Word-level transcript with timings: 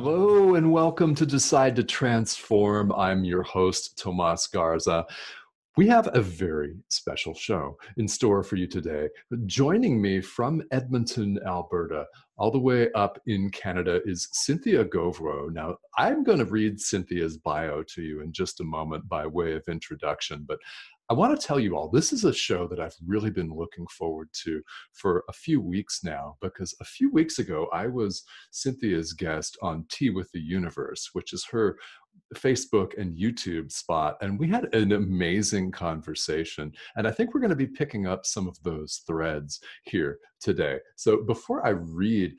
Hello 0.00 0.54
and 0.54 0.70
welcome 0.70 1.12
to 1.16 1.26
Decide 1.26 1.74
to 1.74 1.82
Transform. 1.82 2.92
I'm 2.92 3.24
your 3.24 3.42
host, 3.42 3.98
Tomas 3.98 4.46
Garza. 4.46 5.04
We 5.76 5.88
have 5.88 6.08
a 6.14 6.20
very 6.22 6.76
special 6.88 7.34
show 7.34 7.76
in 7.96 8.06
store 8.06 8.44
for 8.44 8.54
you 8.54 8.68
today. 8.68 9.08
Joining 9.46 10.00
me 10.00 10.20
from 10.20 10.62
Edmonton, 10.70 11.40
Alberta, 11.44 12.06
all 12.36 12.52
the 12.52 12.60
way 12.60 12.92
up 12.92 13.20
in 13.26 13.50
Canada, 13.50 14.00
is 14.04 14.28
Cynthia 14.30 14.84
Govro. 14.84 15.52
Now, 15.52 15.78
I'm 15.96 16.22
going 16.22 16.38
to 16.38 16.44
read 16.44 16.80
Cynthia's 16.80 17.36
bio 17.36 17.82
to 17.82 18.00
you 18.00 18.20
in 18.20 18.32
just 18.32 18.60
a 18.60 18.64
moment 18.64 19.08
by 19.08 19.26
way 19.26 19.54
of 19.54 19.64
introduction, 19.66 20.44
but 20.46 20.60
I 21.10 21.14
want 21.14 21.38
to 21.38 21.46
tell 21.46 21.58
you 21.58 21.74
all 21.74 21.88
this 21.88 22.12
is 22.12 22.24
a 22.24 22.34
show 22.34 22.68
that 22.68 22.80
I've 22.80 22.96
really 23.06 23.30
been 23.30 23.50
looking 23.50 23.86
forward 23.86 24.28
to 24.44 24.60
for 24.92 25.24
a 25.28 25.32
few 25.32 25.58
weeks 25.60 26.00
now 26.04 26.36
because 26.42 26.74
a 26.80 26.84
few 26.84 27.10
weeks 27.10 27.38
ago 27.38 27.66
I 27.72 27.86
was 27.86 28.24
Cynthia's 28.50 29.14
guest 29.14 29.56
on 29.62 29.86
Tea 29.90 30.10
with 30.10 30.30
the 30.32 30.40
Universe, 30.40 31.10
which 31.14 31.32
is 31.32 31.46
her 31.50 31.78
Facebook 32.34 32.98
and 32.98 33.16
YouTube 33.16 33.72
spot. 33.72 34.18
And 34.20 34.38
we 34.38 34.48
had 34.48 34.74
an 34.74 34.92
amazing 34.92 35.70
conversation. 35.70 36.72
And 36.96 37.08
I 37.08 37.10
think 37.10 37.32
we're 37.32 37.40
going 37.40 37.50
to 37.50 37.56
be 37.56 37.66
picking 37.66 38.06
up 38.06 38.26
some 38.26 38.46
of 38.46 38.62
those 38.62 39.02
threads 39.06 39.60
here 39.84 40.18
today. 40.40 40.78
So 40.96 41.22
before 41.22 41.66
I 41.66 41.70
read 41.70 42.34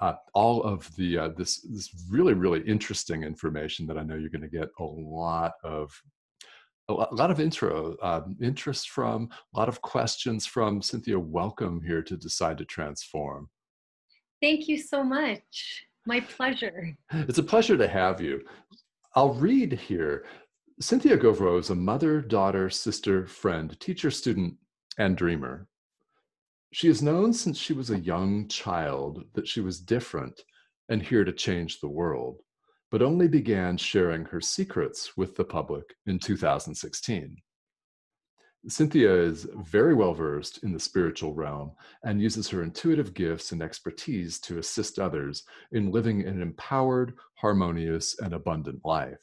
uh, 0.00 0.14
all 0.34 0.62
of 0.62 0.94
the 0.96 1.18
uh, 1.18 1.28
this 1.36 1.60
this 1.60 1.90
really 2.10 2.32
really 2.32 2.60
interesting 2.62 3.22
information 3.22 3.86
that 3.86 3.98
I 3.98 4.02
know 4.02 4.16
you're 4.16 4.30
going 4.30 4.40
to 4.40 4.48
get 4.48 4.70
a 4.78 4.82
lot 4.82 5.52
of 5.62 5.92
a 6.98 7.14
lot 7.14 7.30
of 7.30 7.40
intro 7.40 7.96
um, 8.02 8.36
interest 8.40 8.90
from 8.90 9.28
a 9.54 9.58
lot 9.58 9.68
of 9.68 9.80
questions 9.82 10.46
from. 10.46 10.82
Cynthia 10.82 11.18
welcome 11.18 11.82
here 11.82 12.02
to 12.02 12.16
decide 12.16 12.58
to 12.58 12.64
transform. 12.64 13.48
Thank 14.42 14.68
you 14.68 14.78
so 14.78 15.04
much. 15.04 15.86
My 16.06 16.20
pleasure. 16.20 16.96
It's 17.12 17.38
a 17.38 17.42
pleasure 17.42 17.76
to 17.76 17.86
have 17.86 18.20
you. 18.20 18.40
I'll 19.14 19.34
read 19.34 19.72
here. 19.72 20.24
Cynthia 20.80 21.18
govro 21.18 21.58
is 21.58 21.70
a 21.70 21.74
mother 21.74 22.20
daughter 22.20 22.70
sister 22.70 23.26
friend 23.26 23.78
teacher 23.80 24.10
student 24.10 24.54
and 24.98 25.16
dreamer. 25.16 25.66
She 26.72 26.86
has 26.86 27.02
known 27.02 27.32
since 27.32 27.58
she 27.58 27.72
was 27.72 27.90
a 27.90 27.98
young 27.98 28.48
child 28.48 29.24
that 29.34 29.46
she 29.46 29.60
was 29.60 29.80
different 29.80 30.40
and 30.88 31.02
here 31.02 31.24
to 31.24 31.32
change 31.32 31.80
the 31.80 31.88
world 31.88 32.40
but 32.90 33.02
only 33.02 33.28
began 33.28 33.76
sharing 33.76 34.24
her 34.24 34.40
secrets 34.40 35.16
with 35.16 35.36
the 35.36 35.44
public 35.44 35.94
in 36.06 36.18
2016. 36.18 37.36
Cynthia 38.68 39.14
is 39.14 39.48
very 39.56 39.94
well 39.94 40.12
versed 40.12 40.62
in 40.64 40.72
the 40.72 40.80
spiritual 40.80 41.32
realm 41.32 41.72
and 42.04 42.20
uses 42.20 42.48
her 42.48 42.62
intuitive 42.62 43.14
gifts 43.14 43.52
and 43.52 43.62
expertise 43.62 44.38
to 44.40 44.58
assist 44.58 44.98
others 44.98 45.44
in 45.72 45.90
living 45.90 46.26
an 46.26 46.42
empowered, 46.42 47.14
harmonious, 47.36 48.18
and 48.20 48.34
abundant 48.34 48.80
life. 48.84 49.20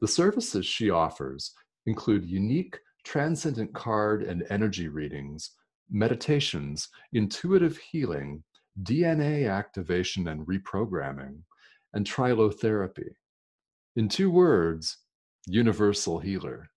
The 0.00 0.08
services 0.08 0.66
she 0.66 0.90
offers 0.90 1.52
include 1.86 2.24
unique 2.24 2.80
transcendent 3.04 3.72
card 3.72 4.24
and 4.24 4.44
energy 4.50 4.88
readings, 4.88 5.52
meditations, 5.88 6.88
intuitive 7.12 7.76
healing, 7.78 8.42
DNA 8.82 9.48
activation 9.48 10.26
and 10.26 10.44
reprogramming, 10.46 11.38
and 11.96 12.06
trilotherapy. 12.06 13.08
In 13.96 14.06
two 14.10 14.30
words, 14.30 14.98
universal 15.46 16.18
healer. 16.18 16.68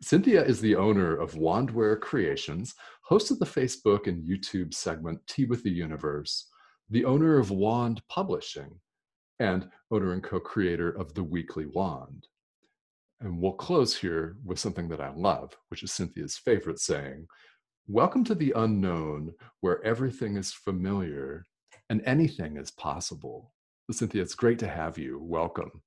Cynthia 0.00 0.44
is 0.44 0.60
the 0.60 0.76
owner 0.76 1.16
of 1.16 1.34
Wandware 1.34 2.00
Creations, 2.00 2.72
host 3.02 3.32
of 3.32 3.40
the 3.40 3.44
Facebook 3.44 4.06
and 4.06 4.22
YouTube 4.24 4.74
segment 4.74 5.18
Tea 5.26 5.46
with 5.46 5.64
the 5.64 5.72
Universe, 5.72 6.48
the 6.88 7.04
owner 7.04 7.36
of 7.36 7.50
Wand 7.50 8.00
Publishing, 8.08 8.70
and 9.40 9.68
owner 9.90 10.12
and 10.12 10.22
co 10.22 10.38
creator 10.38 10.90
of 10.90 11.12
The 11.14 11.24
Weekly 11.24 11.66
Wand. 11.66 12.28
And 13.20 13.42
we'll 13.42 13.54
close 13.54 13.96
here 13.96 14.36
with 14.44 14.60
something 14.60 14.88
that 14.90 15.00
I 15.00 15.12
love, 15.16 15.56
which 15.68 15.82
is 15.82 15.90
Cynthia's 15.90 16.36
favorite 16.36 16.78
saying 16.78 17.26
Welcome 17.88 18.22
to 18.24 18.36
the 18.36 18.52
unknown, 18.54 19.32
where 19.62 19.84
everything 19.84 20.36
is 20.36 20.52
familiar 20.52 21.44
and 21.90 22.00
anything 22.06 22.56
is 22.56 22.70
possible. 22.70 23.52
Cynthia, 23.90 24.22
it's 24.22 24.34
great 24.34 24.58
to 24.60 24.68
have 24.68 24.96
you. 24.96 25.18
Welcome. 25.20 25.82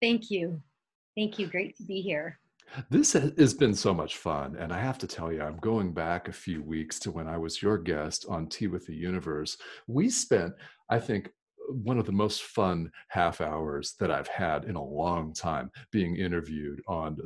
Thank 0.00 0.30
you. 0.30 0.62
Thank 1.16 1.38
you. 1.38 1.46
Great 1.46 1.76
to 1.76 1.82
be 1.82 2.00
here. 2.00 2.38
This 2.88 3.12
has 3.12 3.52
been 3.52 3.74
so 3.74 3.92
much 3.92 4.16
fun. 4.16 4.56
And 4.56 4.72
I 4.72 4.80
have 4.80 4.98
to 4.98 5.06
tell 5.06 5.32
you, 5.32 5.42
I'm 5.42 5.58
going 5.58 5.92
back 5.92 6.28
a 6.28 6.32
few 6.32 6.62
weeks 6.62 6.98
to 7.00 7.10
when 7.10 7.28
I 7.28 7.36
was 7.36 7.60
your 7.60 7.76
guest 7.76 8.26
on 8.28 8.48
Tea 8.48 8.68
with 8.68 8.86
the 8.86 8.94
Universe. 8.94 9.56
We 9.86 10.08
spent, 10.08 10.54
I 10.88 11.00
think, 11.00 11.30
one 11.68 11.98
of 11.98 12.06
the 12.06 12.12
most 12.12 12.42
fun 12.42 12.90
half 13.08 13.40
hours 13.40 13.94
that 14.00 14.10
I've 14.10 14.28
had 14.28 14.64
in 14.64 14.76
a 14.76 14.82
long 14.82 15.32
time 15.32 15.70
being 15.92 16.16
interviewed 16.16 16.80
on 16.88 17.18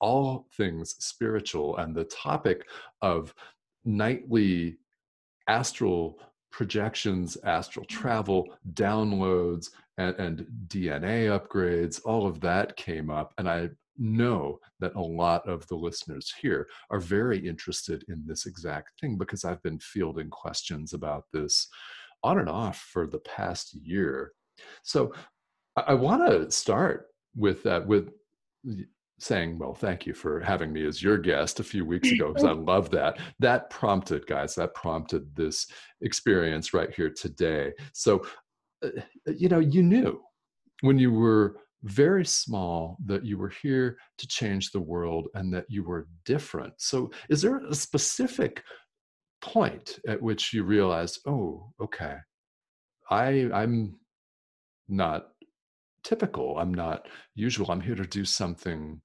all 0.00 0.46
things 0.56 0.96
spiritual 0.98 1.76
and 1.76 1.94
the 1.94 2.04
topic 2.04 2.66
of 3.02 3.34
nightly 3.84 4.78
astral 5.48 6.18
projections, 6.54 7.36
astral 7.42 7.84
mm-hmm. 7.84 8.00
travel, 8.00 8.48
downloads, 8.74 9.70
and, 9.98 10.14
and, 10.16 10.46
DNA 10.68 11.28
upgrades, 11.36 12.00
all 12.04 12.26
of 12.26 12.40
that 12.40 12.76
came 12.76 13.10
up. 13.10 13.34
And 13.38 13.48
I 13.48 13.70
know 13.98 14.60
that 14.80 14.94
a 14.94 15.00
lot 15.00 15.48
of 15.48 15.66
the 15.66 15.74
listeners 15.74 16.32
here 16.40 16.68
are 16.90 17.00
very 17.00 17.38
interested 17.38 18.04
in 18.08 18.24
this 18.24 18.46
exact 18.46 19.00
thing 19.00 19.16
because 19.16 19.44
I've 19.44 19.62
been 19.62 19.80
fielding 19.80 20.30
questions 20.30 20.92
about 20.94 21.24
this 21.32 21.68
on 22.22 22.38
and 22.38 22.48
off 22.48 22.78
for 22.92 23.06
the 23.06 23.20
past 23.20 23.74
year. 23.74 24.32
So 24.84 25.12
I, 25.76 25.82
I 25.88 25.94
want 25.94 26.28
to 26.28 26.50
start 26.52 27.08
with 27.36 27.64
that, 27.64 27.84
with 27.84 28.10
saying, 29.18 29.58
Well, 29.58 29.74
thank 29.74 30.06
you 30.06 30.14
for 30.14 30.40
having 30.40 30.72
me 30.72 30.86
as 30.86 31.02
your 31.02 31.18
guest 31.18 31.60
a 31.60 31.64
few 31.64 31.84
weeks 31.84 32.10
ago, 32.12 32.28
because 32.28 32.44
I 32.44 32.52
love 32.52 32.90
that. 32.90 33.18
That 33.40 33.70
prompted, 33.70 34.26
guys, 34.26 34.54
that 34.56 34.74
prompted 34.74 35.34
this 35.34 35.66
experience 36.00 36.74
right 36.74 36.92
here 36.94 37.10
today. 37.10 37.72
So, 37.92 38.24
uh, 38.84 38.90
you 39.26 39.48
know, 39.48 39.60
you 39.60 39.82
knew 39.82 40.20
when 40.80 40.98
you 40.98 41.12
were 41.12 41.56
very 41.82 42.24
small 42.24 42.96
that 43.04 43.24
you 43.24 43.36
were 43.36 43.52
here 43.62 43.98
to 44.18 44.26
change 44.26 44.70
the 44.70 44.80
world 44.80 45.28
and 45.34 45.52
that 45.52 45.66
you 45.68 45.84
were 45.84 46.08
different. 46.24 46.72
So, 46.78 47.10
is 47.28 47.42
there 47.42 47.64
a 47.66 47.74
specific 47.74 48.62
point 49.42 49.98
at 50.08 50.22
which 50.22 50.52
you 50.52 50.64
realized, 50.64 51.20
oh, 51.26 51.70
okay, 51.80 52.16
I, 53.10 53.50
I'm 53.52 53.98
not 54.88 55.28
typical. 56.04 56.58
I'm 56.58 56.72
not 56.72 57.06
usual. 57.34 57.70
I'm 57.70 57.80
here 57.80 57.94
to 57.94 58.06
do 58.06 58.24
something 58.24 59.00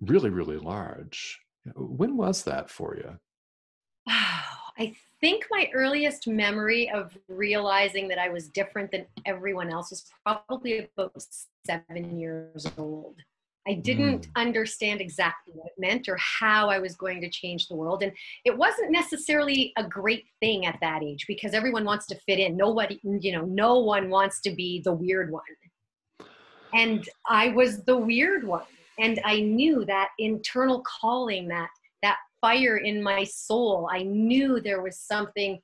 really, 0.00 0.30
really 0.30 0.58
large. 0.58 1.38
When 1.74 2.16
was 2.16 2.42
that 2.44 2.70
for 2.70 2.96
you? 2.96 3.18
I 4.78 4.94
think 5.20 5.46
my 5.50 5.70
earliest 5.74 6.26
memory 6.26 6.90
of 6.90 7.16
realizing 7.28 8.08
that 8.08 8.18
I 8.18 8.28
was 8.28 8.48
different 8.48 8.90
than 8.90 9.06
everyone 9.24 9.70
else 9.70 9.90
was 9.90 10.04
probably 10.24 10.88
about 10.96 11.14
seven 11.64 12.18
years 12.18 12.66
old. 12.76 13.16
I 13.68 13.74
didn't 13.74 14.28
mm. 14.28 14.30
understand 14.36 15.00
exactly 15.00 15.52
what 15.54 15.66
it 15.66 15.80
meant 15.80 16.08
or 16.08 16.16
how 16.18 16.70
I 16.70 16.78
was 16.78 16.94
going 16.94 17.20
to 17.22 17.28
change 17.28 17.66
the 17.66 17.74
world. 17.74 18.02
And 18.02 18.12
it 18.44 18.56
wasn't 18.56 18.92
necessarily 18.92 19.72
a 19.76 19.82
great 19.82 20.24
thing 20.40 20.66
at 20.66 20.78
that 20.80 21.02
age 21.02 21.24
because 21.26 21.52
everyone 21.52 21.84
wants 21.84 22.06
to 22.06 22.20
fit 22.26 22.38
in. 22.38 22.56
Nobody, 22.56 23.00
you 23.02 23.32
know, 23.32 23.44
no 23.44 23.80
one 23.80 24.08
wants 24.08 24.40
to 24.42 24.50
be 24.50 24.82
the 24.84 24.92
weird 24.92 25.32
one. 25.32 25.42
And 26.74 27.08
I 27.28 27.48
was 27.48 27.82
the 27.84 27.96
weird 27.96 28.44
one. 28.44 28.64
And 28.98 29.20
i 29.24 29.40
knew 29.40 29.84
that 29.84 30.08
internal 30.18 30.82
calling 31.00 31.48
that 31.48 31.68
that 32.02 32.16
fire 32.40 32.78
in 32.78 33.02
my 33.02 33.24
soul 33.24 33.90
i 33.92 34.02
knew 34.02 34.58
there 34.58 34.80
was 34.80 34.98
something 34.98 35.60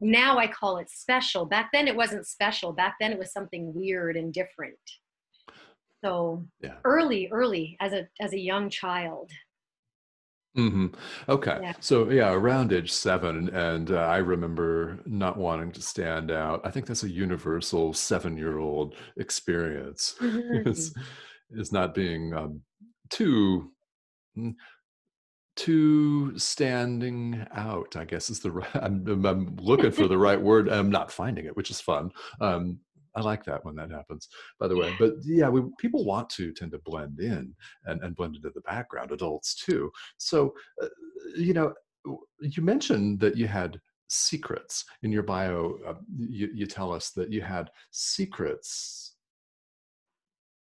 now 0.00 0.38
i 0.38 0.46
call 0.46 0.78
it 0.78 0.90
special. 0.90 1.44
Back 1.44 1.70
then 1.72 1.86
it 1.86 1.94
wasn't 1.94 2.26
special. 2.26 2.72
Back 2.72 2.96
then 3.00 3.12
it 3.12 3.18
was 3.18 3.32
something 3.32 3.72
weird 3.74 4.16
and 4.16 4.32
different. 4.32 4.78
So 6.02 6.44
yeah. 6.62 6.76
early 6.84 7.28
early 7.30 7.76
as 7.80 7.92
a 7.92 8.08
as 8.20 8.32
a 8.32 8.38
young 8.38 8.70
child 8.70 9.30
hmm 10.56 10.86
Okay. 11.28 11.60
Yeah. 11.60 11.72
So 11.80 12.10
yeah, 12.10 12.32
around 12.32 12.72
age 12.72 12.90
seven, 12.92 13.48
and 13.54 13.90
uh, 13.92 13.98
I 13.98 14.16
remember 14.18 15.00
not 15.06 15.36
wanting 15.36 15.70
to 15.72 15.82
stand 15.82 16.30
out. 16.32 16.60
I 16.66 16.70
think 16.72 16.86
that's 16.86 17.04
a 17.04 17.10
universal 17.10 17.92
seven-year-old 17.94 18.96
experience. 19.16 20.16
is 20.20 20.92
Mhm. 20.92 21.10
is 21.50 21.72
not 21.72 21.94
being 21.94 22.34
um, 22.34 22.62
too 23.10 23.72
mm, 24.38 24.54
too 25.56 26.36
standing 26.38 27.46
out. 27.52 27.96
I 27.96 28.04
guess 28.04 28.30
is 28.30 28.40
the 28.40 28.50
right. 28.52 28.68
I'm, 28.76 29.06
I'm 29.06 29.26
I'm 29.26 29.56
looking 29.56 29.90
for 29.92 30.08
the 30.08 30.18
right 30.18 30.40
word. 30.40 30.68
I'm 30.68 30.90
not 30.90 31.12
finding 31.12 31.44
it, 31.46 31.56
which 31.56 31.70
is 31.70 31.80
fun. 31.80 32.10
Um, 32.40 32.80
I 33.16 33.22
like 33.22 33.44
that 33.44 33.64
when 33.64 33.74
that 33.76 33.90
happens, 33.90 34.28
by 34.58 34.68
the 34.68 34.76
way. 34.76 34.94
But 34.98 35.14
yeah, 35.24 35.48
we, 35.48 35.62
people 35.78 36.04
want 36.04 36.30
to 36.30 36.52
tend 36.52 36.72
to 36.72 36.78
blend 36.78 37.20
in 37.20 37.54
and, 37.86 38.02
and 38.02 38.14
blend 38.14 38.36
into 38.36 38.50
the 38.50 38.60
background, 38.62 39.10
adults 39.10 39.54
too. 39.54 39.90
So, 40.16 40.54
uh, 40.82 40.88
you 41.36 41.54
know, 41.54 41.74
you 42.40 42.62
mentioned 42.62 43.20
that 43.20 43.36
you 43.36 43.46
had 43.46 43.80
secrets 44.08 44.84
in 45.02 45.12
your 45.12 45.22
bio. 45.22 45.74
Uh, 45.86 45.94
you, 46.18 46.50
you 46.52 46.66
tell 46.66 46.92
us 46.92 47.10
that 47.10 47.32
you 47.32 47.40
had 47.40 47.70
secrets. 47.90 49.14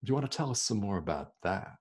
Do 0.04 0.10
you 0.12 0.16
want 0.16 0.30
to 0.30 0.38
tell 0.38 0.50
us 0.50 0.62
some 0.62 0.80
more 0.80 0.98
about 0.98 1.34
that? 1.44 1.78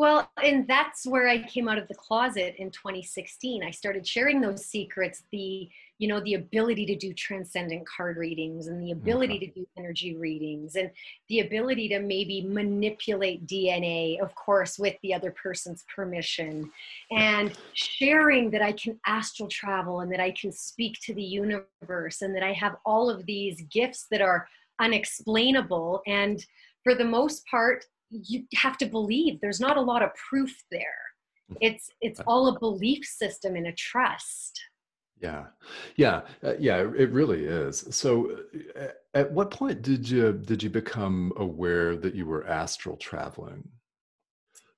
Well, 0.00 0.30
and 0.42 0.66
that's 0.66 1.06
where 1.06 1.28
I 1.28 1.42
came 1.42 1.68
out 1.68 1.76
of 1.76 1.86
the 1.86 1.94
closet 1.94 2.54
in 2.56 2.70
2016. 2.70 3.62
I 3.62 3.70
started 3.70 4.06
sharing 4.08 4.40
those 4.40 4.64
secrets, 4.64 5.24
the, 5.30 5.68
you 5.98 6.08
know, 6.08 6.20
the 6.20 6.32
ability 6.32 6.86
to 6.86 6.96
do 6.96 7.12
transcendent 7.12 7.86
card 7.86 8.16
readings 8.16 8.68
and 8.68 8.82
the 8.82 8.92
Okay. 8.92 8.98
ability 8.98 9.38
to 9.40 9.48
do 9.48 9.66
energy 9.76 10.16
readings 10.16 10.76
and 10.76 10.90
the 11.28 11.40
ability 11.40 11.90
to 11.90 11.98
maybe 11.98 12.40
manipulate 12.40 13.46
DNA, 13.46 14.18
of 14.22 14.34
course, 14.34 14.78
with 14.78 14.96
the 15.02 15.12
other 15.12 15.32
person's 15.32 15.84
permission. 15.94 16.72
And 17.10 17.54
sharing 17.74 18.50
that 18.52 18.62
I 18.62 18.72
can 18.72 18.98
astral 19.06 19.50
travel 19.50 20.00
and 20.00 20.10
that 20.14 20.20
I 20.20 20.30
can 20.30 20.50
speak 20.50 20.96
to 21.02 21.12
the 21.12 21.22
universe 21.22 22.22
and 22.22 22.34
that 22.34 22.42
I 22.42 22.54
have 22.54 22.76
all 22.86 23.10
of 23.10 23.26
these 23.26 23.60
gifts 23.70 24.06
that 24.10 24.22
are 24.22 24.48
unexplainable 24.80 26.00
and 26.06 26.42
for 26.84 26.94
the 26.94 27.04
most 27.04 27.44
part 27.46 27.84
you 28.10 28.44
have 28.54 28.76
to 28.78 28.86
believe 28.86 29.40
there's 29.40 29.60
not 29.60 29.76
a 29.76 29.80
lot 29.80 30.02
of 30.02 30.10
proof 30.14 30.52
there 30.70 31.02
it's 31.60 31.90
it's 32.00 32.20
all 32.26 32.48
a 32.48 32.58
belief 32.60 33.04
system 33.04 33.56
and 33.56 33.66
a 33.66 33.72
trust 33.72 34.60
Yeah, 35.20 35.46
yeah, 35.96 36.22
uh, 36.42 36.54
yeah. 36.58 36.78
It 36.96 37.10
really 37.12 37.44
is. 37.44 37.84
So, 37.90 38.38
uh, 38.74 38.94
at 39.12 39.30
what 39.32 39.50
point 39.50 39.82
did 39.82 40.08
you 40.08 40.32
did 40.32 40.62
you 40.62 40.70
become 40.70 41.32
aware 41.36 41.94
that 41.96 42.14
you 42.14 42.24
were 42.24 42.46
astral 42.46 42.96
traveling? 42.96 43.68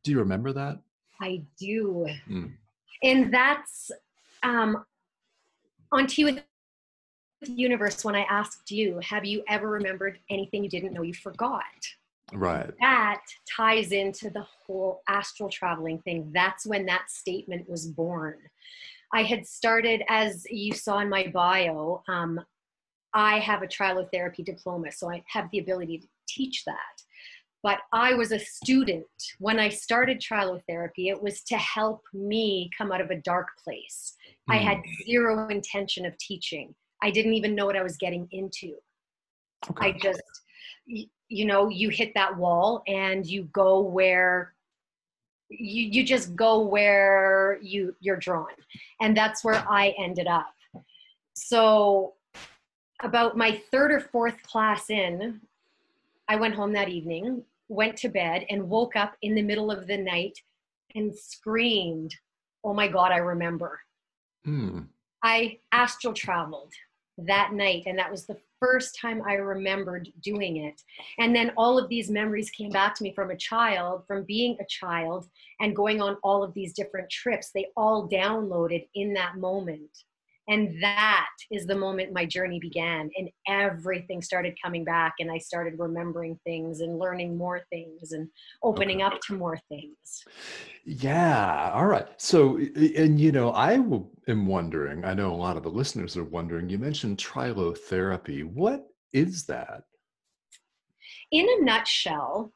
Do 0.03 0.11
you 0.11 0.19
remember 0.19 0.53
that? 0.53 0.77
i 1.21 1.43
do 1.59 2.07
Mm, 2.29 2.53
and 3.03 3.33
that's 3.33 3.91
um 4.43 4.85
on 5.93 6.07
tea 6.07 6.25
with 6.25 6.43
the 7.41 7.53
universe 7.53 8.05
when 8.05 8.15
i 8.15 8.25
asked 8.29 8.71
you 8.71 8.99
have 9.03 9.25
you 9.25 9.43
ever 9.49 9.69
remembered 9.69 10.19
anything 10.31 10.65
you 10.65 10.71
didn't 10.71 10.93
know 10.93 11.03
you 11.03 11.15
forgot 11.15 11.63
right. 12.33 12.71
that 12.81 13.23
ties 13.57 13.93
into 13.93 14.31
the 14.31 14.45
whole 14.67 15.03
astral 15.09 15.49
traveling 15.49 15.99
thing 16.01 16.31
that's 16.35 16.67
when 16.67 16.87
that 16.87 17.05
statement 17.09 17.69
was 17.69 17.87
born 17.87 18.37
i 19.13 19.23
had 19.23 19.47
started 19.47 20.03
as 20.09 20.45
you 20.51 20.73
saw 20.73 20.99
in 21.01 21.09
my 21.09 21.27
bio 21.29 22.03
um, 22.09 22.41
I 23.15 23.39
have 23.41 23.63
a 23.63 23.67
trilotherapy 23.67 24.45
diploma, 24.45 24.91
so 24.91 25.11
I 25.11 25.23
have 25.29 25.51
the 25.51 25.59
ability 25.59 25.99
to 25.99 26.07
teach 26.27 26.65
that. 26.65 26.77
But 27.63 27.79
I 27.93 28.15
was 28.15 28.33
a 28.33 28.41
student 28.41 29.07
when 29.39 29.61
I 29.61 29.69
started 29.69 30.21
trilotherapy. 30.21 31.11
It 31.11 31.23
was 31.23 31.43
to 31.45 31.57
help 31.57 32.03
me 32.13 32.71
come 32.77 32.91
out 32.91 33.01
of 33.01 33.11
a 33.11 33.21
dark 33.21 33.49
place. 33.63 34.17
I 34.49 34.57
had 34.57 34.79
Mm, 34.79 35.05
zero 35.05 35.49
intention 35.49 36.05
of 36.05 36.17
teaching. 36.19 36.75
I 37.03 37.11
didn't 37.11 37.35
even 37.35 37.55
know 37.55 37.67
what 37.67 37.77
I 37.77 37.83
was 37.83 37.97
getting 37.97 38.27
into. 38.33 38.75
I 39.77 39.93
just, 39.93 40.23
you 41.33 41.47
know, 41.47 41.69
you 41.69 41.89
hit 41.89 42.13
that 42.15 42.37
wall 42.37 42.83
and 42.87 43.27
you 43.27 43.45
go 43.53 43.81
where 43.81 44.53
you, 45.49 45.85
you 45.85 46.05
just 46.05 46.37
go 46.37 46.61
where 46.61 47.59
you 47.63 47.97
you're 48.01 48.17
drawn, 48.17 48.55
and 49.01 49.17
that's 49.17 49.43
where 49.43 49.65
I 49.69 49.95
ended 49.99 50.27
up. 50.27 50.55
So 51.35 52.15
about 53.03 53.37
my 53.37 53.61
third 53.71 53.93
or 53.93 54.01
fourth 54.01 54.43
class 54.43 54.91
in, 54.91 55.41
I 56.29 56.37
went 56.37 56.55
home 56.55 56.73
that 56.75 56.89
evening, 56.89 57.43
went 57.69 57.97
to 57.99 58.09
bed, 58.09 58.45
and 58.51 58.69
woke 58.69 58.95
up 58.95 59.17
in 59.23 59.35
the 59.35 59.43
middle 59.43 59.71
of 59.71 59.87
the 59.87 59.97
night 59.97 60.39
and 60.95 61.15
screamed, 61.15 62.15
Oh 62.63 62.75
my 62.75 62.89
God, 62.89 63.11
I 63.11 63.17
remember. 63.17 63.81
Mm, 64.47 64.87
I 65.23 65.59
astral 65.73 66.13
traveled 66.13 66.73
that 67.27 67.53
night, 67.53 67.85
and 67.87 67.99
that 67.99 68.11
was 68.11 68.27
the 68.27 68.39
first 68.61 68.99
time 69.01 69.23
I 69.27 69.35
remembered 69.35 70.09
doing 70.23 70.59
it. 70.59 70.81
And 71.19 71.35
then 71.35 71.53
all 71.57 71.79
of 71.79 71.89
these 71.89 72.11
memories 72.11 72.51
came 72.51 72.71
back 72.71 72.95
to 72.97 73.03
me 73.03 73.13
from 73.13 73.31
a 73.31 73.37
child, 73.37 74.05
from 74.07 74.25
being 74.25 74.57
a 74.61 74.67
child, 74.69 75.29
and 75.61 75.75
going 75.75 76.01
on 76.01 76.17
all 76.23 76.45
of 76.45 76.55
these 76.55 76.73
different 76.73 77.11
trips. 77.11 77.51
They 77.51 77.67
all 77.77 78.09
downloaded 78.09 78.87
in 78.95 79.15
that 79.15 79.37
moment. 79.37 79.91
And 80.49 80.83
that 80.83 81.29
is 81.53 81.67
the 81.67 81.77
moment 81.77 82.13
my 82.13 82.25
journey 82.25 82.59
began, 82.59 83.09
and 83.17 83.31
everything 83.47 84.21
started 84.21 84.59
coming 84.63 84.85
back, 84.85 85.15
and 85.21 85.31
I 85.31 85.39
started 85.39 85.79
remembering 85.79 86.39
things 86.45 86.81
and 86.81 86.99
learning 86.99 87.37
more 87.37 87.63
things 87.71 88.11
and 88.11 88.23
okay. 88.23 88.31
opening 88.65 89.03
up 89.03 89.21
to 89.29 89.37
more 89.37 89.59
things. 89.69 90.25
Yeah. 90.85 91.71
All 91.73 91.87
right. 91.87 92.09
So, 92.17 92.57
and 92.57 93.21
you 93.21 93.31
know, 93.31 93.51
I 93.51 93.73
am 93.73 94.47
wondering. 94.47 95.05
I 95.05 95.15
know 95.15 95.33
a 95.33 95.37
lot 95.37 95.57
of 95.57 95.63
the 95.63 95.71
listeners 95.71 96.17
are 96.17 96.25
wondering. 96.25 96.69
You 96.69 96.79
mentioned 96.79 97.19
trilotherapy. 97.19 98.45
What 98.45 98.87
is 99.13 99.45
that? 99.47 99.85
In 101.31 101.47
a 101.49 101.65
nutshell, 101.65 102.53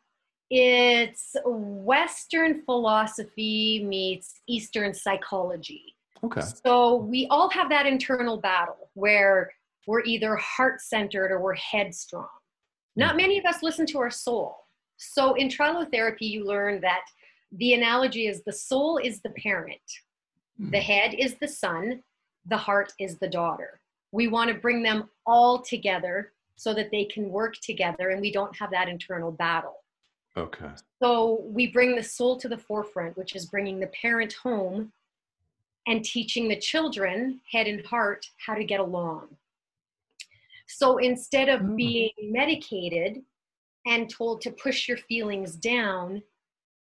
it's 0.50 1.34
Western 1.44 2.64
philosophy 2.64 3.84
meets 3.84 4.40
Eastern 4.48 4.92
psychology. 4.92 5.95
Okay. 6.26 6.46
So 6.64 6.96
we 6.96 7.26
all 7.30 7.50
have 7.50 7.68
that 7.70 7.86
internal 7.86 8.36
battle 8.36 8.90
where 8.94 9.52
we're 9.86 10.02
either 10.02 10.36
heart 10.36 10.80
centered 10.80 11.30
or 11.30 11.40
we're 11.40 11.54
headstrong. 11.54 12.28
Not 12.96 13.14
Mhm, 13.14 13.18
many 13.18 13.38
of 13.38 13.44
us 13.44 13.62
listen 13.62 13.86
to 13.86 13.98
our 13.98 14.10
soul. 14.10 14.66
So 14.96 15.34
in 15.34 15.48
trilotherapy, 15.48 16.22
you 16.22 16.44
learn 16.44 16.80
that 16.80 17.04
the 17.52 17.74
analogy 17.74 18.26
is 18.26 18.42
the 18.42 18.52
soul 18.52 18.98
is 18.98 19.20
the 19.20 19.30
parent, 19.30 19.80
the 20.58 20.78
mm, 20.78 20.82
head 20.82 21.14
is 21.14 21.36
the 21.36 21.48
son, 21.48 22.02
the 22.46 22.56
heart 22.56 22.92
is 22.98 23.18
the 23.18 23.28
daughter. 23.28 23.80
We 24.12 24.28
want 24.28 24.48
to 24.48 24.54
bring 24.54 24.82
them 24.82 25.10
all 25.26 25.60
together 25.60 26.32
so 26.56 26.72
that 26.74 26.90
they 26.90 27.04
can 27.04 27.28
work 27.30 27.54
together 27.56 28.10
and 28.10 28.20
we 28.20 28.32
don't 28.32 28.56
have 28.56 28.70
that 28.70 28.88
internal 28.88 29.30
battle. 29.30 29.84
Okay. 30.36 30.70
So 31.02 31.42
we 31.44 31.68
bring 31.68 31.96
the 31.96 32.02
soul 32.02 32.36
to 32.38 32.48
the 32.48 32.58
forefront, 32.58 33.16
which 33.16 33.36
is 33.36 33.46
bringing 33.46 33.78
the 33.78 33.88
parent 33.88 34.32
home 34.34 34.92
and 35.86 36.04
teaching 36.04 36.48
the 36.48 36.58
children, 36.58 37.40
head 37.50 37.66
and 37.66 37.84
heart, 37.86 38.26
how 38.44 38.54
to 38.54 38.64
get 38.64 38.80
along. 38.80 39.28
So 40.68 40.98
instead 40.98 41.48
of 41.48 41.60
Oh, 41.62 41.76
being 41.76 42.10
medicated 42.20 43.22
and 43.86 44.10
told 44.10 44.40
to 44.42 44.50
push 44.50 44.88
your 44.88 44.96
feelings 44.96 45.54
down, 45.54 46.22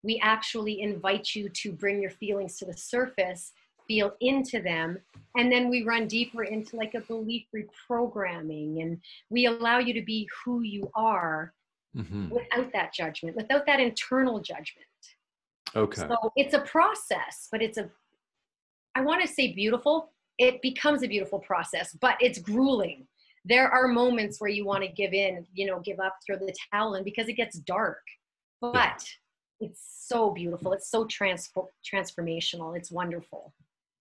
we 0.03 0.19
actually 0.24 0.81
invite 0.81 1.36
you 1.36 1.50
to 1.50 1.72
bring 1.72 2.01
your 2.01 2.12
feelings 2.12 2.57
to 2.57 2.65
the 2.65 2.75
surface, 2.75 3.51
feel 3.88 4.13
into 4.22 4.62
them, 4.62 5.00
and 5.36 5.51
then 5.51 5.69
we 5.69 5.83
run 5.83 6.07
deeper 6.07 6.43
into 6.43 6.75
like 6.77 6.93
a 6.93 7.01
belief 7.01 7.45
reprogramming 7.55 8.81
and 8.81 9.00
we 9.29 9.48
allow 9.48 9.79
you 9.79 9.93
to 9.93 10.01
be 10.01 10.29
who 10.43 10.62
you 10.62 10.89
are 10.95 11.53
hmm 11.93 12.29
without 12.29 12.72
that 12.74 12.93
judgment, 12.93 13.36
without 13.36 13.65
that 13.65 13.79
internal 13.79 14.39
judgment. 14.39 14.88
Okay. 15.75 16.01
So 16.07 16.31
it's 16.36 16.53
a 16.53 16.62
process, 16.62 17.48
but 17.51 17.62
it's 17.62 17.77
a, 17.77 17.89
I 18.95 19.01
want 19.01 19.21
to 19.21 19.27
say 19.27 19.53
beautiful. 19.53 20.12
It 20.38 20.62
becomes 20.62 21.03
a 21.03 21.07
beautiful 21.07 21.39
process, 21.39 21.95
but 22.00 22.15
it's 22.19 22.39
grueling. 22.39 23.07
There 23.45 23.69
are 23.69 23.88
moments 23.88 24.39
where 24.39 24.50
you 24.50 24.65
want 24.65 24.83
to 24.83 24.88
give 24.89 25.13
in, 25.13 25.45
you 25.53 25.65
know, 25.65 25.79
give 25.79 26.00
up, 26.00 26.17
throw 26.25 26.38
the 26.38 26.55
towel 26.71 26.95
in 26.95 27.03
because 27.03 27.27
it 27.27 27.33
gets 27.33 27.59
dark. 27.59 28.01
Yeah. 28.62 28.69
But 28.73 29.05
it's 29.59 29.81
so 30.07 30.31
beautiful. 30.31 30.73
It's 30.73 30.89
so 30.89 31.05
transfor- 31.05 31.69
transformational. 31.85 32.77
It's 32.77 32.91
wonderful. 32.91 33.53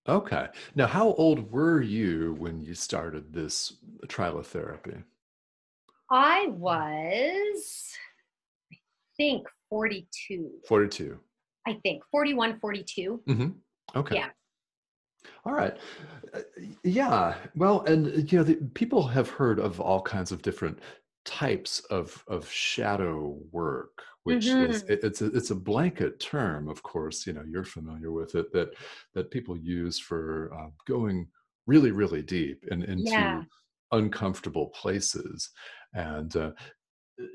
Okay. 0.08 0.48
Now, 0.74 0.86
how 0.86 1.12
old 1.14 1.50
were 1.50 1.80
you 1.80 2.34
when 2.38 2.60
you 2.60 2.74
started 2.74 3.32
this 3.32 3.74
trilotherapy? 4.06 5.02
I 6.10 6.46
was, 6.48 7.92
I 8.72 8.76
think, 9.16 9.46
42. 9.70 10.50
42. 10.66 11.18
I 11.66 11.74
think 11.82 12.02
41, 12.10 12.58
42. 12.60 13.22
hmm 13.26 13.48
Okay. 13.94 14.16
Yeah. 14.16 14.28
All 15.44 15.52
right. 15.52 15.78
Uh, 16.34 16.40
yeah. 16.84 17.38
Well, 17.54 17.82
and 17.82 18.06
uh, 18.08 18.10
you 18.10 18.38
know, 18.38 18.44
the, 18.44 18.56
people 18.74 19.06
have 19.08 19.28
heard 19.28 19.58
of 19.58 19.80
all 19.80 20.02
kinds 20.02 20.32
of 20.32 20.42
different 20.42 20.80
types 21.24 21.80
of 21.86 22.24
of 22.26 22.50
shadow 22.50 23.38
work 23.52 24.02
which 24.24 24.56
Mhm. 24.56 24.60
is 24.60 24.82
it, 24.88 24.98
it's 25.04 25.22
a, 25.22 25.26
it's 25.26 25.50
a 25.52 25.54
blanket 25.54 26.18
term 26.18 26.68
of 26.68 26.82
course 26.82 27.28
you 27.28 27.32
know 27.32 27.44
you're 27.46 27.62
familiar 27.62 28.10
with 28.10 28.34
it 28.34 28.50
that 28.52 28.74
that 29.14 29.30
people 29.30 29.56
use 29.56 30.00
for 30.00 30.52
uh, 30.52 30.66
going 30.84 31.28
really 31.68 31.92
really 31.92 32.22
deep 32.22 32.64
and 32.72 32.82
into 32.82 33.22
Yeah. 33.22 33.44
uncomfortable 33.92 34.70
places 34.70 35.48
and 35.94 36.34
uh, 36.34 36.50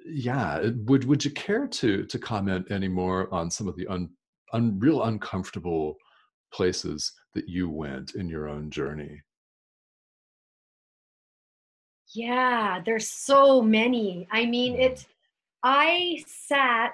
yeah 0.06 0.70
would 0.86 1.06
would 1.06 1.24
you 1.24 1.32
care 1.32 1.68
to 1.68 2.06
to 2.06 2.20
comment 2.20 2.70
any 2.72 2.88
more 2.88 3.32
on 3.34 3.50
some 3.52 3.68
of 3.68 3.76
the 3.76 3.88
un, 3.88 4.10
un 4.54 4.80
real 4.80 5.04
uncomfortable 5.04 5.96
places 6.54 7.14
that 7.34 7.48
you 7.50 7.70
went 7.70 8.16
in 8.16 8.28
your 8.30 8.48
own 8.48 8.70
journey 8.70 9.22
Yeah, 12.14 12.82
there's 12.86 13.10
so 13.10 13.62
many. 13.62 14.28
I 14.32 14.46
mean, 14.46 14.76
it 14.80 15.06
I 15.64 16.24
sat 16.28 16.94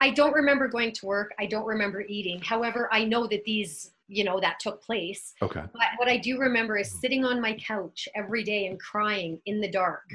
I 0.00 0.10
don't 0.10 0.34
remember 0.34 0.66
going 0.66 0.92
to 0.92 1.06
work. 1.06 1.32
I 1.38 1.46
don't 1.46 1.64
remember 1.64 2.00
eating. 2.02 2.40
However, 2.42 2.88
I 2.92 3.04
know 3.04 3.28
that 3.28 3.44
these, 3.44 3.92
you 4.08 4.24
know, 4.24 4.40
that 4.40 4.58
took 4.58 4.82
place. 4.82 5.32
okay 5.40 5.62
But 5.72 5.82
what 5.96 6.08
I 6.08 6.16
do 6.16 6.38
remember 6.38 6.76
is 6.76 6.92
Mhm. 6.92 7.00
sitting 7.00 7.24
on 7.24 7.40
my 7.40 7.54
couch 7.54 8.08
every 8.14 8.42
day 8.42 8.66
and 8.66 8.80
crying 8.80 9.40
in 9.46 9.60
the 9.60 9.70
dark. 9.70 10.12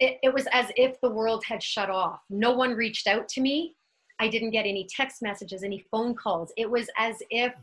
It, 0.00 0.18
it 0.22 0.34
was 0.34 0.46
as 0.52 0.70
if 0.76 1.00
the 1.00 1.10
world 1.10 1.44
had 1.44 1.62
shut 1.62 1.88
off. 1.88 2.20
No 2.30 2.52
one 2.52 2.72
reached 2.74 3.06
out 3.06 3.28
to 3.30 3.40
me. 3.40 3.76
I 4.18 4.28
didn't 4.28 4.50
get 4.50 4.66
any 4.66 4.86
text 4.88 5.22
messages, 5.22 5.62
any 5.62 5.78
phone 5.90 6.14
calls. 6.14 6.52
It 6.56 6.68
was 6.68 6.90
as 6.96 7.22
if 7.30 7.54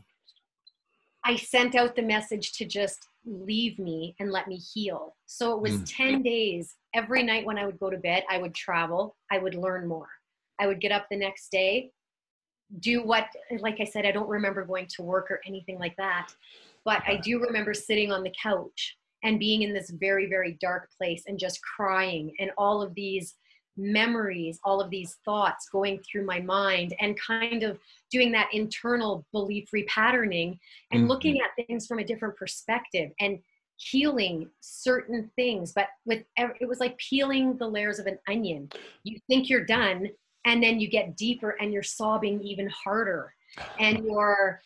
I 1.26 1.34
sent 1.34 1.74
out 1.74 1.96
the 1.96 2.02
message 2.02 2.52
to 2.52 2.64
just 2.64 3.08
leave 3.24 3.80
me 3.80 4.14
and 4.20 4.30
let 4.30 4.46
me 4.46 4.56
heal. 4.56 5.16
So 5.26 5.52
it 5.56 5.60
was 5.60 5.80
Mm. 5.80 5.96
10 5.96 6.22
days. 6.22 6.76
Every 6.94 7.24
night 7.24 7.44
when 7.44 7.58
I 7.58 7.66
would 7.66 7.80
go 7.80 7.90
to 7.90 7.98
bed, 7.98 8.24
I 8.30 8.38
would 8.38 8.54
travel, 8.54 9.16
I 9.30 9.38
would 9.38 9.56
learn 9.56 9.88
more. 9.88 10.08
I 10.60 10.68
would 10.68 10.80
get 10.80 10.92
up 10.92 11.06
the 11.10 11.16
next 11.16 11.50
day, 11.50 11.90
do 12.78 13.02
what, 13.02 13.26
like 13.58 13.80
I 13.80 13.84
said, 13.84 14.06
I 14.06 14.12
don't 14.12 14.28
remember 14.28 14.64
going 14.64 14.86
to 14.86 15.02
work 15.02 15.30
or 15.32 15.40
anything 15.44 15.78
like 15.80 15.96
that. 15.96 16.32
But 16.84 17.02
I 17.08 17.16
do 17.16 17.40
remember 17.40 17.74
sitting 17.74 18.12
on 18.12 18.22
the 18.22 18.32
couch 18.40 18.96
and 19.24 19.40
being 19.40 19.62
in 19.62 19.74
this 19.74 19.90
very, 19.90 20.26
very 20.28 20.56
dark 20.60 20.88
place 20.96 21.24
and 21.26 21.38
just 21.40 21.60
crying 21.62 22.32
and 22.38 22.52
all 22.56 22.80
of 22.82 22.94
these 22.94 23.34
memories, 23.76 24.58
all 24.64 24.80
of 24.80 24.90
these 24.90 25.16
thoughts 25.24 25.68
going 25.68 26.00
through 26.00 26.24
my 26.24 26.40
mind 26.40 26.94
and 27.00 27.18
kind 27.20 27.62
of 27.62 27.78
doing 28.10 28.32
that 28.32 28.48
internal 28.52 29.26
belief 29.32 29.68
repatterning 29.74 30.58
and 30.92 31.04
Mhm. 31.04 31.08
looking 31.08 31.40
at 31.40 31.66
things 31.66 31.86
from 31.86 31.98
a 31.98 32.04
different 32.04 32.36
perspective 32.36 33.10
and 33.20 33.42
healing 33.78 34.50
certain 34.60 35.30
things 35.36 35.72
but 35.74 35.88
with 36.06 36.24
it 36.38 36.66
was 36.66 36.80
like 36.80 36.96
peeling 36.96 37.58
the 37.58 37.68
layers 37.68 37.98
of 37.98 38.06
an 38.06 38.18
onion 38.26 38.70
you 39.04 39.18
think 39.28 39.50
you're 39.50 39.66
done 39.66 40.08
and 40.46 40.62
then 40.62 40.80
you 40.80 40.88
get 40.88 41.14
deeper 41.14 41.50
and 41.60 41.74
you're 41.74 41.82
sobbing 41.82 42.40
even 42.42 42.68
harder 42.68 43.34
and 43.78 43.98
you're 44.06 44.62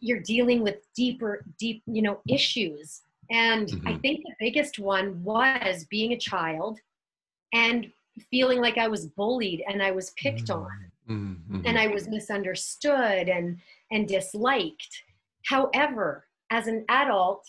you're 0.00 0.20
dealing 0.20 0.62
with 0.62 0.76
deeper 0.94 1.42
deep 1.58 1.82
you 1.86 2.02
know 2.02 2.20
issues 2.28 3.00
and 3.30 3.70
i 3.86 3.92
Mhm. 3.92 4.00
think 4.02 4.20
the 4.24 4.34
biggest 4.38 4.78
one 4.78 5.24
was 5.24 5.86
being 5.86 6.12
a 6.12 6.18
child 6.18 6.78
and 7.54 7.90
feeling 8.30 8.60
like 8.60 8.78
i 8.78 8.88
was 8.88 9.06
bullied 9.06 9.62
and 9.68 9.82
i 9.82 9.90
was 9.90 10.10
picked 10.10 10.50
on 10.50 10.88
Mm, 11.08 11.36
mhm. 11.50 11.62
and 11.64 11.78
I 11.78 11.88
was 11.88 12.08
misunderstood 12.08 13.28
and 13.28 13.58
and 13.90 14.06
disliked. 14.06 15.02
However, 15.46 16.26
as 16.50 16.66
an 16.66 16.84
adult, 16.88 17.46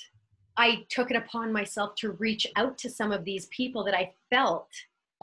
I 0.55 0.85
took 0.89 1.11
it 1.11 1.17
upon 1.17 1.51
myself 1.51 1.95
to 1.95 2.11
reach 2.11 2.47
out 2.55 2.77
to 2.79 2.89
some 2.89 3.11
of 3.11 3.25
these 3.25 3.47
people 3.47 3.83
that 3.83 3.93
I 3.93 4.13
felt 4.29 4.69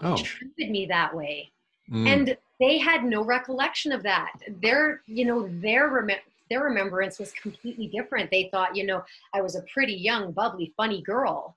oh 0.03 0.17
treated 0.17 0.71
me 0.71 0.87
that 0.87 1.15
way, 1.17 1.50
mm, 1.91 2.07
and 2.07 2.37
they 2.61 2.79
had 2.79 3.05
no 3.05 3.25
recollection 3.25 3.93
of 3.93 4.03
that. 4.03 4.33
Their 4.62 5.00
you 5.07 5.25
know 5.25 5.49
their 5.61 5.88
rem- 5.88 6.21
their 6.50 6.62
remembrance 6.62 7.19
was 7.19 7.33
completely 7.33 7.87
different. 7.87 8.31
They 8.31 8.50
thought 8.53 8.76
you 8.76 8.85
know 8.85 9.03
I 9.33 9.41
was 9.41 9.57
a 9.57 9.62
pretty 9.73 9.95
young, 9.95 10.33
bubbly, 10.33 10.75
funny 10.76 11.00
girl, 11.00 11.57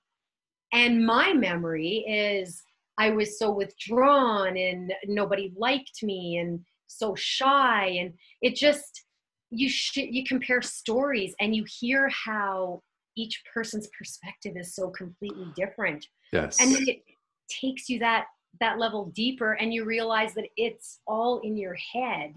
and 0.72 1.04
my 1.04 1.34
memory 1.34 2.04
is 2.08 2.62
I 2.98 3.10
was 3.10 3.38
so 3.38 3.50
withdrawn 3.50 4.56
and 4.56 4.92
nobody 5.06 5.52
liked 5.56 6.02
me 6.02 6.38
and 6.38 6.60
so 6.86 7.14
shy. 7.16 7.86
And 7.86 8.12
it 8.42 8.54
just 8.56 9.04
you 9.50 9.68
sh- 9.68 9.96
you 9.96 10.24
compare 10.24 10.62
stories 10.62 11.34
and 11.40 11.54
you 11.54 11.64
hear 11.80 12.08
how 12.08 12.82
each 13.16 13.42
person's 13.52 13.88
perspective 13.96 14.54
is 14.56 14.74
so 14.74 14.90
completely 14.90 15.46
different. 15.56 16.06
Yes. 16.32 16.60
And 16.60 16.76
it 16.88 17.02
takes 17.48 17.88
you 17.88 17.98
that 18.00 18.26
that 18.60 18.78
level 18.78 19.06
deeper 19.14 19.52
and 19.52 19.72
you 19.72 19.84
realize 19.84 20.34
that 20.34 20.48
it's 20.56 21.00
all 21.06 21.40
in 21.40 21.56
your 21.56 21.76
head. 21.92 22.34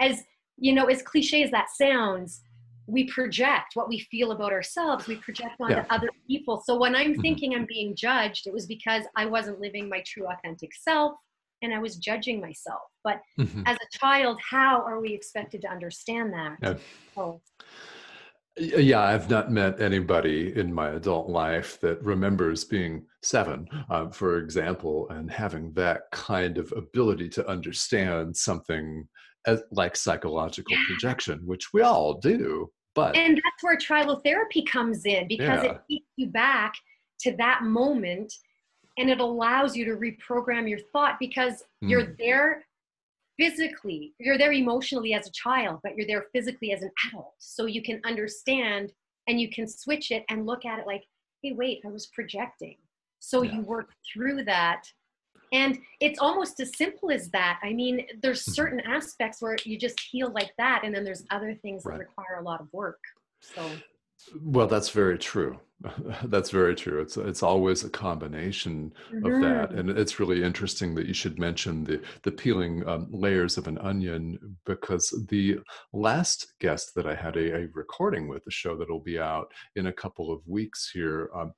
As 0.00 0.22
you 0.56 0.72
know 0.72 0.86
as 0.86 1.02
cliche 1.02 1.42
as 1.42 1.50
that 1.50 1.68
sounds 1.70 2.42
we 2.86 3.04
project 3.04 3.74
what 3.74 3.88
we 3.88 3.98
feel 4.10 4.32
about 4.32 4.52
ourselves 4.52 5.06
we 5.06 5.16
project 5.16 5.56
onto 5.60 5.74
Yeah. 5.76 5.86
other 5.90 6.08
people 6.26 6.60
so 6.64 6.76
when 6.78 6.94
i'm 6.94 7.14
Mhm. 7.14 7.20
thinking 7.22 7.54
i'm 7.54 7.66
being 7.66 7.96
judged 7.96 8.46
it 8.46 8.52
was 8.52 8.66
because 8.66 9.04
i 9.16 9.24
wasn't 9.24 9.58
living 9.60 9.88
my 9.88 10.02
true 10.06 10.26
authentic 10.26 10.74
self 10.74 11.14
and 11.62 11.72
i 11.72 11.78
was 11.78 11.96
judging 11.96 12.40
myself 12.40 12.82
but 13.02 13.20
Mhm. 13.38 13.62
as 13.66 13.76
a 13.76 13.98
child 13.98 14.38
how 14.50 14.82
are 14.82 15.00
we 15.00 15.14
expected 15.14 15.62
to 15.62 15.68
understand 15.68 16.32
that 16.32 16.58
Yeah. 16.62 16.74
oh 17.16 17.40
Yeah, 18.56 19.00
I've 19.00 19.28
not 19.28 19.50
met 19.50 19.80
anybody 19.80 20.56
in 20.56 20.72
my 20.72 20.90
adult 20.90 21.28
life 21.28 21.80
that 21.80 22.00
remembers 22.04 22.62
being 22.64 23.04
seven, 23.20 23.66
uh, 23.90 24.10
for 24.10 24.38
example, 24.38 25.08
and 25.10 25.28
having 25.28 25.72
that 25.72 26.02
kind 26.12 26.56
of 26.56 26.72
ability 26.76 27.28
to 27.30 27.48
understand 27.48 28.36
something 28.36 29.08
as, 29.46 29.62
like 29.70 29.96
psychological 29.96 30.76
projection, 30.86 31.40
which 31.46 31.72
we 31.72 31.82
all 31.82 32.14
do. 32.14 32.70
But 32.94 33.16
and 33.16 33.36
that's 33.36 33.62
where 33.62 33.76
trilotherapy 33.76 34.66
comes 34.66 35.04
in 35.04 35.26
because 35.28 35.62
Yeah. 35.64 35.72
it 35.72 35.80
takes 35.90 36.06
you 36.16 36.26
back 36.28 36.74
to 37.20 37.36
that 37.36 37.62
moment 37.62 38.32
and 38.96 39.10
it 39.10 39.20
allows 39.20 39.76
you 39.76 39.84
to 39.86 39.96
reprogram 39.96 40.68
your 40.68 40.78
thought 40.92 41.16
because 41.18 41.64
you're 41.80 42.06
Mm. 42.06 42.18
there 42.18 42.64
physically 43.36 44.14
you're 44.20 44.38
there 44.38 44.52
emotionally 44.52 45.12
as 45.12 45.26
a 45.26 45.30
child 45.32 45.80
but 45.82 45.96
you're 45.96 46.06
there 46.06 46.26
physically 46.32 46.70
as 46.72 46.82
an 46.82 46.90
adult 47.08 47.34
so 47.38 47.66
you 47.66 47.82
can 47.82 48.00
understand 48.04 48.92
and 49.26 49.40
you 49.40 49.50
can 49.50 49.66
switch 49.66 50.12
it 50.12 50.24
and 50.28 50.46
look 50.46 50.64
at 50.64 50.78
it 50.78 50.86
like 50.86 51.02
hey 51.42 51.50
wait 51.52 51.80
i 51.84 51.88
was 51.88 52.06
projecting 52.14 52.76
so 53.18 53.42
Yeah. 53.42 53.54
you 53.56 53.60
work 53.62 53.90
through 54.12 54.44
that 54.44 54.84
and 55.52 55.78
it's 56.00 56.18
almost 56.18 56.58
as 56.60 56.76
simple 56.76 57.10
as 57.10 57.30
that 57.30 57.58
i 57.62 57.72
mean 57.72 58.06
there's 58.22 58.44
Mhm. 58.44 58.54
certain 58.54 58.80
aspects 58.80 59.40
where 59.40 59.56
you 59.64 59.78
just 59.78 59.98
heal 60.00 60.30
like 60.32 60.52
that 60.58 60.82
and 60.84 60.94
then 60.94 61.04
there's 61.04 61.24
other 61.30 61.54
things 61.54 61.82
that 61.84 61.98
require 61.98 62.38
a 62.40 62.42
lot 62.42 62.60
of 62.60 62.72
work 62.72 63.00
so 63.40 63.70
well, 64.42 64.66
that's 64.66 64.88
very 64.90 65.18
true. 65.18 65.58
that's 66.24 66.48
very 66.50 66.74
true. 66.74 67.00
It's 67.02 67.16
it's 67.16 67.42
always 67.42 67.84
a 67.84 67.90
combination 67.90 68.92
of 69.22 69.32
that 69.42 69.72
and 69.72 69.90
it's 69.90 70.18
really 70.20 70.42
interesting 70.42 70.94
that 70.94 71.06
you 71.06 71.12
should 71.12 71.38
mention 71.38 71.84
the 71.84 72.00
the 72.22 72.30
peeling 72.32 72.86
um, 72.88 73.08
layers 73.10 73.58
of 73.58 73.66
an 73.66 73.76
onion 73.78 74.56
because 74.64 75.10
the 75.28 75.58
last 75.92 76.54
guest 76.60 76.92
that 76.94 77.06
i 77.06 77.14
had 77.14 77.36
a, 77.36 77.54
a 77.64 77.66
recording 77.74 78.28
with 78.28 78.42
the 78.44 78.50
show 78.50 78.76
that'll 78.76 79.00
be 79.00 79.18
out 79.18 79.52
in 79.76 79.88
a 79.88 79.92
couple 79.92 80.32
of 80.32 80.40
weeks 80.46 80.90
here 80.94 81.28
um, 81.34 81.52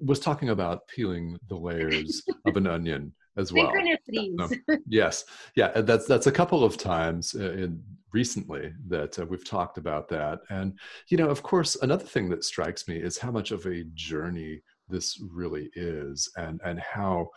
was 0.00 0.20
talking 0.20 0.50
about 0.50 0.86
peeling 0.88 1.38
the 1.48 1.56
layers 1.56 2.22
of 2.46 2.56
an 2.56 2.66
onion 2.66 3.12
as 3.36 3.52
well. 3.52 3.72
Synchronicities. 3.72 4.58
Yes. 4.88 5.24
Yeah 5.54 5.80
that's 5.80 6.06
that's 6.06 6.26
a 6.26 6.32
couple 6.32 6.64
of 6.64 6.76
times 6.76 7.34
uh, 7.34 7.52
in 7.52 7.82
recently 8.12 8.72
that 8.88 9.18
uh, 9.18 9.26
we've 9.26 9.44
talked 9.44 9.78
about 9.78 10.08
that. 10.08 10.40
And 10.50 10.78
you 11.08 11.16
know 11.16 11.28
of 11.28 11.42
course 11.42 11.76
another 11.82 12.04
thing 12.04 12.28
that 12.30 12.44
strikes 12.44 12.88
me 12.88 12.96
is 12.96 13.18
how 13.18 13.30
much 13.30 13.50
of 13.50 13.66
a 13.66 13.84
journey 13.94 14.60
this 14.88 15.18
really 15.30 15.70
is 15.74 16.30
and 16.36 16.60
and 16.64 16.80
how 16.80 17.28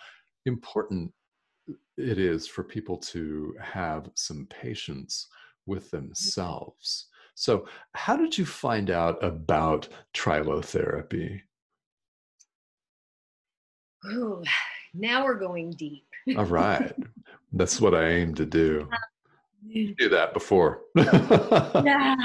important 0.45 1.11
it 1.97 2.17
is 2.17 2.47
for 2.47 2.63
people 2.63 2.97
to 2.97 3.53
have 3.61 4.09
some 4.15 4.47
patience 4.49 5.27
with 5.65 5.91
themselves. 5.91 7.07
So 7.35 7.67
how 7.93 8.17
did 8.17 8.37
you 8.37 8.45
find 8.45 8.89
out 8.89 9.23
about 9.23 9.87
trilotherapy 10.13 11.41
Ooh, 14.05 14.43
now 14.93 15.23
we're 15.25 15.39
going 15.39 15.71
deep 15.71 16.05
all 16.37 16.45
right 16.45 16.95
that's 17.53 17.79
what 17.81 17.93
i 17.95 18.07
aim 18.07 18.33
to 18.35 18.45
do 18.45 18.87
do 19.97 20.09
that 20.09 20.33
before 20.33 20.81
yeah. 20.95 22.15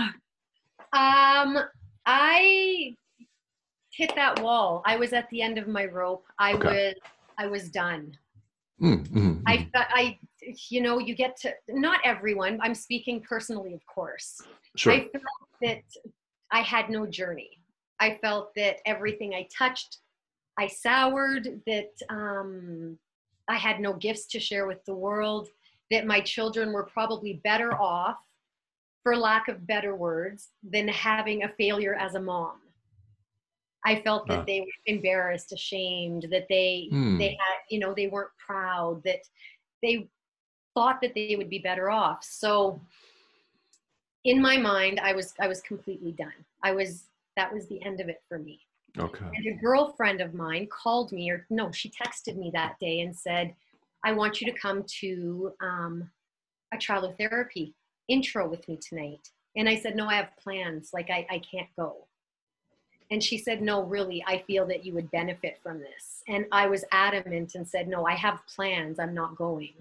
Um, 0.94 1.58
I 2.06 2.94
hit 3.92 4.14
that 4.14 4.40
wall. 4.40 4.82
I 4.86 4.96
was 4.96 5.12
at 5.12 5.28
the 5.30 5.42
end 5.42 5.58
of 5.58 5.66
my 5.66 5.86
rope. 5.86 6.24
I 6.38 6.52
Okay. 6.54 6.68
was 6.68 6.94
I 7.36 7.46
was 7.48 7.68
done. 7.70 8.16
Mm, 8.80 9.08
mm, 9.08 9.42
I 9.46 9.56
mm. 9.56 9.70
I 9.74 10.18
you 10.70 10.82
know, 10.82 10.98
you 10.98 11.16
get 11.16 11.36
to 11.38 11.52
not 11.68 12.00
everyone. 12.04 12.60
I'm 12.62 12.74
speaking 12.74 13.20
personally, 13.22 13.74
of 13.74 13.84
course. 13.86 14.40
sure 14.76 14.92
I 14.92 15.00
felt 15.00 15.24
that 15.62 15.82
I 16.52 16.60
had 16.60 16.90
no 16.90 17.06
journey. 17.06 17.50
I 17.98 18.18
felt 18.20 18.54
that 18.54 18.76
everything 18.86 19.34
I 19.34 19.48
touched 19.56 19.98
I 20.58 20.68
soured, 20.68 21.60
that 21.66 21.90
um, 22.08 22.98
I 23.48 23.56
had 23.56 23.80
no 23.80 23.92
gifts 23.94 24.26
to 24.26 24.40
share 24.40 24.66
with 24.66 24.84
the 24.84 24.94
world, 24.94 25.48
that 25.90 26.06
my 26.06 26.20
children 26.20 26.72
were 26.72 26.84
probably 26.84 27.40
better 27.44 27.74
off, 27.74 28.16
for 29.02 29.16
lack 29.16 29.48
of 29.48 29.66
better 29.66 29.94
words, 29.94 30.48
than 30.62 30.88
having 30.88 31.42
a 31.42 31.52
failure 31.58 31.94
as 31.94 32.14
a 32.14 32.20
mom. 32.20 32.60
I 33.84 34.00
felt 34.00 34.26
that 34.28 34.40
uh. 34.40 34.44
they 34.46 34.60
were 34.60 34.66
embarrassed, 34.86 35.52
ashamed, 35.52 36.26
that 36.30 36.46
they 36.48 36.88
hmm. 36.90 37.18
they 37.18 37.30
had, 37.30 37.58
you 37.68 37.78
know, 37.78 37.92
they 37.94 38.06
weren't 38.06 38.30
proud, 38.44 39.02
that 39.04 39.20
they 39.82 40.08
thought 40.74 41.00
that 41.02 41.14
they 41.14 41.36
would 41.36 41.50
be 41.50 41.58
better 41.58 41.90
off. 41.90 42.24
So 42.24 42.80
in 44.24 44.40
my 44.40 44.56
mind, 44.56 45.00
I 45.00 45.12
was 45.12 45.34
I 45.38 45.48
was 45.48 45.60
completely 45.60 46.12
done. 46.12 46.32
I 46.62 46.72
was 46.72 47.04
that 47.36 47.52
was 47.52 47.66
the 47.66 47.82
end 47.84 48.00
of 48.00 48.08
it 48.08 48.22
for 48.28 48.38
me. 48.38 48.60
Okay. 48.98 49.24
And 49.24 49.46
a 49.46 49.60
girlfriend 49.60 50.20
of 50.20 50.34
mine 50.34 50.68
called 50.70 51.12
me, 51.12 51.30
or 51.30 51.46
no, 51.50 51.72
she 51.72 51.90
texted 51.90 52.36
me 52.36 52.50
that 52.54 52.78
day 52.78 53.00
and 53.00 53.14
said, 53.14 53.54
"I 54.04 54.12
want 54.12 54.40
you 54.40 54.50
to 54.50 54.58
come 54.58 54.84
to 55.00 55.52
um, 55.60 56.10
a 56.72 56.76
trilotherapy 56.76 57.74
intro 58.08 58.48
with 58.48 58.66
me 58.68 58.78
tonight." 58.78 59.30
And 59.56 59.68
I 59.68 59.76
said, 59.76 59.96
"No, 59.96 60.06
I 60.06 60.14
have 60.14 60.36
plans. 60.36 60.90
Like 60.92 61.10
I, 61.10 61.26
I 61.30 61.38
can't 61.40 61.68
go." 61.76 62.06
And 63.10 63.22
she 63.22 63.38
said, 63.38 63.62
No, 63.62 63.82
really, 63.82 64.24
I 64.26 64.38
feel 64.46 64.66
that 64.66 64.84
you 64.84 64.92
would 64.94 65.10
benefit 65.10 65.58
from 65.62 65.78
this. 65.78 66.22
And 66.26 66.46
I 66.52 66.66
was 66.66 66.84
adamant 66.90 67.54
and 67.54 67.66
said, 67.66 67.88
No, 67.88 68.06
I 68.06 68.14
have 68.14 68.40
plans. 68.46 68.98
I'm 68.98 69.14
not 69.14 69.36
going. 69.36 69.74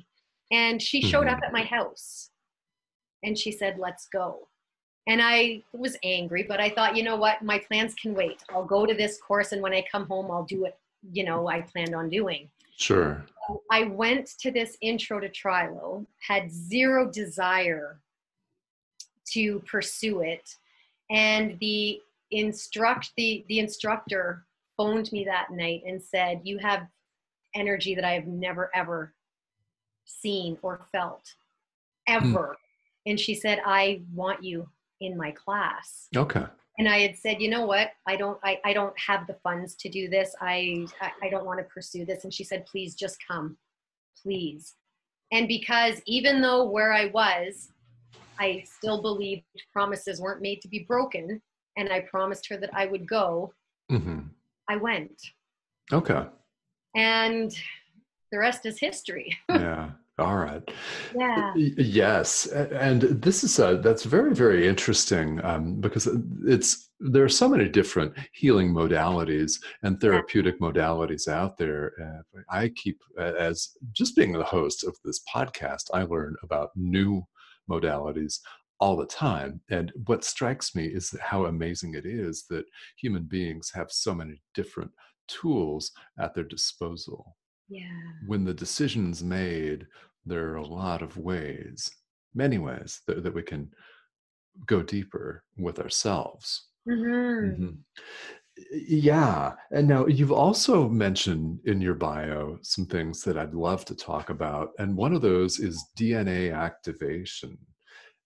And 0.51 0.81
she 0.81 1.01
showed 1.01 1.25
mm-hmm. 1.25 1.35
up 1.35 1.41
at 1.43 1.53
my 1.53 1.63
house 1.63 2.29
and 3.23 3.37
she 3.37 3.51
said, 3.51 3.79
Let's 3.79 4.07
go. 4.07 4.47
And 5.07 5.21
I 5.21 5.61
was 5.73 5.97
angry, 6.03 6.43
but 6.43 6.61
I 6.61 6.69
thought, 6.69 6.95
you 6.95 7.03
know 7.03 7.17
what? 7.17 7.41
My 7.41 7.59
plans 7.59 7.93
can 7.95 8.13
wait. 8.13 8.41
I'll 8.49 8.63
go 8.63 8.85
to 8.85 8.93
this 8.93 9.19
course, 9.19 9.51
and 9.51 9.61
when 9.61 9.73
I 9.73 9.83
come 9.91 10.07
home, 10.07 10.31
I'll 10.31 10.45
do 10.45 10.65
it, 10.65 10.77
you 11.11 11.25
know, 11.25 11.49
I 11.49 11.61
planned 11.61 11.93
on 11.93 12.09
doing. 12.09 12.49
Sure. 12.77 13.25
So 13.47 13.61
I 13.69 13.83
went 13.83 14.29
to 14.39 14.51
this 14.51 14.77
intro 14.81 15.19
to 15.19 15.29
Trilo, 15.29 16.05
had 16.25 16.51
zero 16.51 17.11
desire 17.11 17.99
to 19.31 19.59
pursue 19.61 20.21
it. 20.21 20.55
And 21.09 21.57
the 21.59 22.01
instruct 22.31 23.11
the 23.15 23.45
the 23.47 23.59
instructor 23.59 24.45
phoned 24.75 25.11
me 25.11 25.23
that 25.25 25.51
night 25.51 25.83
and 25.85 26.01
said, 26.01 26.41
You 26.43 26.57
have 26.59 26.87
energy 27.55 27.93
that 27.95 28.05
I 28.05 28.13
have 28.13 28.27
never 28.27 28.71
ever 28.73 29.13
seen 30.05 30.57
or 30.61 30.81
felt 30.91 31.35
hmm. 32.07 32.15
ever. 32.15 32.57
And 33.05 33.19
she 33.19 33.35
said, 33.35 33.59
I 33.65 34.01
want 34.13 34.43
you 34.43 34.69
in 35.03 35.17
my 35.17 35.31
class. 35.31 36.07
Okay. 36.15 36.45
And 36.79 36.89
I 36.89 36.99
had 36.99 37.15
said, 37.15 37.39
you 37.39 37.49
know 37.49 37.65
what? 37.65 37.91
I 38.07 38.15
don't 38.15 38.39
I, 38.43 38.59
I 38.65 38.73
don't 38.73 38.97
have 38.99 39.27
the 39.27 39.35
funds 39.43 39.75
to 39.75 39.89
do 39.89 40.09
this. 40.09 40.35
I, 40.41 40.87
I, 41.01 41.11
I 41.23 41.29
don't 41.29 41.45
want 41.45 41.59
to 41.59 41.65
pursue 41.65 42.05
this. 42.05 42.23
And 42.23 42.33
she 42.33 42.43
said, 42.43 42.65
please 42.65 42.95
just 42.95 43.17
come. 43.27 43.57
Please. 44.21 44.73
And 45.31 45.47
because 45.47 46.01
even 46.05 46.41
though 46.41 46.63
where 46.69 46.93
I 46.93 47.05
was, 47.07 47.69
I 48.39 48.63
still 48.65 49.01
believed 49.01 49.43
promises 49.71 50.19
weren't 50.19 50.41
made 50.41 50.61
to 50.61 50.67
be 50.67 50.85
broken, 50.87 51.41
and 51.77 51.91
I 51.91 52.01
promised 52.01 52.47
her 52.49 52.57
that 52.57 52.71
I 52.73 52.85
would 52.85 53.07
go, 53.07 53.53
mm-hmm. 53.91 54.19
I 54.69 54.75
went. 54.77 55.21
Okay. 55.91 56.25
And 56.95 57.55
the 58.31 58.37
rest 58.37 58.65
is 58.65 58.79
history. 58.79 59.37
yeah. 59.49 59.91
All 60.19 60.37
right. 60.37 60.61
Yeah. 61.15 61.53
Yes, 61.55 62.45
and 62.45 63.01
this 63.01 63.43
is 63.43 63.57
a, 63.57 63.77
that's 63.77 64.03
very 64.03 64.35
very 64.35 64.67
interesting 64.67 65.43
um, 65.43 65.81
because 65.81 66.07
it's 66.45 66.91
there 66.99 67.23
are 67.23 67.29
so 67.29 67.49
many 67.49 67.67
different 67.67 68.13
healing 68.31 68.71
modalities 68.71 69.59
and 69.81 69.99
therapeutic 69.99 70.59
modalities 70.59 71.27
out 71.27 71.57
there. 71.57 71.93
Uh, 71.99 72.41
I 72.49 72.69
keep 72.69 73.01
as 73.19 73.69
just 73.91 74.15
being 74.15 74.33
the 74.33 74.43
host 74.43 74.83
of 74.83 74.95
this 75.03 75.21
podcast, 75.33 75.85
I 75.93 76.03
learn 76.03 76.35
about 76.43 76.69
new 76.75 77.25
modalities 77.67 78.39
all 78.79 78.95
the 78.95 79.05
time. 79.07 79.61
And 79.69 79.91
what 80.05 80.23
strikes 80.23 80.75
me 80.75 80.85
is 80.85 81.15
how 81.21 81.45
amazing 81.45 81.95
it 81.95 82.05
is 82.05 82.45
that 82.49 82.65
human 82.97 83.23
beings 83.23 83.71
have 83.73 83.91
so 83.91 84.13
many 84.13 84.41
different 84.53 84.91
tools 85.27 85.91
at 86.19 86.35
their 86.35 86.43
disposal. 86.43 87.35
Yeah. 87.69 87.89
When 88.27 88.43
the 88.43 88.53
decision's 88.53 89.23
made, 89.23 89.87
there 90.25 90.49
are 90.49 90.55
a 90.55 90.65
lot 90.65 91.01
of 91.01 91.17
ways, 91.17 91.89
many 92.33 92.57
ways 92.57 93.01
that, 93.07 93.23
that 93.23 93.33
we 93.33 93.43
can 93.43 93.71
go 94.65 94.81
deeper 94.81 95.43
with 95.57 95.79
ourselves. 95.79 96.67
Mm-hmm. 96.87 97.63
Mm-hmm. 97.63 97.71
Yeah. 98.71 99.53
And 99.71 99.87
now 99.87 100.05
you've 100.05 100.31
also 100.31 100.87
mentioned 100.87 101.59
in 101.65 101.81
your 101.81 101.95
bio 101.95 102.59
some 102.61 102.85
things 102.85 103.23
that 103.23 103.37
I'd 103.37 103.55
love 103.55 103.83
to 103.85 103.95
talk 103.95 104.29
about. 104.29 104.69
And 104.77 104.95
one 104.95 105.13
of 105.13 105.21
those 105.21 105.59
is 105.59 105.83
DNA 105.97 106.55
activation 106.55 107.57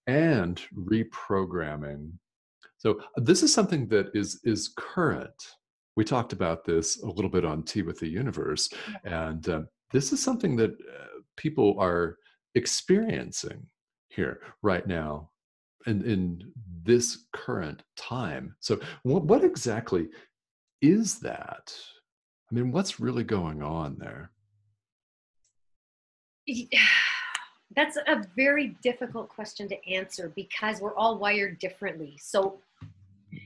and 0.07 0.61
reprogramming. 0.75 2.11
So 2.77 3.01
this 3.15 3.41
is 3.41 3.53
something 3.53 3.87
that 3.87 4.11
is 4.13 4.39
is 4.43 4.73
current 4.77 5.33
we 5.97 6.05
talked 6.05 6.31
about 6.31 6.63
this 6.63 7.01
a 7.01 7.07
little 7.07 7.29
bit 7.29 7.43
on 7.43 7.63
Tea 7.63 7.81
with 7.81 7.99
the 7.99 8.07
Universe, 8.07 8.69
and 9.03 9.49
uh, 9.49 9.61
this 9.91 10.13
is 10.13 10.23
something 10.23 10.55
that 10.55 10.71
uh, 10.71 11.21
people 11.35 11.75
are 11.79 12.17
experiencing 12.53 13.65
here 14.09 14.41
right 14.61 14.85
now 14.85 15.31
in, 15.87 16.03
in 16.05 16.53
this 16.83 17.25
current 17.33 17.81
time. 17.97 18.55
So, 18.59 18.79
what, 19.01 19.23
what 19.23 19.43
exactly 19.43 20.07
is 20.83 21.19
that? 21.21 21.75
I 22.51 22.55
mean, 22.55 22.71
what's 22.71 22.99
really 22.99 23.23
going 23.23 23.63
on 23.63 23.97
there? 23.97 24.31
That's 27.75 27.97
a 27.97 28.23
very 28.35 28.77
difficult 28.83 29.29
question 29.29 29.67
to 29.69 29.89
answer 29.91 30.31
because 30.35 30.79
we're 30.79 30.95
all 30.95 31.17
wired 31.17 31.57
differently. 31.57 32.17
So, 32.21 32.59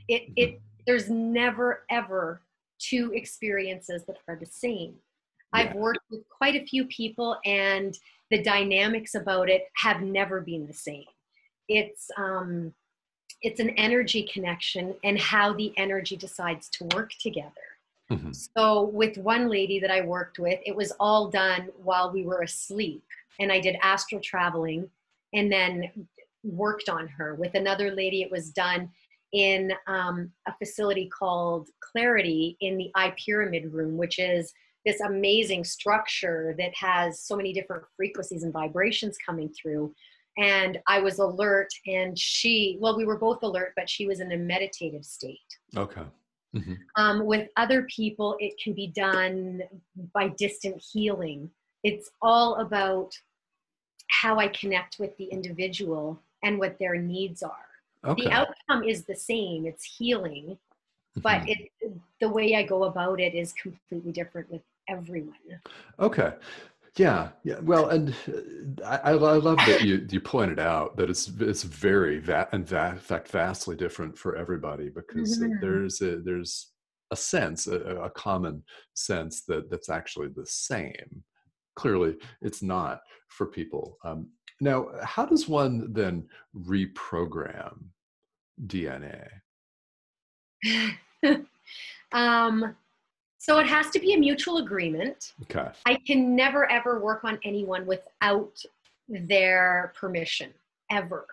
it, 0.07 0.29
it 0.35 0.61
there's 0.85 1.09
never 1.09 1.83
ever 1.89 2.41
two 2.79 3.11
experiences 3.13 4.03
that 4.05 4.17
are 4.27 4.35
the 4.35 4.45
same. 4.45 4.95
Yeah. 5.53 5.61
I've 5.61 5.75
worked 5.75 6.05
with 6.09 6.21
quite 6.29 6.55
a 6.55 6.65
few 6.65 6.85
people, 6.85 7.37
and 7.45 7.97
the 8.29 8.41
dynamics 8.41 9.15
about 9.15 9.49
it 9.49 9.65
have 9.75 10.01
never 10.01 10.41
been 10.41 10.67
the 10.67 10.73
same. 10.73 11.05
It's 11.67 12.09
um, 12.17 12.73
it's 13.41 13.59
an 13.59 13.71
energy 13.71 14.29
connection 14.31 14.95
and 15.03 15.19
how 15.19 15.53
the 15.53 15.73
energy 15.77 16.15
decides 16.15 16.69
to 16.69 16.87
work 16.95 17.11
together. 17.19 17.49
Mm-hmm. 18.11 18.31
So, 18.33 18.83
with 18.83 19.17
one 19.17 19.49
lady 19.49 19.79
that 19.79 19.91
I 19.91 20.01
worked 20.01 20.37
with, 20.37 20.59
it 20.65 20.75
was 20.75 20.91
all 20.99 21.29
done 21.29 21.69
while 21.81 22.11
we 22.11 22.23
were 22.23 22.41
asleep, 22.41 23.03
and 23.39 23.51
I 23.51 23.59
did 23.59 23.77
astral 23.81 24.21
traveling 24.21 24.89
and 25.33 25.51
then 25.51 25.89
worked 26.43 26.89
on 26.89 27.07
her. 27.07 27.35
With 27.35 27.55
another 27.55 27.91
lady, 27.91 28.21
it 28.21 28.31
was 28.31 28.49
done 28.49 28.89
in 29.33 29.71
um, 29.87 30.31
a 30.47 30.53
facility 30.57 31.09
called 31.09 31.69
Clarity 31.91 32.57
in 32.61 32.77
the 32.77 32.91
I 32.95 33.13
Pyramid 33.23 33.71
Room, 33.73 33.97
which 33.97 34.19
is 34.19 34.53
this 34.85 34.99
amazing 35.01 35.63
structure 35.63 36.55
that 36.57 36.73
has 36.75 37.23
so 37.23 37.35
many 37.35 37.53
different 37.53 37.83
frequencies 37.95 38.43
and 38.43 38.53
vibrations 38.53 39.17
coming 39.23 39.49
through. 39.49 39.93
And 40.37 40.79
I 40.87 40.99
was 40.99 41.19
alert, 41.19 41.67
and 41.87 42.17
she, 42.17 42.77
well, 42.79 42.97
we 42.97 43.05
were 43.05 43.17
both 43.17 43.43
alert, 43.43 43.73
but 43.75 43.89
she 43.89 44.07
was 44.07 44.21
in 44.21 44.31
a 44.31 44.37
meditative 44.37 45.05
state. 45.05 45.39
Okay. 45.75 46.03
Mm-hmm. 46.55 46.73
Um, 46.95 47.25
with 47.25 47.49
other 47.57 47.83
people, 47.83 48.35
it 48.39 48.53
can 48.61 48.73
be 48.73 48.87
done 48.87 49.61
by 50.13 50.29
distant 50.29 50.81
healing. 50.91 51.49
It's 51.83 52.09
all 52.21 52.55
about 52.55 53.11
how 54.09 54.39
I 54.39 54.47
connect 54.49 54.97
with 54.99 55.15
the 55.17 55.25
individual 55.25 56.21
and 56.43 56.59
what 56.59 56.77
their 56.79 56.95
needs 56.95 57.43
are. 57.43 57.70
Okay. 58.05 58.23
The 58.23 58.31
outcome 58.31 58.83
is 58.83 59.05
the 59.05 59.15
same, 59.15 59.65
it's 59.65 59.83
healing, 59.83 60.57
but 61.17 61.41
mm-hmm. 61.41 61.49
it, 61.81 61.97
the 62.19 62.29
way 62.29 62.55
I 62.55 62.63
go 62.63 62.85
about 62.85 63.19
it 63.19 63.35
is 63.35 63.53
completely 63.53 64.11
different 64.11 64.49
with 64.49 64.61
everyone. 64.87 65.35
Okay. 65.99 66.33
Yeah, 66.97 67.29
yeah. 67.43 67.59
Well, 67.59 67.89
and 67.89 68.13
uh, 68.83 68.97
I, 69.03 69.11
I 69.11 69.13
love 69.13 69.57
that 69.65 69.83
you 69.83 70.05
you 70.09 70.19
pointed 70.19 70.59
out 70.59 70.97
that 70.97 71.09
it's 71.09 71.31
it's 71.39 71.63
very 71.63 72.19
va- 72.19 72.49
in 72.51 72.65
fact 72.65 73.29
vastly 73.29 73.77
different 73.77 74.17
for 74.17 74.35
everybody 74.35 74.89
because 74.89 75.39
mm-hmm. 75.39 75.53
there's 75.61 76.01
a 76.01 76.17
there's 76.17 76.71
a 77.11 77.15
sense 77.15 77.67
a, 77.67 77.79
a 77.79 78.09
common 78.09 78.63
sense 78.93 79.43
that 79.47 79.69
that's 79.69 79.89
actually 79.89 80.29
the 80.35 80.45
same. 80.45 81.23
Clearly, 81.81 82.15
it's 82.41 82.61
not 82.61 83.01
for 83.27 83.47
people. 83.47 83.97
Um, 84.03 84.29
now, 84.59 84.89
how 85.03 85.25
does 85.25 85.49
one 85.49 85.91
then 85.91 86.27
reprogram 86.55 87.75
DNA? 88.67 89.27
um, 92.11 92.75
so 93.39 93.57
it 93.57 93.65
has 93.65 93.89
to 93.89 93.99
be 93.99 94.13
a 94.13 94.17
mutual 94.19 94.57
agreement. 94.57 95.33
Okay. 95.41 95.67
I 95.87 95.95
can 96.05 96.35
never 96.35 96.69
ever 96.71 96.99
work 96.99 97.23
on 97.23 97.39
anyone 97.43 97.87
without 97.87 98.63
their 99.09 99.91
permission, 99.99 100.53
ever. 100.91 101.25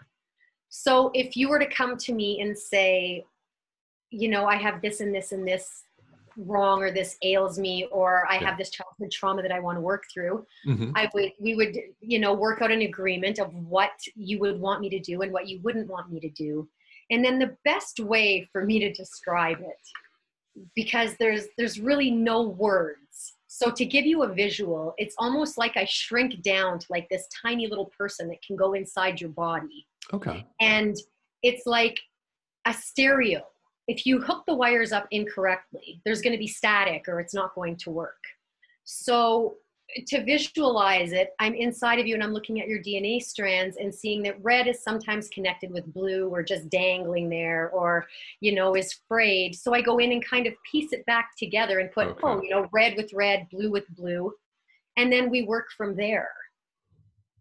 So 0.71 1.11
if 1.13 1.37
you 1.37 1.51
were 1.51 1.59
to 1.59 1.69
come 1.69 1.99
to 1.99 2.15
me 2.15 2.41
and 2.41 2.59
say, 2.59 3.27
you 4.11 4.29
know, 4.29 4.47
I 4.47 4.57
have 4.57 4.81
this 4.81 5.01
and 5.01 5.15
this 5.15 5.33
and 5.33 5.47
this 5.47 5.85
wrong 6.39 6.83
or 6.83 6.91
this 6.91 7.17
ails 7.23 7.59
me 7.59 7.89
or 7.91 8.27
I 8.31 8.35
yeah. 8.35 8.49
have 8.49 8.59
this 8.59 8.71
childhood 8.71 9.11
trauma 9.11 9.43
that 9.43 9.53
I 9.53 9.61
want 9.61 9.77
to 9.77 9.81
work 9.81 10.05
through, 10.13 10.47
mm-hmm. 10.67 10.93
I 10.95 11.11
would 11.13 11.33
we 11.41 11.55
would 11.55 11.77
you 12.01 12.19
know 12.19 12.33
work 12.33 12.63
out 12.63 12.71
an 12.71 12.83
agreement 12.83 13.39
of 13.39 13.53
what 13.55 13.91
you 14.15 14.39
would 14.41 14.61
want 14.61 14.81
me 14.81 14.89
to 14.91 15.01
do 15.01 15.23
and 15.23 15.33
what 15.33 15.49
you 15.49 15.61
wouldn't 15.63 15.89
want 15.89 16.11
me 16.11 16.21
to 16.21 16.31
do. 16.31 16.69
And 17.11 17.25
then 17.25 17.39
the 17.39 17.57
best 17.65 18.01
way 18.01 18.49
for 18.53 18.65
me 18.65 18.79
to 18.81 18.93
describe 18.93 19.59
it 19.61 20.71
because 20.75 21.15
there's 21.19 21.47
there's 21.57 21.81
really 21.81 22.11
no 22.11 22.43
words. 22.43 23.35
So 23.49 23.71
to 23.71 23.85
give 23.85 24.07
you 24.07 24.23
a 24.23 24.33
visual, 24.33 24.95
it's 24.99 25.15
almost 25.19 25.59
like 25.59 25.77
I 25.77 25.85
shrink 25.87 26.43
down 26.43 26.79
to 26.79 26.87
like 26.91 27.09
this 27.09 27.27
tiny 27.43 27.67
little 27.67 27.91
person 27.99 28.29
that 28.29 28.43
can 28.47 28.57
go 28.57 28.75
inside 28.75 29.21
your 29.21 29.31
body. 29.31 29.87
Okay. 30.13 30.47
And 30.61 30.97
it's 31.43 31.67
like 31.67 31.99
a 32.67 32.73
stereo 32.73 33.43
if 33.89 34.05
you 34.05 34.21
hook 34.21 34.45
the 34.47 34.55
wires 34.55 34.93
up 34.93 35.09
incorrectly, 35.11 36.01
there's 36.05 36.21
going 36.21 36.35
to 36.35 36.39
be 36.39 36.47
static 36.47 37.09
or 37.09 37.21
it's 37.21 37.35
not 37.35 37.55
going 37.55 37.77
to 37.77 37.91
work. 37.91 38.23
So 38.85 39.57
to 40.09 40.23
visualize 40.23 41.13
it, 41.13 41.31
I'm 41.39 41.55
inside 41.55 41.99
of 41.99 42.07
you 42.07 42.15
and 42.15 42.23
I'm 42.23 42.35
looking 42.35 42.61
at 42.61 42.69
your 42.69 42.83
DNA 42.83 43.23
strands 43.23 43.79
and 43.79 43.93
seeing 43.93 44.23
that 44.25 44.43
red 44.43 44.69
is 44.69 44.83
sometimes 44.83 45.29
connected 45.29 45.71
with 45.71 45.93
blue 45.95 46.29
or 46.29 46.43
just 46.43 46.69
dangling 46.69 47.31
there 47.31 47.71
or, 47.71 48.07
you 48.41 48.55
know, 48.55 48.77
is 48.77 48.95
frayed. 49.09 49.55
So 49.55 49.73
I 49.73 49.81
go 49.81 49.97
in 49.97 50.13
and 50.13 50.25
kind 50.25 50.47
of 50.47 50.53
piece 50.71 50.93
it 50.93 51.07
back 51.07 51.31
together 51.39 51.79
and 51.79 51.91
put, 51.91 52.09
okay. 52.09 52.21
oh, 52.23 52.43
you 52.43 52.51
know, 52.51 52.69
red 52.71 52.95
with 52.99 53.11
red, 53.15 53.49
blue 53.51 53.71
with 53.71 53.89
blue. 53.97 54.33
And 54.99 55.11
then 55.11 55.31
we 55.31 55.43
work 55.43 55.69
from 55.75 55.97
there. 55.97 56.31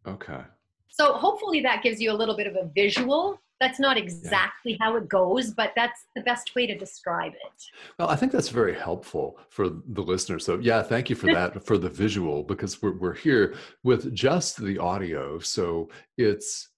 Okay. 0.07 0.41
So 0.87 1.13
hopefully 1.13 1.59
that 1.61 1.83
gives 1.83 1.99
you 1.99 2.11
a 2.11 2.13
little 2.13 2.37
bit 2.37 2.47
of 2.47 2.55
a 2.55 2.69
visual 2.73 3.41
that's 3.59 3.79
not 3.79 3.97
exactly 3.97 4.73
yeah. 4.73 4.77
how 4.79 4.95
it 4.97 5.09
goes, 5.09 5.51
but 5.51 5.71
that's 5.75 6.05
the 6.15 6.21
best 6.21 6.53
way 6.55 6.67
to 6.67 6.77
describe 6.77 7.33
it. 7.33 7.63
Well, 7.97 8.09
I 8.09 8.15
think 8.15 8.31
that's 8.31 8.49
very 8.49 8.75
helpful 8.75 9.39
for 9.49 9.69
the 9.69 10.01
listener. 10.01 10.39
So, 10.39 10.59
yeah, 10.59 10.83
thank 10.83 11.09
you 11.09 11.15
for 11.15 11.31
that, 11.33 11.65
for 11.65 11.77
the 11.77 11.89
visual, 11.89 12.43
because 12.43 12.81
we're, 12.81 12.97
we're 12.97 13.15
here 13.15 13.55
with 13.83 14.13
just 14.13 14.57
the 14.57 14.77
audio. 14.77 15.39
So, 15.39 15.89
it's, 16.17 16.69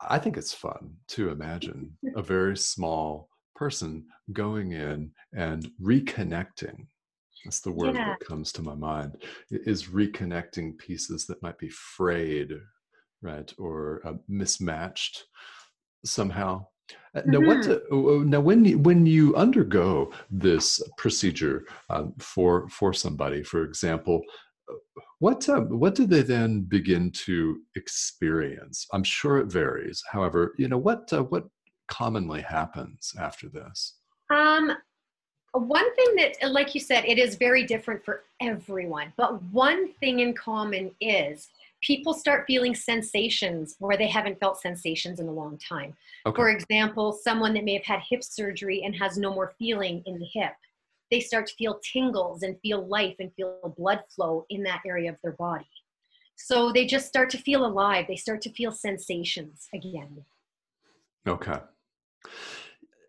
I 0.00 0.18
think 0.18 0.36
it's 0.36 0.52
fun 0.52 0.94
to 1.08 1.30
imagine 1.30 1.96
a 2.16 2.22
very 2.34 2.56
small 2.56 3.28
person 3.54 4.04
going 4.32 4.72
in 4.72 5.12
and 5.32 5.70
reconnecting. 5.80 6.86
That's 7.44 7.60
the 7.60 7.70
word 7.70 7.94
yeah. 7.94 8.08
that 8.08 8.26
comes 8.26 8.52
to 8.52 8.62
my 8.62 8.74
mind 8.74 9.22
is 9.50 9.84
reconnecting 9.84 10.78
pieces 10.78 11.26
that 11.26 11.42
might 11.42 11.58
be 11.58 11.68
frayed, 11.68 12.52
right, 13.22 13.52
or 13.58 14.00
uh, 14.04 14.14
mismatched 14.28 15.24
somehow. 16.04 16.66
Uh, 17.14 17.22
now, 17.26 17.38
mm-hmm. 17.38 17.94
oh, 17.94 18.08
oh, 18.10 18.18
now, 18.22 18.40
when 18.40 18.64
you, 18.64 18.78
when 18.78 19.06
you 19.06 19.34
undergo 19.36 20.12
this 20.30 20.82
procedure 20.98 21.64
um, 21.90 22.12
for 22.18 22.68
for 22.68 22.92
somebody, 22.92 23.42
for 23.42 23.62
example, 23.62 24.20
uh, 24.68 24.74
what 25.20 25.48
uh, 25.48 25.60
what 25.60 25.94
do 25.94 26.06
they 26.06 26.22
then 26.22 26.62
begin 26.62 27.10
to 27.12 27.58
experience? 27.76 28.86
I'm 28.92 29.04
sure 29.04 29.38
it 29.38 29.46
varies. 29.46 30.02
However, 30.10 30.54
you 30.58 30.68
know 30.68 30.78
what 30.78 31.12
uh, 31.12 31.22
what 31.22 31.44
commonly 31.88 32.42
happens 32.42 33.12
after 33.18 33.48
this. 33.48 33.96
Um, 34.30 34.72
one 35.52 35.94
thing 35.94 36.16
that, 36.16 36.50
like 36.50 36.74
you 36.74 36.80
said, 36.80 37.04
it 37.04 37.18
is 37.18 37.36
very 37.36 37.64
different 37.64 38.04
for 38.04 38.24
everyone. 38.40 39.12
But 39.16 39.40
one 39.44 39.92
thing 39.94 40.20
in 40.20 40.34
common 40.34 40.90
is 41.00 41.48
people 41.84 42.14
start 42.14 42.44
feeling 42.46 42.74
sensations 42.74 43.76
where 43.78 43.96
they 43.96 44.08
haven't 44.08 44.40
felt 44.40 44.60
sensations 44.60 45.20
in 45.20 45.28
a 45.28 45.32
long 45.32 45.58
time. 45.58 45.94
Okay. 46.26 46.36
For 46.36 46.48
example, 46.48 47.12
someone 47.12 47.52
that 47.54 47.64
may 47.64 47.74
have 47.74 47.84
had 47.84 48.00
hip 48.08 48.24
surgery 48.24 48.82
and 48.84 48.94
has 48.96 49.18
no 49.18 49.34
more 49.34 49.54
feeling 49.58 50.02
in 50.06 50.18
the 50.18 50.26
hip, 50.32 50.52
they 51.10 51.20
start 51.20 51.46
to 51.48 51.54
feel 51.54 51.80
tingles 51.92 52.42
and 52.42 52.58
feel 52.60 52.86
life 52.86 53.14
and 53.18 53.32
feel 53.34 53.74
blood 53.76 54.00
flow 54.14 54.46
in 54.48 54.62
that 54.62 54.80
area 54.86 55.10
of 55.10 55.16
their 55.22 55.32
body. 55.32 55.68
So 56.36 56.72
they 56.72 56.86
just 56.86 57.06
start 57.06 57.30
to 57.30 57.38
feel 57.38 57.64
alive. 57.64 58.06
They 58.08 58.16
start 58.16 58.40
to 58.42 58.50
feel 58.50 58.72
sensations 58.72 59.68
again. 59.72 60.24
Okay. 61.26 61.58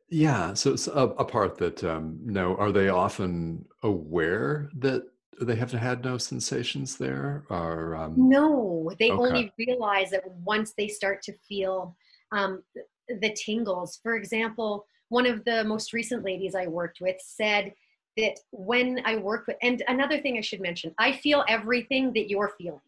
Yeah. 0.09 0.53
So 0.53 0.73
it's 0.73 0.87
a, 0.87 0.91
a 0.91 1.25
part 1.25 1.57
that 1.57 1.83
um, 1.83 2.19
no, 2.23 2.55
are 2.57 2.71
they 2.71 2.89
often 2.89 3.65
aware 3.81 4.69
that 4.75 5.03
they 5.41 5.55
have 5.55 5.71
had 5.71 6.03
no 6.03 6.17
sensations 6.17 6.97
there 6.97 7.43
or 7.49 7.95
um... 7.95 8.13
no 8.17 8.91
they 8.99 9.11
okay. 9.11 9.21
only 9.21 9.53
realize 9.57 10.09
that 10.11 10.23
once 10.43 10.73
they 10.77 10.87
start 10.87 11.21
to 11.21 11.33
feel 11.47 11.95
um, 12.31 12.63
the 13.21 13.33
tingles 13.33 13.99
for 14.01 14.15
example 14.15 14.85
one 15.09 15.25
of 15.25 15.43
the 15.45 15.63
most 15.65 15.93
recent 15.93 16.23
ladies 16.23 16.55
i 16.55 16.67
worked 16.67 17.01
with 17.01 17.17
said 17.19 17.73
that 18.17 18.37
when 18.51 19.01
i 19.05 19.17
work 19.17 19.45
with 19.47 19.57
and 19.61 19.83
another 19.87 20.19
thing 20.19 20.37
i 20.37 20.41
should 20.41 20.61
mention 20.61 20.93
i 20.97 21.11
feel 21.11 21.43
everything 21.47 22.13
that 22.13 22.29
you're 22.29 22.53
feeling 22.57 22.79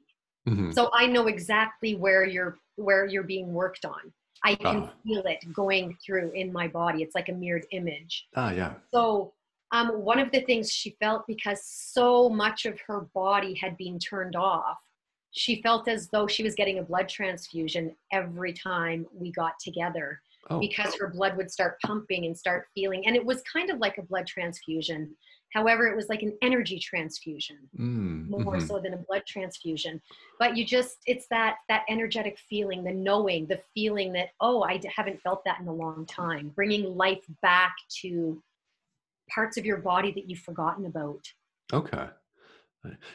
mm-hmm. 0.47 0.71
so 0.71 0.89
i 0.93 1.05
know 1.05 1.27
exactly 1.27 1.95
where 1.95 2.25
you're 2.25 2.57
where 2.75 3.05
you're 3.05 3.23
being 3.23 3.53
worked 3.53 3.85
on 3.85 4.11
i 4.43 4.55
can 4.55 4.83
uh. 4.83 4.89
feel 5.03 5.23
it 5.25 5.39
going 5.53 5.95
through 6.03 6.31
in 6.31 6.51
my 6.51 6.67
body 6.67 7.03
it's 7.03 7.15
like 7.15 7.29
a 7.29 7.33
mirrored 7.33 7.65
image 7.71 8.27
ah 8.35 8.51
yeah 8.51 8.73
so 8.91 9.33
um, 9.71 9.89
one 9.89 10.19
of 10.19 10.31
the 10.31 10.41
things 10.41 10.71
she 10.71 10.95
felt 10.99 11.25
because 11.27 11.61
so 11.65 12.29
much 12.29 12.65
of 12.65 12.79
her 12.87 13.07
body 13.13 13.53
had 13.53 13.75
been 13.77 13.99
turned 13.99 14.35
off, 14.35 14.77
she 15.31 15.61
felt 15.61 15.87
as 15.87 16.07
though 16.09 16.27
she 16.27 16.43
was 16.43 16.55
getting 16.55 16.79
a 16.79 16.83
blood 16.83 17.09
transfusion 17.09 17.95
every 18.11 18.53
time 18.53 19.05
we 19.13 19.31
got 19.31 19.53
together 19.59 20.21
oh. 20.49 20.59
because 20.59 20.95
her 20.95 21.09
blood 21.09 21.35
would 21.37 21.51
start 21.51 21.77
pumping 21.85 22.25
and 22.25 22.37
start 22.37 22.67
feeling. 22.73 23.05
And 23.05 23.15
it 23.15 23.25
was 23.25 23.41
kind 23.43 23.69
of 23.69 23.79
like 23.79 23.97
a 23.97 24.03
blood 24.03 24.25
transfusion. 24.25 25.15
However, 25.53 25.87
it 25.87 25.95
was 25.95 26.09
like 26.09 26.23
an 26.23 26.37
energy 26.41 26.79
transfusion 26.79 27.57
mm, 27.77 28.27
more 28.29 28.57
mm-hmm. 28.57 28.67
so 28.67 28.79
than 28.79 28.93
a 28.93 28.97
blood 28.97 29.23
transfusion. 29.27 30.01
But 30.39 30.57
you 30.57 30.65
just, 30.65 30.97
it's 31.05 31.27
that, 31.29 31.57
that 31.69 31.83
energetic 31.89 32.37
feeling, 32.49 32.83
the 32.83 32.91
knowing, 32.91 33.47
the 33.47 33.61
feeling 33.73 34.11
that, 34.13 34.29
oh, 34.41 34.63
I 34.63 34.79
haven't 34.93 35.21
felt 35.21 35.43
that 35.45 35.59
in 35.59 35.67
a 35.67 35.73
long 35.73 36.05
time, 36.05 36.51
bringing 36.55 36.95
life 36.97 37.23
back 37.41 37.75
to 38.01 38.41
parts 39.29 39.57
of 39.57 39.65
your 39.65 39.77
body 39.77 40.11
that 40.13 40.29
you've 40.29 40.39
forgotten 40.39 40.85
about. 40.85 41.21
Okay. 41.73 42.07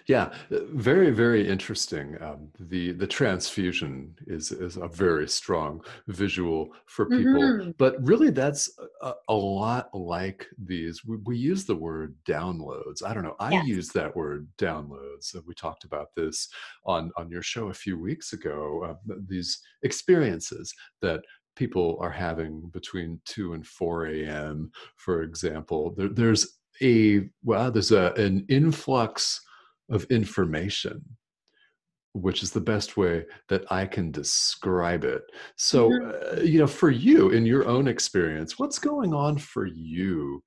Yeah, 0.07 0.33
very, 0.51 1.11
very 1.11 1.48
interesting. 1.48 2.20
Um, 2.20 2.48
the 2.59 2.92
the 2.92 3.07
transfusion 3.07 4.14
is 4.27 4.51
is 4.53 4.77
a 4.77 4.88
very 4.88 5.29
strong 5.29 5.83
visual 6.09 6.70
for 6.87 7.07
people, 7.07 7.42
mm-hmm. 7.42 7.70
but 7.79 7.96
really 8.05 8.31
that's 8.31 8.70
a, 9.03 9.14
a, 9.29 9.35
lot 9.35 9.88
like 9.94 10.46
these. 10.62 11.05
We, 11.05 11.16
we, 11.25 11.37
use 11.38 11.64
the 11.64 11.77
word 11.77 12.14
downloads. 12.29 13.03
I 13.05 13.14
don't 13.14 13.22
know. 13.22 13.37
I 13.40 13.53
yes. 13.53 13.66
use 13.66 13.88
that 13.90 14.14
word 14.14 14.48
downloads. 14.59 15.35
We 15.46 15.55
talked 15.55 15.85
about 15.85 16.09
this 16.16 16.48
on 16.85 17.11
on 17.16 17.31
your 17.31 17.42
show 17.42 17.68
a 17.68 17.75
few 17.75 17.98
weeks 17.98 18.33
ago. 18.33 18.96
Uh, 19.09 19.14
these 19.27 19.61
experiences 19.83 20.75
that 21.01 21.22
people 21.57 21.99
are 22.01 22.11
having 22.11 22.71
between 22.73 23.21
2 23.27 23.55
and 23.55 23.67
4 23.67 24.07
a.m 24.07 24.71
for 24.97 25.23
example 25.23 25.95
there, 25.97 26.09
there's 26.09 26.59
a 26.83 27.29
well 27.45 27.71
there's 27.71 27.93
a, 27.93 28.12
an 28.15 28.45
influx 28.49 29.41
of 29.91 30.05
information 30.05 31.03
which 32.15 32.43
is 32.43 32.51
the 32.51 32.61
best 32.61 32.97
way 32.97 33.25
that 33.49 33.65
i 33.71 33.87
can 33.87 34.11
describe 34.11 35.05
it. 35.05 35.23
So 35.57 35.91
mm-hmm. 35.91 36.38
uh, 36.38 36.43
you 36.43 36.59
know 36.59 36.67
for 36.67 36.91
you 36.91 37.31
in 37.31 37.47
your 37.47 37.67
own 37.67 37.88
experience 37.88 38.59
what's 38.59 38.79
going 38.79 39.15
on 39.15 39.38
for 39.38 39.67
you 39.67 40.43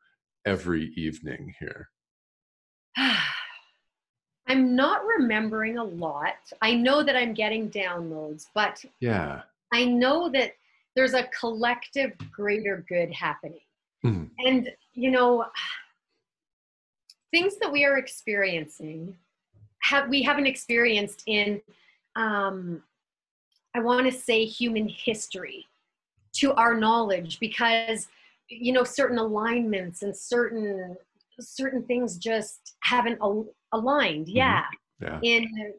every 0.46 0.94
evening 0.96 1.54
here? 1.60 1.89
I'm 4.48 4.76
not 4.76 5.02
remembering 5.18 5.80
a 5.80 5.84
lot. 5.84 6.36
I 6.62 6.76
know 6.76 7.02
that 7.04 7.15
i'm 7.15 7.34
getting 7.34 7.70
downloads 7.70 8.46
but 8.54 8.84
yeah. 9.00 9.41
I 9.74 9.86
know 9.86 10.30
that 10.30 10.54
there's 10.96 11.14
a 11.14 11.24
collective 11.40 12.14
greater 12.32 12.86
good 12.88 13.12
happening. 13.14 13.60
Mm-hmm. 14.06 14.26
And, 14.40 14.72
you 14.94 15.12
know, 15.12 15.46
things 17.32 17.58
that 17.60 17.72
we 17.72 17.84
are 17.84 17.98
experiencing 17.98 19.18
have 19.82 20.10
we 20.10 20.24
haven't 20.24 20.48
experienced 20.48 21.24
in 21.28 21.62
um, 22.16 22.82
I 23.76 23.82
want 23.82 24.06
to 24.06 24.12
say 24.12 24.46
human 24.46 24.88
history 24.88 25.66
to 26.38 26.54
our 26.54 26.76
knowledge 26.76 27.40
because 27.40 28.08
you 28.48 28.72
know 28.72 28.84
certain 28.84 29.18
alignments 29.18 30.02
and 30.02 30.16
certain 30.16 30.96
certain 31.40 31.84
things 31.84 32.18
just 32.18 32.76
haven't 32.84 33.20
al- 33.22 33.54
aligned 33.74 34.28
mm-hmm. 34.28 34.38
yeah, 34.38 34.64
yeah. 35.02 35.20
in 35.22 35.74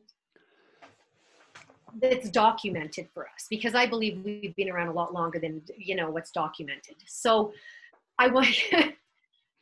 that's 2.01 2.31
documented 2.31 3.09
for 3.15 3.27
us 3.29 3.47
because 3.49 3.75
I 3.75 3.87
believe 3.87 4.23
we've 4.25 4.55
been 4.57 4.71
around 4.71 4.89
a 4.89 4.93
lot 4.93 5.13
longer 5.13 5.39
than 5.39 5.63
you 5.77 5.95
know 5.95 6.11
what's 6.11 6.31
documented. 6.31 6.97
So 7.07 7.53
I 8.19 8.29
want 8.29 8.49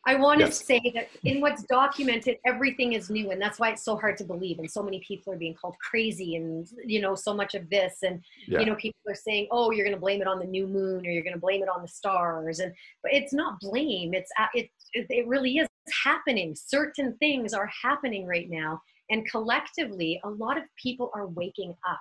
I 0.06 0.16
want 0.16 0.40
Yes. 0.40 0.58
to 0.58 0.64
say 0.66 0.80
that 0.94 1.08
in 1.24 1.40
what's 1.40 1.62
documented, 1.62 2.36
everything 2.44 2.92
is 2.92 3.08
new, 3.08 3.30
and 3.30 3.40
that's 3.40 3.58
why 3.58 3.70
it's 3.70 3.84
so 3.84 3.96
hard 3.96 4.18
to 4.18 4.24
believe. 4.24 4.58
And 4.58 4.70
so 4.70 4.82
many 4.82 5.00
people 5.00 5.32
are 5.32 5.36
being 5.38 5.54
called 5.54 5.76
crazy, 5.80 6.36
and 6.36 6.68
you 6.84 7.00
know, 7.00 7.14
so 7.14 7.32
much 7.32 7.54
of 7.54 7.70
this, 7.70 8.02
and 8.02 8.22
Yeah. 8.46 8.60
you 8.60 8.66
know, 8.66 8.74
people 8.74 9.00
are 9.08 9.14
saying, 9.14 9.48
"Oh, 9.50 9.70
you're 9.70 9.84
going 9.86 9.96
to 9.96 10.00
blame 10.00 10.20
it 10.20 10.26
on 10.28 10.38
the 10.38 10.46
new 10.46 10.66
moon, 10.66 11.06
or 11.06 11.10
you're 11.10 11.22
going 11.22 11.34
to 11.34 11.40
blame 11.40 11.62
it 11.62 11.68
on 11.68 11.80
the 11.80 11.88
stars," 11.88 12.58
and 12.60 12.72
but 13.02 13.14
it's 13.14 13.32
not 13.32 13.60
blame. 13.60 14.12
It's 14.12 14.30
uh, 14.38 14.46
it 14.54 14.70
it 14.92 15.06
it 15.08 15.26
really 15.26 15.56
is 15.56 15.68
happening. 16.04 16.54
Certain 16.54 17.16
things 17.16 17.54
are 17.54 17.70
happening 17.82 18.26
right 18.26 18.50
now, 18.50 18.82
and 19.10 19.28
collectively, 19.30 20.20
a 20.24 20.28
lot 20.28 20.58
of 20.58 20.64
people 20.76 21.10
are 21.14 21.28
waking 21.28 21.74
up. 21.88 22.00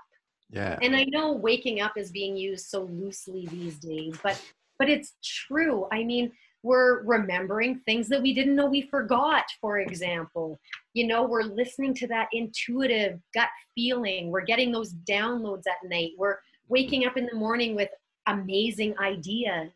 Yeah. 0.54 0.78
And 0.82 0.96
I 0.96 1.06
know 1.06 1.34
waking 1.34 1.82
up 1.82 1.94
is 1.98 2.12
being 2.12 2.38
used 2.38 2.68
so 2.68 2.84
loosely 2.84 3.48
these 3.48 3.78
days, 3.80 4.18
but 4.24 4.40
but 4.78 4.90
it's 4.90 5.14
true. 5.24 5.88
I 5.92 6.04
mean, 6.04 6.32
we're 6.62 7.04
remembering 7.04 7.80
things 7.86 8.08
that 8.10 8.22
we 8.22 8.34
didn't 8.34 8.56
know 8.56 8.68
we 8.68 8.84
forgot, 8.84 9.46
for 9.60 9.80
example. 9.80 10.60
You 10.94 11.08
know, 11.08 11.24
we're 11.24 11.44
listening 11.44 11.94
to 11.96 12.08
that 12.08 12.28
intuitive 12.34 13.20
gut 13.34 13.50
feeling. 13.76 14.30
We're 14.30 14.46
getting 14.46 14.72
those 14.72 14.94
downloads 15.10 15.64
at 15.68 15.90
night. 15.90 16.12
We're 16.18 16.38
waking 16.70 17.06
up 17.06 17.18
in 17.18 17.26
the 17.26 17.36
morning 17.36 17.76
with 17.76 17.90
amazing 18.28 18.96
ideas. 19.00 19.72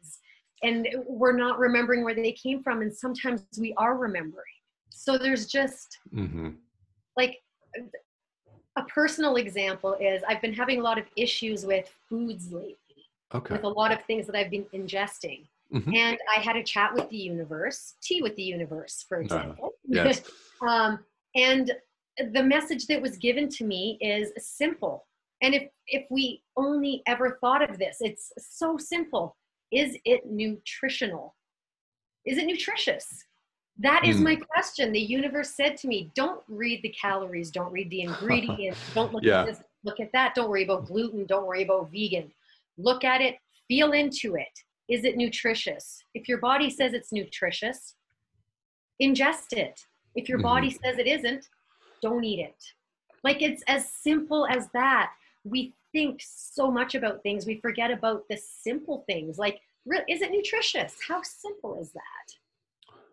And 0.64 0.88
we're 1.06 1.38
not 1.38 1.60
remembering 1.60 2.04
where 2.04 2.16
they 2.16 2.32
came 2.32 2.64
from. 2.64 2.82
And 2.82 2.94
sometimes 2.94 3.46
we 3.60 3.74
are 3.78 3.98
remembering. 3.98 4.44
So 4.90 5.18
there's 5.18 5.48
just 5.48 5.98
hmm 6.12 6.50
like 7.16 7.40
a 8.78 8.84
personal 8.84 9.36
example 9.36 9.98
is 10.00 10.24
I've 10.28 10.42
been 10.42 10.54
having 10.54 10.80
a 10.80 10.84
lot 10.84 10.98
of 10.98 11.06
issues 11.18 11.66
with 11.66 11.90
foods 12.08 12.52
lately, 12.54 12.78
Okay. 13.34 13.56
with 13.56 13.64
a 13.64 13.70
lot 13.70 13.92
of 13.92 14.02
things 14.06 14.28
that 14.28 14.36
I've 14.36 14.52
been 14.52 14.66
ingesting. 14.66 15.48
Mhm. 15.74 15.96
And 15.98 16.18
I 16.34 16.40
had 16.40 16.56
a 16.56 16.64
chat 16.64 16.94
with 16.94 17.10
the 17.10 17.18
universe, 17.18 17.96
tea 18.02 18.22
with 18.22 18.36
the 18.36 18.44
universe, 18.44 19.04
for 19.10 19.20
example. 19.20 19.74
Yes. 19.84 20.22
um, 20.62 21.04
and 21.36 21.76
the 22.32 22.44
message 22.44 22.88
that 22.88 23.02
was 23.02 23.18
given 23.18 23.50
to 23.50 23.66
me 23.66 23.98
is 24.00 24.32
simple. 24.38 25.08
And 25.42 25.54
if 25.54 25.70
if 25.88 26.06
we 26.10 26.44
only 26.56 27.04
ever 27.06 27.38
thought 27.42 27.68
of 27.68 27.78
this, 27.78 27.98
it's 28.00 28.32
so 28.40 28.78
simple. 28.78 29.36
Is 29.72 29.98
it 30.06 30.26
nutritional? 30.26 31.36
Is 32.26 32.38
it 32.38 32.46
nutritious? 32.46 33.26
That 33.80 34.04
is 34.06 34.18
Hmm. 34.18 34.24
my 34.24 34.36
question. 34.36 34.92
The 34.92 35.00
universe 35.00 35.52
said 35.52 35.78
to 35.78 35.88
me, 35.88 36.12
don't 36.16 36.44
read 36.48 36.82
the 36.82 36.90
calories, 36.90 37.52
don't 37.52 37.72
read 37.72 37.90
the 37.90 38.02
ingredients, 38.10 38.82
don't 38.94 39.14
look 39.14 39.24
Yeah. 39.24 39.42
at 39.42 39.46
this, 39.46 39.62
look 39.84 40.00
at 40.00 40.12
that, 40.14 40.34
don't 40.36 40.50
worry 40.50 40.64
about 40.64 40.86
gluten, 40.86 41.26
don't 41.26 41.46
worry 41.46 41.64
about 41.64 41.92
vegan. 41.92 42.34
Look 42.78 43.04
at 43.04 43.22
it, 43.22 43.38
feel 43.68 43.92
into 43.92 44.36
it. 44.36 44.64
Is 44.88 45.04
it 45.04 45.18
nutritious? 45.18 46.04
If 46.14 46.28
your 46.28 46.38
body 46.40 46.70
says 46.70 46.94
it's 46.94 47.12
nutritious, 47.12 47.96
ingest 49.02 49.54
it. 49.54 49.86
If 50.16 50.28
your 50.30 50.40
Mhm. 50.40 50.44
body 50.44 50.70
says 50.72 50.98
it 50.98 51.08
isn't, 51.08 51.50
don't 52.02 52.24
eat 52.24 52.40
it. 52.40 52.74
Like 53.24 53.42
it's 53.42 53.64
as 53.68 53.92
simple 53.92 54.48
as 54.48 54.70
that. 54.72 55.14
We 55.44 55.76
think 55.92 56.22
so 56.24 56.72
much 56.72 56.96
about 56.96 57.22
things, 57.24 57.46
we 57.46 57.60
forget 57.60 57.92
about 57.92 58.28
the 58.28 58.38
simple 58.38 59.04
things. 59.08 59.38
Like, 59.38 59.62
is 60.08 60.22
it 60.22 60.32
nutritious? 60.32 61.00
How 61.08 61.22
simple 61.22 61.80
is 61.80 61.92
that? 61.94 62.38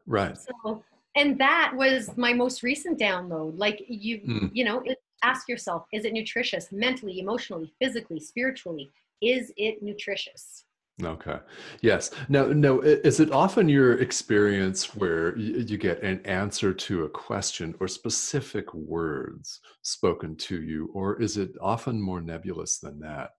Right. 0.06 0.36
So, 0.36 0.82
and 1.16 1.38
that 1.38 1.72
was 1.74 2.16
my 2.16 2.32
most 2.32 2.62
recent 2.62 2.98
download. 2.98 3.58
Like 3.58 3.84
you, 3.88 4.18
Mm. 4.18 4.50
you 4.52 4.64
know, 4.64 4.80
it, 4.80 4.98
ask 5.22 5.48
yourself: 5.48 5.86
Is 5.92 6.04
it 6.04 6.12
nutritious, 6.12 6.72
mentally, 6.72 7.18
emotionally, 7.20 7.72
physically, 7.80 8.20
spiritually? 8.20 8.90
Is 9.22 9.52
it 9.56 9.82
nutritious? 9.82 10.64
Okay. 11.02 11.38
Yes. 11.80 12.12
Now, 12.28 12.46
no, 12.46 12.80
is 12.80 13.18
it 13.18 13.32
often 13.32 13.68
your 13.68 13.94
experience 14.00 14.94
where 14.94 15.36
you 15.36 15.76
get 15.76 16.00
an 16.04 16.20
answer 16.24 16.72
to 16.72 17.04
a 17.04 17.08
question 17.10 17.74
or 17.80 17.88
specific 17.88 18.72
words 18.72 19.60
spoken 19.82 20.36
to 20.36 20.62
you, 20.62 20.90
or 20.94 21.20
is 21.20 21.36
it 21.36 21.50
often 21.60 22.00
more 22.00 22.20
nebulous 22.20 22.78
than 22.78 23.00
that? 23.00 23.30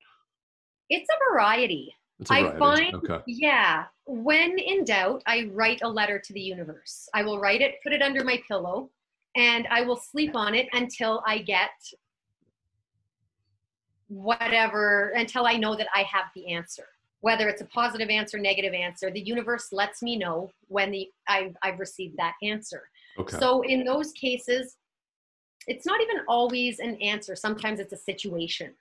It's 0.90 1.08
a 1.10 1.32
variety. 1.32 1.96
I 2.30 2.58
find, 2.58 2.94
Okay. 2.96 3.22
yeah, 3.28 3.86
when 4.06 4.58
in 4.58 4.86
doubt, 4.86 5.22
I 5.26 5.50
write 5.52 5.82
a 5.84 5.90
letter 5.90 6.18
to 6.20 6.34
the 6.34 6.40
universe. 6.40 7.10
I 7.14 7.24
will 7.24 7.40
write 7.40 7.62
it, 7.62 7.76
put 7.84 7.92
it 7.92 8.02
under 8.02 8.24
my 8.24 8.42
pillow, 8.48 8.90
and 9.36 9.68
I 9.70 9.82
will 9.82 9.98
sleep 9.98 10.36
on 10.36 10.56
it 10.56 10.68
until 10.74 11.22
I 11.28 11.40
get 11.40 11.72
whatever, 14.08 15.10
until 15.16 15.46
I 15.46 15.58
know 15.58 15.76
that 15.76 15.88
I 15.94 16.04
have 16.04 16.26
the 16.36 16.54
answer. 16.54 16.88
Whether 17.20 17.50
it's 17.50 17.62
a 17.62 17.66
positive 17.66 18.10
answer, 18.10 18.38
negative 18.38 18.74
answer, 18.74 19.12
the 19.12 19.20
universe 19.20 19.70
lets 19.72 20.02
me 20.02 20.16
know 20.16 20.52
when 20.68 20.92
the 20.92 21.10
I've, 21.28 21.56
I've 21.64 21.80
received 21.80 22.16
that 22.18 22.34
answer. 22.44 22.84
Okay. 23.18 23.38
So 23.38 23.62
in 23.64 23.84
those 23.84 24.12
cases, 24.12 24.78
it's 25.68 25.86
not 25.86 26.00
even 26.02 26.18
always 26.28 26.80
an 26.80 26.96
answer. 27.02 27.36
Sometimes 27.36 27.80
it's 27.80 27.94
a 27.94 27.98
situation 27.98 28.76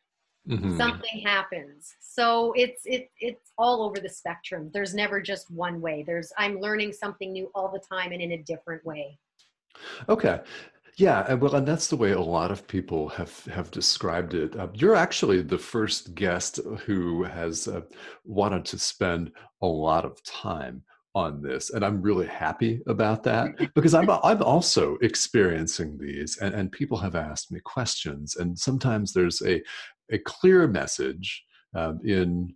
Mhm. 0.49 0.77
something 0.77 1.21
happens 1.25 1.95
so 2.01 2.53
it's 2.55 2.83
it, 2.85 3.11
it's 3.19 3.53
all 3.57 3.83
over 3.83 3.99
the 3.99 4.09
spectrum 4.09 4.71
there's 4.75 4.95
never 4.95 5.21
just 5.21 5.51
one 5.51 5.81
way 5.81 6.03
there's 6.07 6.33
i'm 6.37 6.61
learning 6.61 6.93
something 6.93 7.33
new 7.33 7.51
all 7.55 7.73
the 7.73 7.81
time 7.81 8.13
and 8.13 8.21
in 8.21 8.33
a 8.33 8.43
different 8.43 8.85
way 8.85 9.19
Okay. 10.09 10.41
Yeah, 10.97 11.25
and 11.29 11.41
well, 11.41 11.57
and 11.57 11.67
that's 11.67 11.89
the 11.89 11.97
way 11.97 12.13
a 12.13 12.21
lot 12.21 12.53
of 12.53 12.69
people 12.69 13.09
have 13.09 13.45
have 13.47 13.71
described 13.73 14.35
it. 14.35 14.57
Uh, 14.57 14.69
you're 14.75 14.95
actually 14.95 15.43
the 15.43 15.59
first 15.59 16.15
guest 16.15 16.61
who 16.87 17.25
has 17.25 17.67
uh, 17.67 17.81
wanted 18.25 18.65
to 18.67 18.79
spend 18.79 19.33
a 19.61 19.67
lot 19.67 20.05
of 20.05 20.23
time 20.23 20.85
on 21.17 21.43
this, 21.43 21.71
and 21.71 21.85
I'm 21.85 22.01
really 22.01 22.29
happy 22.29 22.81
about 22.87 23.25
that 23.25 23.51
because 23.75 23.93
I'm 23.93 24.09
I'm 24.09 24.41
also 24.43 24.97
experiencing 25.03 25.99
these, 25.99 26.39
and 26.39 26.55
and 26.55 26.71
people 26.71 26.99
have 26.99 27.17
asked 27.17 27.51
me 27.51 27.59
questions, 27.65 28.37
and 28.37 28.57
sometimes 28.57 29.13
there's 29.13 29.43
a 29.43 29.61
a 30.13 30.19
clear 30.19 30.67
message 30.67 31.45
um, 31.75 32.01
in 32.05 32.55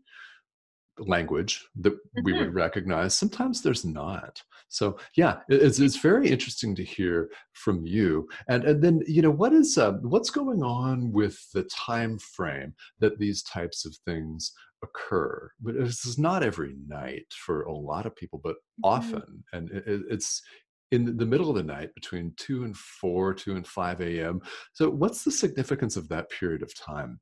language 1.00 1.64
that 1.76 1.96
we 2.24 2.32
would 2.32 2.54
recognize. 2.54 3.14
Sometimes 3.14 3.62
there's 3.62 3.84
not. 3.84 4.42
So 4.68 4.98
yeah, 5.16 5.38
it's 5.48 5.78
it's 5.78 5.96
very 5.96 6.28
interesting 6.28 6.74
to 6.76 6.84
hear 6.84 7.30
from 7.52 7.86
you. 7.86 8.28
And 8.48 8.64
and 8.64 8.82
then 8.82 9.02
you 9.06 9.22
know 9.22 9.30
what 9.30 9.52
is 9.52 9.78
uh, 9.78 9.92
what's 10.02 10.30
going 10.30 10.62
on 10.62 11.12
with 11.12 11.38
the 11.54 11.62
time 11.64 12.18
frame 12.18 12.74
that 13.00 13.18
these 13.18 13.42
types 13.44 13.84
of 13.86 13.96
things 14.04 14.52
occur. 14.82 15.50
But 15.60 15.74
this 15.78 16.04
is 16.04 16.18
not 16.18 16.42
every 16.42 16.76
night 16.86 17.26
for 17.32 17.62
a 17.62 17.72
lot 17.72 18.06
of 18.06 18.14
people, 18.16 18.40
but 18.42 18.56
often, 18.82 19.44
and 19.52 19.70
it, 19.70 19.86
it- 19.86 20.02
it's 20.10 20.42
in 20.90 21.18
the 21.18 21.26
middle 21.26 21.50
of 21.50 21.56
the 21.56 21.62
night 21.62 21.94
between 21.94 22.32
two 22.38 22.64
and 22.64 22.74
four, 22.74 23.34
two 23.34 23.56
and 23.56 23.66
five 23.66 24.00
a.m. 24.00 24.40
So 24.72 24.88
what's 24.88 25.22
the 25.22 25.30
significance 25.30 25.96
of 25.98 26.08
that 26.08 26.30
period 26.30 26.62
of 26.62 26.74
time? 26.74 27.20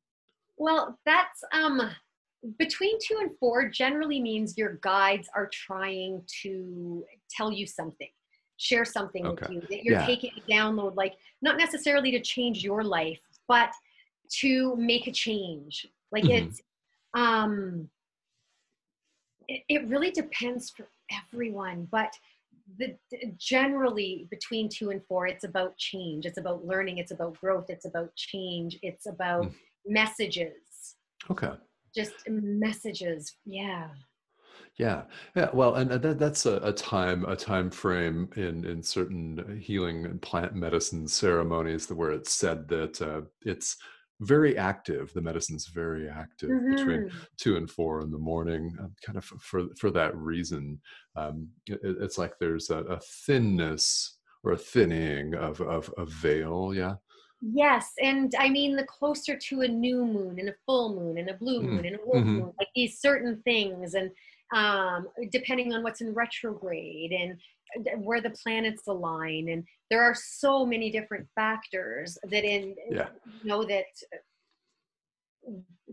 Well 0.57 0.99
that's 1.05 1.42
um 1.53 1.81
between 2.59 2.97
two 3.01 3.19
and 3.21 3.31
four 3.38 3.69
generally 3.69 4.21
means 4.21 4.57
your 4.57 4.75
guides 4.83 5.29
are 5.35 5.49
trying 5.53 6.23
to 6.42 7.05
tell 7.31 7.51
you 7.53 7.66
something 7.66 8.09
share 8.59 8.85
something 8.85 9.25
with 9.31 9.51
you 9.51 9.61
that 9.69 9.85
you're 9.85 9.97
Yeah. 9.99 10.07
taking 10.07 10.31
a 10.38 10.53
download 10.53 10.97
like 10.97 11.14
not 11.42 11.57
necessarily 11.59 12.11
to 12.12 12.21
change 12.21 12.62
your 12.64 12.83
life 12.83 13.21
but 13.49 13.71
to 14.40 14.75
make 14.77 15.07
a 15.07 15.12
change 15.12 15.87
like 16.12 16.25
Mhm. 16.25 16.31
it's 16.38 16.61
um 17.14 17.90
it, 19.49 19.62
it 19.69 19.87
really 19.88 20.11
depends 20.11 20.71
for 20.71 20.88
everyone 21.11 21.87
but 21.90 22.12
the, 22.79 22.97
generally 23.38 24.27
between 24.31 24.69
two 24.69 24.90
and 24.90 25.05
four 25.07 25.27
it's 25.27 25.45
about 25.45 25.77
change 25.77 26.27
it's 26.27 26.38
about 26.38 26.64
learning 26.64 26.99
it's 26.99 27.12
about 27.12 27.38
growth 27.40 27.66
it's 27.69 27.85
about 27.85 28.14
change 28.16 28.79
it's 28.83 29.07
about 29.07 29.45
Mm. 29.47 29.55
Messages 29.87 30.96
Okay. 31.31 31.57
just 31.94 32.22
messages 32.29 33.38
yeah 33.44 33.90
Yeah, 34.79 35.05
yeah. 35.35 35.51
Well, 35.55 35.75
and 35.77 35.90
and 35.90 36.03
that, 36.03 36.18
that's 36.18 36.44
a, 36.46 36.57
a 36.59 36.72
time 36.72 37.25
a 37.25 37.37
time 37.37 37.70
frame 37.70 38.31
in 38.37 38.64
in 38.64 38.83
certain 38.83 39.59
healing 39.61 40.05
and 40.07 40.20
plant 40.20 40.55
medicine 40.55 41.09
ceremonies 41.09 41.90
where 41.90 42.11
it's 42.12 42.33
said 42.35 42.68
that 42.68 43.01
uh, 43.01 43.22
it's 43.42 43.77
very 44.20 44.57
active. 44.57 45.12
The 45.12 45.22
medicine's 45.22 45.66
very 45.68 46.09
active 46.09 46.59
between 46.68 47.05
Mhm. 47.05 47.27
two 47.38 47.57
and 47.57 47.70
four 47.70 48.01
in 48.03 48.11
the 48.11 48.18
morning, 48.18 48.77
uh, 48.81 48.88
kind 49.05 49.16
of 49.18 49.25
for 49.25 49.64
for 49.79 49.90
that 49.92 50.14
reason. 50.16 50.81
Um, 51.16 51.51
it, 51.66 51.81
it's 51.83 52.18
like 52.18 52.35
there's 52.38 52.70
a, 52.70 52.79
a 52.85 53.01
thinness 53.01 54.18
or 54.44 54.53
a 54.53 54.59
thinning 54.59 55.35
of 55.35 55.61
of 55.62 55.92
a 55.96 56.05
veil. 56.07 56.75
Yeah. 56.75 56.96
Yes 57.40 57.92
and 58.03 58.35
i 58.38 58.49
mean 58.49 58.75
the 58.77 58.85
closer 58.85 59.37
to 59.37 59.61
a 59.61 59.68
new 59.68 60.05
moon 60.05 60.38
and 60.38 60.49
a 60.49 60.55
full 60.64 60.94
moon 60.94 61.18
and 61.18 61.29
a 61.29 61.35
blue 61.35 61.61
Mhm. 61.62 61.70
moon 61.70 61.85
and 61.87 61.96
a 61.96 62.05
wolf 62.05 62.25
Mhm. 62.25 62.37
moon 62.38 62.53
like 62.59 62.68
these 62.75 62.99
certain 63.01 63.42
things 63.42 63.94
and 63.94 64.11
um, 64.55 65.09
depending 65.31 65.75
on 65.75 65.83
what's 65.83 66.01
in 66.01 66.14
retrograde 66.14 67.12
and 67.12 67.38
uh, 67.92 67.96
where 67.99 68.20
the 68.20 68.31
planets 68.31 68.87
align 68.87 69.49
and 69.49 69.64
there 69.90 70.03
are 70.03 70.14
so 70.14 70.64
many 70.64 70.90
different 70.90 71.29
factors 71.35 72.16
that 72.31 72.44
in 72.44 72.75
Yeah. 72.90 73.09
you 73.42 73.49
know 73.51 73.64
that 73.64 73.85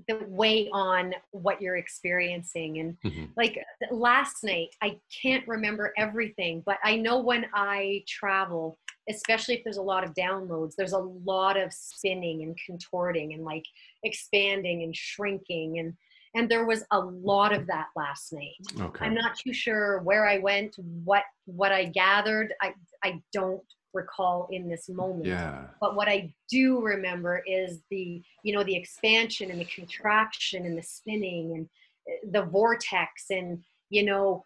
that 0.07 0.29
weigh 0.29 0.67
on 0.71 1.13
what 1.31 1.61
you're 1.61 1.75
experiencing 1.77 2.79
and 2.79 2.97
Mhm. 3.03 3.31
like 3.37 3.57
last 3.91 4.43
night 4.43 4.69
i 4.81 4.99
can't 5.21 5.47
remember 5.47 5.93
everything 5.97 6.61
but 6.65 6.79
i 6.83 6.95
know 6.95 7.19
when 7.21 7.45
i 7.53 8.03
travel 8.07 8.79
especially 9.09 9.55
if 9.55 9.63
there's 9.63 9.77
a 9.77 9.81
lot 9.81 10.03
of 10.03 10.13
downloads 10.13 10.73
there's 10.77 10.93
a 10.93 10.97
lot 11.25 11.57
of 11.57 11.71
spinning 11.73 12.43
and 12.43 12.57
contorting 12.65 13.33
and 13.33 13.43
like 13.43 13.65
expanding 14.03 14.83
and 14.83 14.95
shrinking 14.95 15.79
and 15.79 15.93
and 16.35 16.49
there 16.49 16.65
was 16.65 16.83
a 16.91 16.99
lot 16.99 17.53
of 17.53 17.67
that 17.67 17.87
last 17.95 18.33
night 18.33 18.55
Okay. 18.81 19.05
i'm 19.05 19.13
not 19.13 19.35
too 19.37 19.53
sure 19.53 19.99
where 20.01 20.27
i 20.27 20.37
went 20.39 20.75
what 21.03 21.23
what 21.45 21.71
i 21.71 21.85
gathered 21.85 22.53
i 22.61 22.73
i 23.03 23.21
don't 23.33 23.61
recall 23.93 24.47
in 24.51 24.67
this 24.67 24.89
moment 24.89 25.25
Yeah. 25.27 25.65
but 25.79 25.95
what 25.95 26.07
i 26.07 26.33
do 26.49 26.81
remember 26.81 27.43
is 27.45 27.81
the 27.91 28.21
you 28.43 28.53
know 28.55 28.63
the 28.63 28.75
expansion 28.75 29.51
and 29.51 29.59
the 29.59 29.65
contraction 29.65 30.65
and 30.65 30.77
the 30.77 30.81
spinning 30.83 31.53
and 31.55 31.69
uh, 32.09 32.31
the 32.39 32.45
vortex 32.49 33.25
and 33.29 33.59
you 33.89 34.03
know 34.03 34.43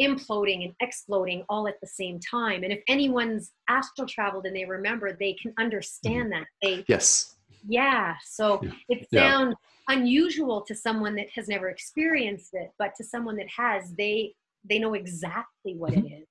imploding 0.00 0.64
and 0.64 0.74
exploding 0.80 1.44
all 1.48 1.68
at 1.68 1.80
the 1.80 1.86
same 1.86 2.18
time 2.18 2.64
and 2.64 2.72
if 2.72 2.80
anyone's 2.88 3.52
astral 3.68 4.06
traveled 4.06 4.46
and 4.46 4.56
they 4.56 4.64
remember 4.64 5.16
they 5.18 5.34
can 5.34 5.52
understand 5.58 6.32
mm-hmm. 6.32 6.40
that 6.40 6.46
they 6.62 6.84
Yes. 6.88 7.36
yeah 7.66 8.14
so 8.24 8.60
Yeah. 8.62 8.70
it 8.88 9.08
Yeah. 9.10 9.30
sounds 9.30 9.56
unusual 9.88 10.62
to 10.62 10.74
someone 10.74 11.14
that 11.16 11.28
has 11.34 11.48
never 11.48 11.68
experienced 11.68 12.54
it 12.54 12.70
but 12.78 12.94
to 12.96 13.04
someone 13.04 13.36
that 13.36 13.48
has 13.56 13.94
they 13.96 14.34
they 14.68 14.78
know 14.78 14.94
exactly 14.94 15.74
what 15.76 15.92
it 15.92 16.04
mm-hmm. 16.04 16.22
is 16.22 16.28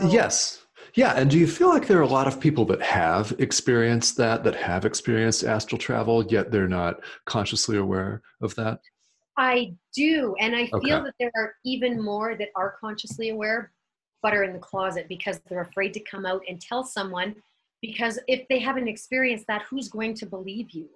So- 0.00 0.08
Yes. 0.10 0.64
Yeah. 0.94 1.14
And 1.14 1.30
do 1.30 1.38
you 1.38 1.46
feel 1.46 1.68
like 1.68 1.86
there 1.86 1.98
are 1.98 2.02
a 2.02 2.06
lot 2.06 2.26
of 2.26 2.40
people 2.40 2.64
that 2.66 2.80
have 2.82 3.34
experienced 3.38 4.16
that, 4.18 4.44
that 4.44 4.54
have 4.54 4.84
experienced 4.84 5.44
astral 5.44 5.78
travel, 5.78 6.24
yet 6.26 6.50
they're 6.50 6.68
not 6.68 7.00
consciously 7.26 7.76
aware 7.78 8.22
of 8.40 8.54
that? 8.56 8.80
I 9.38 9.72
do. 9.94 10.34
And 10.40 10.54
I 10.54 10.66
feel 10.66 10.96
Okay. 10.98 11.04
that 11.04 11.14
there 11.20 11.30
are 11.36 11.54
even 11.64 12.02
more 12.02 12.34
that 12.34 12.48
are 12.56 12.76
consciously 12.80 13.30
aware, 13.30 13.72
but 14.20 14.34
are 14.34 14.42
in 14.42 14.52
the 14.52 14.58
closet 14.58 15.06
because 15.08 15.40
they're 15.48 15.60
afraid 15.60 15.94
to 15.94 16.00
come 16.00 16.26
out 16.26 16.42
and 16.48 16.60
tell 16.60 16.82
someone. 16.84 17.36
Because 17.80 18.18
if 18.26 18.46
they 18.48 18.58
haven't 18.58 18.88
experienced 18.88 19.46
that, 19.46 19.62
who's 19.62 19.88
going 19.88 20.14
to 20.14 20.26
believe 20.26 20.72
you? 20.72 20.88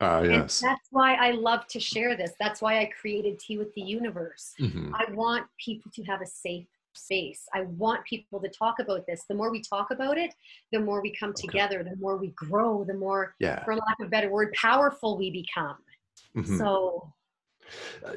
And 0.00 0.30
yes. 0.30 0.60
that's 0.60 0.88
why 0.90 1.14
I 1.14 1.32
love 1.32 1.66
to 1.68 1.80
share 1.80 2.16
this. 2.16 2.32
That's 2.40 2.62
why 2.62 2.78
I 2.78 2.86
created 2.86 3.38
Tea 3.38 3.58
with 3.58 3.74
the 3.74 3.82
Universe. 3.82 4.54
Mhm. 4.58 4.92
I 4.94 5.10
want 5.12 5.46
people 5.58 5.90
to 5.92 6.02
have 6.04 6.22
a 6.22 6.26
safe 6.26 6.66
space. 6.94 7.46
I 7.52 7.62
want 7.62 8.04
people 8.06 8.40
to 8.40 8.48
talk 8.48 8.78
about 8.78 9.06
this. 9.06 9.24
The 9.28 9.34
more 9.34 9.50
we 9.50 9.60
talk 9.60 9.90
about 9.90 10.16
it, 10.16 10.34
the 10.72 10.80
more 10.80 11.02
we 11.02 11.10
come 11.14 11.30
Okay. 11.30 11.46
together, 11.46 11.82
the 11.82 11.96
more 11.96 12.16
we 12.16 12.28
grow, 12.28 12.84
the 12.84 12.94
more, 12.94 13.34
Yeah. 13.40 13.62
for 13.64 13.74
lack 13.74 13.98
of 14.00 14.06
a 14.06 14.10
better 14.10 14.30
word, 14.30 14.52
powerful 14.54 15.18
we 15.18 15.30
become. 15.30 15.76
Mhm. 16.34 16.56
So 16.58 17.12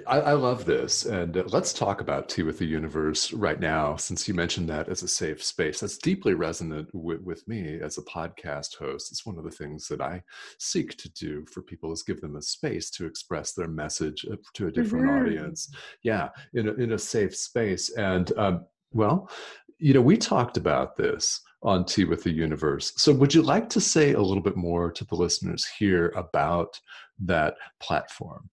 I, 0.07 0.19
I 0.19 0.33
love 0.33 0.65
this. 0.65 1.05
And 1.05 1.35
uh, 1.35 1.43
let's 1.47 1.73
talk 1.73 2.01
about 2.01 2.29
Tea 2.29 2.43
with 2.43 2.57
the 2.57 2.65
Universe 2.65 3.33
right 3.33 3.59
now, 3.59 3.95
since 3.95 4.27
you 4.27 4.33
mentioned 4.33 4.69
that 4.69 4.89
as 4.89 5.03
a 5.03 5.07
safe 5.07 5.43
space. 5.43 5.79
That's 5.79 5.97
deeply 5.97 6.33
resonant 6.33 6.89
with, 6.93 7.21
with 7.21 7.47
me 7.47 7.79
as 7.81 7.97
a 7.97 8.03
podcast 8.03 8.77
host. 8.77 9.11
It's 9.11 9.25
one 9.25 9.37
of 9.37 9.43
the 9.43 9.51
things 9.51 9.87
that 9.87 10.01
I 10.01 10.23
seek 10.59 10.97
to 10.97 11.09
do 11.13 11.45
for 11.51 11.61
people 11.61 11.91
is 11.91 12.03
give 12.03 12.21
them 12.21 12.35
a 12.35 12.41
space 12.41 12.89
to 12.91 13.05
express 13.05 13.53
their 13.53 13.67
message 13.67 14.25
uh, 14.31 14.35
to 14.53 14.67
a 14.67 14.71
different 14.71 15.05
Mhm. 15.05 15.21
audience. 15.21 15.73
Yeah, 16.03 16.29
in 16.53 16.67
a, 16.69 16.73
in 16.73 16.91
a 16.93 16.97
safe 16.97 17.35
space. 17.35 17.89
And 17.91 18.31
um, 18.37 18.65
well, 18.93 19.29
you 19.79 19.93
know, 19.93 20.01
we 20.01 20.17
talked 20.17 20.57
about 20.57 20.95
this 20.95 21.41
on 21.63 21.85
Tea 21.85 22.05
with 22.05 22.23
the 22.23 22.31
Universe. 22.31 22.93
So 22.97 23.13
would 23.13 23.33
you 23.33 23.41
like 23.41 23.69
to 23.69 23.81
say 23.81 24.13
a 24.13 24.21
little 24.21 24.43
bit 24.43 24.55
more 24.55 24.91
to 24.91 25.05
the 25.05 25.15
listeners 25.15 25.65
here 25.77 26.09
about 26.15 26.79
that 27.19 27.55
platform? 27.79 28.49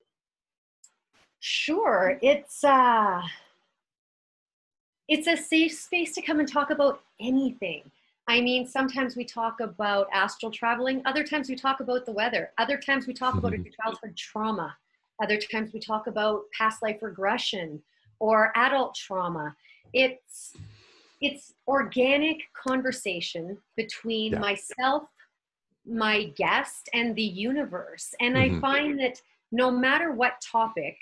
Sure. 1.40 2.18
It's 2.22 2.64
uh 2.64 3.22
it's 5.08 5.26
a 5.26 5.36
safe 5.36 5.72
space 5.72 6.14
to 6.14 6.22
come 6.22 6.38
and 6.38 6.48
talk 6.50 6.70
about 6.70 7.02
anything. 7.20 7.90
I 8.28 8.42
mean, 8.42 8.66
sometimes 8.66 9.16
we 9.16 9.24
talk 9.24 9.60
about 9.60 10.06
astral 10.12 10.52
traveling, 10.52 11.00
other 11.06 11.24
times 11.24 11.48
we 11.48 11.56
talk 11.56 11.80
about 11.80 12.04
the 12.04 12.12
weather, 12.12 12.50
other 12.58 12.76
times 12.76 13.06
we 13.06 13.14
talk 13.14 13.38
about 13.38 13.54
childhood 13.82 14.16
trauma, 14.16 14.76
other 15.22 15.38
times 15.38 15.72
we 15.72 15.80
talk 15.80 16.06
about 16.08 16.42
past 16.56 16.82
life 16.82 16.98
regression 17.00 17.82
or 18.18 18.52
adult 18.56 18.94
trauma. 18.94 19.56
It's 19.94 20.54
it's 21.20 21.54
organic 21.66 22.42
conversation 22.54 23.58
between 23.76 24.32
Yeah. 24.34 24.38
myself, 24.40 25.04
my 25.86 26.24
guest, 26.36 26.88
and 26.92 27.16
the 27.16 27.22
universe. 27.22 28.14
And 28.20 28.36
Mhm. 28.36 28.58
I 28.58 28.60
find 28.60 29.00
that 29.00 29.20
no 29.50 29.70
matter 29.70 30.12
what 30.12 30.40
topic, 30.40 30.96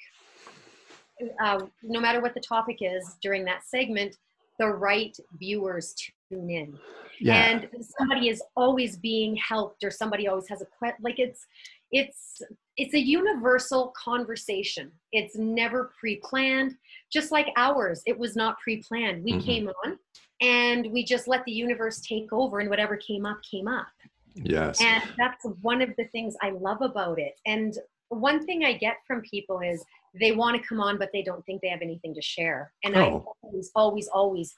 uh, 1.42 1.60
no 1.82 2.00
matter 2.00 2.20
what 2.20 2.34
the 2.34 2.40
topic 2.40 2.78
is 2.80 3.16
during 3.22 3.44
that 3.44 3.64
segment, 3.64 4.16
the 4.58 4.66
right 4.68 5.16
viewers 5.38 5.94
tune 6.30 6.50
in. 6.50 6.78
Yeah. 7.20 7.34
And 7.34 7.68
somebody 7.98 8.28
is 8.28 8.42
always 8.56 8.96
being 8.96 9.36
helped, 9.36 9.84
or 9.84 9.90
somebody 9.90 10.28
always 10.28 10.48
has 10.48 10.62
a 10.62 10.66
question. 10.78 10.98
Like 11.02 11.18
it's, 11.18 11.46
it's, 11.92 12.40
it's 12.76 12.94
a 12.94 12.98
universal 12.98 13.92
conversation. 14.02 14.90
It's 15.12 15.36
never 15.36 15.92
pre-planned. 15.98 16.74
Just 17.12 17.32
like 17.32 17.48
ours, 17.56 18.02
it 18.06 18.18
was 18.18 18.34
not 18.36 18.58
pre-planned. 18.60 19.24
We 19.24 19.34
Mhm. 19.34 19.44
came 19.44 19.70
on, 19.84 19.98
and 20.40 20.92
we 20.92 21.04
just 21.04 21.28
let 21.28 21.44
the 21.44 21.52
universe 21.52 22.00
take 22.00 22.32
over, 22.32 22.60
and 22.60 22.68
whatever 22.68 22.96
came 22.96 23.24
up, 23.24 23.38
came 23.50 23.68
up. 23.68 23.86
yes. 24.34 24.82
And 24.82 25.02
that's 25.16 25.44
one 25.62 25.80
of 25.80 25.90
the 25.96 26.04
things 26.06 26.36
I 26.42 26.50
love 26.50 26.82
about 26.82 27.18
it. 27.18 27.40
And 27.46 27.74
one 28.10 28.44
thing 28.44 28.64
I 28.64 28.74
get 28.74 28.96
from 29.06 29.22
people 29.22 29.60
is 29.60 29.82
they 30.18 30.32
want 30.32 30.60
to 30.60 30.66
come 30.66 30.80
on, 30.80 30.98
but 30.98 31.10
they 31.12 31.22
don't 31.22 31.44
think 31.46 31.60
they 31.60 31.68
have 31.68 31.82
anything 31.82 32.14
to 32.14 32.22
share. 32.22 32.72
And 32.84 32.96
Oh. 32.96 33.00
I 33.00 33.46
always, 33.48 33.70
always, 33.74 34.08
always 34.08 34.56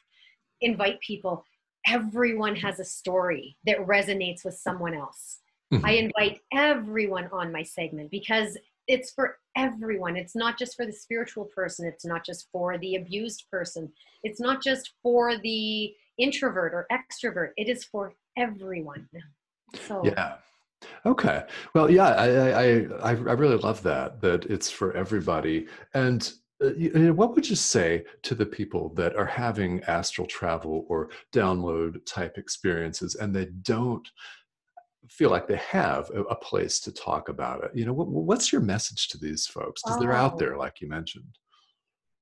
invite 0.61 1.01
people. 1.01 1.45
Everyone 1.87 2.55
has 2.57 2.81
a 2.81 2.85
story 2.85 3.57
that 3.65 3.79
resonates 3.79 4.45
with 4.45 4.55
someone 4.55 4.95
else. 4.95 5.41
Mhm. 5.73 5.85
I 5.85 5.93
invite 5.93 6.41
everyone 6.53 7.29
on 7.33 7.53
my 7.53 7.63
segment 7.63 8.11
because 8.11 8.57
it's 8.87 9.11
for 9.13 9.39
everyone. 9.57 10.17
It's 10.17 10.35
not 10.35 10.59
just 10.59 10.77
for 10.77 10.87
the 10.87 10.93
spiritual 10.93 11.45
person. 11.47 11.87
It's 11.87 12.07
not 12.07 12.25
just 12.25 12.49
for 12.51 12.79
the 12.79 12.97
abused 12.97 13.45
person. 13.51 13.93
It's 14.23 14.41
not 14.41 14.63
just 14.63 14.95
for 15.03 15.37
the 15.39 15.95
introvert 16.17 16.73
or 16.75 16.87
extrovert. 16.91 17.53
It 17.57 17.69
is 17.69 17.85
for 17.85 18.15
everyone. 18.37 19.09
So 19.87 20.03
Yeah. 20.05 20.39
Okay. 21.07 21.43
Well, 21.75 21.91
yeah, 21.91 22.09
I, 22.09 22.27
I, 22.27 22.63
I, 23.03 23.11
I 23.11 23.13
really 23.13 23.57
love 23.57 23.83
that, 23.83 24.21
that 24.21 24.45
it's 24.47 24.71
for 24.71 24.93
everybody. 24.97 25.67
And 25.95 26.33
uh, 26.63 26.75
you 26.75 26.91
know, 26.91 27.13
what 27.13 27.35
would 27.35 27.49
you 27.49 27.57
say 27.57 28.05
to 28.23 28.35
the 28.35 28.47
people 28.47 28.93
that 28.95 29.17
are 29.17 29.25
having 29.25 29.81
astral 29.85 30.27
travel 30.27 30.85
or 30.89 31.11
download 31.33 32.05
type 32.05 32.37
experiences 32.37 33.15
and 33.15 33.35
they 33.35 33.47
don't 33.63 34.07
feel 35.09 35.31
like 35.31 35.47
they 35.47 35.57
have 35.57 36.11
a, 36.11 36.23
a 36.23 36.37
place 36.37 36.81
to 36.81 36.93
talk 36.93 37.29
about 37.29 37.65
it? 37.65 37.71
You 37.75 37.87
know, 37.87 37.93
what, 37.93 38.09
what's 38.09 38.53
your 38.53 38.61
message 38.61 39.09
to 39.09 39.19
these 39.19 39.47
folks? 39.47 39.83
Because 39.83 39.99
they're 40.01 40.13
out 40.13 40.35
Oh. 40.35 40.39
there, 40.39 40.57
like 40.57 40.81
you 40.81 40.89
mentioned. 40.89 41.39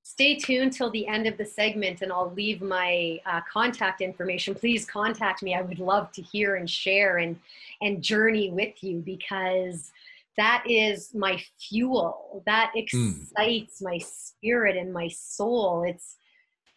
Stay 0.07 0.37
tuned 0.37 0.73
till 0.73 0.89
the 0.93 1.05
end 1.09 1.27
of 1.27 1.37
the 1.37 1.45
segment 1.45 2.01
and 2.01 2.13
I'll 2.13 2.33
leave 2.33 2.63
my 2.63 3.19
uh, 3.27 3.41
contact 3.53 4.01
information. 4.01 4.55
Please 4.55 4.85
contact 4.85 5.43
me. 5.43 5.53
I 5.53 5.63
would 5.63 5.81
love 5.81 6.13
to 6.13 6.23
hear 6.23 6.55
and 6.55 6.71
share 6.71 7.19
and, 7.19 7.37
and 7.83 8.01
journey 8.01 8.51
with 8.53 8.85
you 8.85 9.01
because 9.01 9.91
that 10.37 10.63
is 10.65 11.13
my 11.13 11.43
fuel. 11.59 12.41
That 12.47 12.71
excites 12.77 13.83
my 13.83 13.99
spirit 13.99 14.77
and 14.77 14.93
my 14.93 15.09
soul. 15.09 15.83
It's 15.83 16.19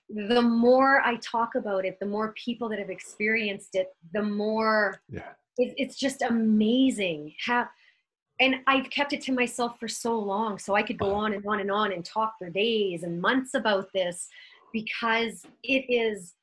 the 0.09 0.41
more 0.41 1.01
I 1.05 1.17
talk 1.17 1.53
about 1.53 1.85
it, 1.85 1.99
the 1.99 2.07
more 2.07 2.33
people 2.33 2.67
that 2.69 2.79
have 2.79 2.89
experienced 2.89 3.75
it, 3.75 3.93
the 4.11 4.23
more 4.23 5.01
Yeah. 5.07 5.33
it, 5.59 5.75
it's 5.77 5.97
just 5.97 6.23
amazing 6.23 7.35
how 7.45 7.67
and 8.39 8.55
i've 8.67 8.89
kept 8.89 9.13
it 9.13 9.21
to 9.21 9.31
myself 9.31 9.79
for 9.79 9.87
so 9.87 10.17
long 10.17 10.57
so 10.57 10.75
i 10.75 10.81
could 10.83 10.97
go 10.97 11.13
on 11.13 11.33
and 11.33 11.45
on 11.45 11.59
and 11.59 11.71
on 11.71 11.91
and 11.91 12.05
talk 12.05 12.33
for 12.37 12.49
days 12.49 13.03
and 13.03 13.21
months 13.21 13.53
about 13.53 13.87
this 13.93 14.27
because 14.73 15.45
it 15.63 15.85
is 15.89 16.35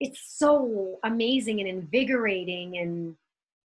it's 0.00 0.20
so 0.38 0.98
amazing 1.04 1.60
and 1.60 1.68
invigorating 1.68 2.78
and 2.78 3.16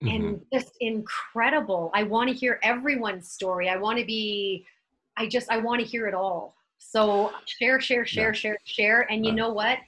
Mhm. 0.02 0.14
and 0.14 0.46
just 0.52 0.72
incredible 0.80 1.90
i 1.94 2.02
want 2.02 2.28
to 2.28 2.34
hear 2.34 2.58
everyone's 2.64 3.30
story 3.30 3.68
i 3.68 3.76
want 3.76 3.98
to 3.98 4.04
be 4.04 4.66
i 5.16 5.26
just 5.28 5.48
i 5.50 5.58
want 5.58 5.80
to 5.80 5.86
hear 5.86 6.08
it 6.08 6.14
all 6.14 6.56
so 6.78 7.30
share 7.46 7.80
share 7.80 8.04
share 8.04 8.28
Yeah. 8.28 8.32
share 8.32 8.58
share 8.64 9.00
and 9.12 9.24
you 9.24 9.30
Yeah. 9.30 9.36
know 9.36 9.52
what 9.52 9.78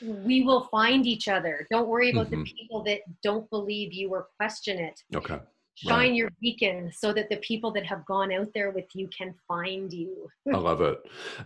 we 0.00 0.42
will 0.42 0.64
find 0.64 1.06
each 1.06 1.28
other 1.28 1.66
don't 1.70 1.86
worry 1.86 2.10
about 2.10 2.26
Mhm. 2.26 2.30
the 2.44 2.52
people 2.52 2.82
that 2.82 3.00
don't 3.22 3.48
believe 3.50 3.92
you 3.92 4.08
or 4.10 4.24
question 4.36 4.78
it 4.80 5.04
Okay. 5.14 5.38
Shine 5.76 6.10
Right. 6.10 6.14
your 6.14 6.30
beacon 6.40 6.90
so 6.92 7.12
that 7.12 7.28
the 7.28 7.36
people 7.38 7.72
that 7.72 7.84
have 7.86 8.04
gone 8.06 8.32
out 8.32 8.48
there 8.54 8.70
with 8.70 8.86
you 8.94 9.08
can 9.08 9.34
find 9.48 9.92
you. 9.92 10.28
I 10.52 10.56
love 10.56 10.80
it. 10.80 10.98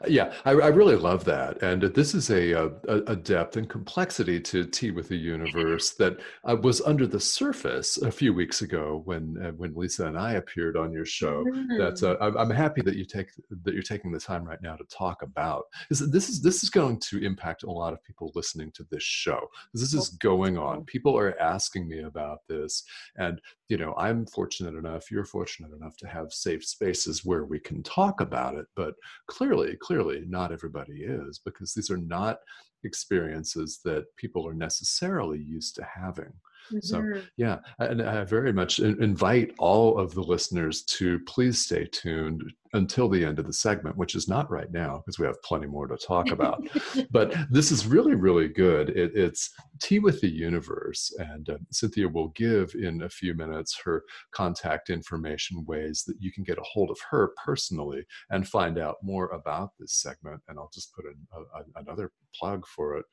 Yeah, 0.06 0.34
I, 0.44 0.50
I 0.52 0.68
really 0.68 0.96
love 0.96 1.24
that. 1.24 1.62
And 1.62 1.82
this 1.82 2.14
is 2.14 2.30
a, 2.30 2.52
a, 2.52 2.68
a 3.06 3.16
depth 3.16 3.56
and 3.56 3.68
complexity 3.68 4.40
to 4.40 4.64
Tea 4.64 4.90
with 4.90 5.08
the 5.08 5.16
Universe 5.16 5.90
that 5.94 6.18
uh, 6.44 6.56
was 6.56 6.80
under 6.82 7.06
the 7.06 7.20
surface 7.20 7.96
a 7.98 8.10
few 8.10 8.34
weeks 8.34 8.62
ago 8.62 9.02
when 9.06 9.36
uh, 9.42 9.52
when 9.52 9.74
Lisa 9.74 10.06
and 10.06 10.18
I 10.18 10.34
appeared 10.34 10.76
on 10.76 10.92
your 10.92 11.06
show. 11.06 11.44
That's 11.78 12.02
Mm. 12.02 12.10
uh, 12.10 12.16
I'm, 12.24 12.36
I'm 12.36 12.50
happy 12.50 12.82
that 12.82 12.96
you 12.96 13.04
take 13.04 13.28
that 13.64 13.72
you're 13.74 13.82
taking 13.82 14.12
the 14.12 14.20
time 14.20 14.44
right 14.44 14.60
now 14.62 14.76
to 14.76 14.84
talk 14.84 15.22
about. 15.22 15.64
Is 15.90 16.00
this 16.10 16.28
is 16.28 16.42
this 16.42 16.62
is 16.62 16.70
going 16.70 17.00
to 17.08 17.18
impact 17.24 17.62
a 17.62 17.70
lot 17.70 17.92
of 17.92 18.02
people 18.04 18.30
listening 18.34 18.70
to 18.72 18.86
this 18.90 19.02
show. 19.02 19.40
This 19.74 19.94
is 19.94 20.10
going 20.10 20.58
on. 20.58 20.84
People 20.84 21.16
are 21.18 21.38
asking 21.40 21.88
me 21.88 22.00
about 22.00 22.40
this, 22.48 22.84
and 23.16 23.40
you 23.68 23.76
know 23.76 23.94
i'm 23.98 24.17
fortunate 24.26 24.74
enough 24.74 25.10
you're 25.10 25.24
fortunate 25.24 25.72
enough 25.72 25.96
to 25.96 26.06
have 26.06 26.32
safe 26.32 26.64
spaces 26.64 27.24
where 27.24 27.44
we 27.44 27.58
can 27.58 27.82
talk 27.82 28.20
about 28.20 28.54
it 28.54 28.66
but 28.76 28.94
clearly 29.26 29.76
clearly 29.76 30.24
not 30.26 30.52
everybody 30.52 31.02
is 31.02 31.40
because 31.44 31.74
these 31.74 31.90
are 31.90 31.98
not 31.98 32.38
experiences 32.84 33.80
that 33.84 34.04
people 34.16 34.46
are 34.46 34.54
necessarily 34.54 35.38
used 35.38 35.74
to 35.74 35.84
having 35.84 36.32
so 36.80 36.98
Mhm. 37.00 37.22
yeah 37.36 37.58
and 37.78 38.02
i 38.02 38.24
very 38.24 38.52
much 38.52 38.78
invite 38.78 39.54
all 39.58 39.98
of 39.98 40.14
the 40.14 40.22
listeners 40.22 40.82
to 40.82 41.18
please 41.20 41.64
stay 41.64 41.86
tuned 41.86 42.42
until 42.74 43.08
the 43.08 43.24
end 43.24 43.38
of 43.38 43.46
the 43.46 43.52
segment 43.52 43.96
which 43.96 44.14
is 44.14 44.28
not 44.28 44.50
right 44.50 44.70
now 44.70 44.98
because 44.98 45.18
we 45.18 45.24
have 45.26 45.40
plenty 45.42 45.66
more 45.66 45.86
to 45.86 45.96
talk 45.96 46.30
about. 46.30 46.62
But 47.10 47.34
this 47.50 47.72
is 47.72 47.86
really 47.86 48.14
really 48.14 48.48
good. 48.48 48.90
It, 48.90 49.12
it's 49.16 49.50
tea 49.80 50.00
with 50.00 50.20
the 50.20 50.28
universe 50.28 51.10
and 51.18 51.48
uh, 51.48 51.56
cynthia 51.70 52.06
will 52.08 52.28
give 52.28 52.74
in 52.74 53.02
a 53.02 53.08
few 53.08 53.32
minutes 53.32 53.80
her 53.84 54.04
contact 54.32 54.90
information 54.90 55.64
ways 55.66 56.04
that 56.06 56.16
you 56.20 56.30
can 56.30 56.44
get 56.44 56.58
a 56.58 56.62
hold 56.62 56.90
of 56.90 56.98
her 57.10 57.32
personally 57.42 58.04
and 58.30 58.46
find 58.46 58.78
out 58.78 58.96
more 59.02 59.28
about 59.28 59.70
this 59.78 59.94
segment 59.94 60.40
and 60.48 60.58
i'll 60.58 60.70
just 60.74 60.94
put 60.94 61.06
in 61.06 61.16
a, 61.32 61.40
a, 61.60 61.82
another 61.82 62.10
plug 62.38 62.66
for 62.66 62.96
it. 62.98 63.06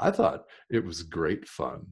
I 0.00 0.12
thought 0.12 0.44
it 0.70 0.84
was 0.84 1.02
great 1.02 1.48
fun 1.48 1.84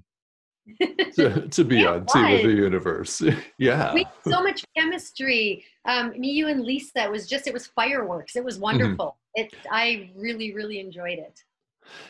to, 1.14 1.48
to 1.48 1.64
be 1.64 1.86
on 1.86 2.06
tea 2.06 2.32
with 2.32 2.42
the 2.42 2.52
universe 2.52 3.22
yeah 3.58 3.94
we 3.94 4.04
had 4.04 4.32
so 4.34 4.42
much 4.42 4.64
chemistry. 4.76 5.64
Um, 5.84 6.10
me, 6.18 6.30
you, 6.30 6.48
and 6.48 6.62
Lisa. 6.62 7.04
It 7.04 7.10
was 7.10 7.28
just 7.28 7.46
it 7.46 7.52
was 7.54 7.66
fireworks. 7.68 8.34
It 8.34 8.40
Mm-hmm. 8.40 8.46
was 8.46 8.58
wonderful. 8.58 9.16
It 9.34 9.54
I 9.70 10.10
really 10.16 10.54
really 10.54 10.80
enjoyed 10.80 11.18
it. 11.18 11.40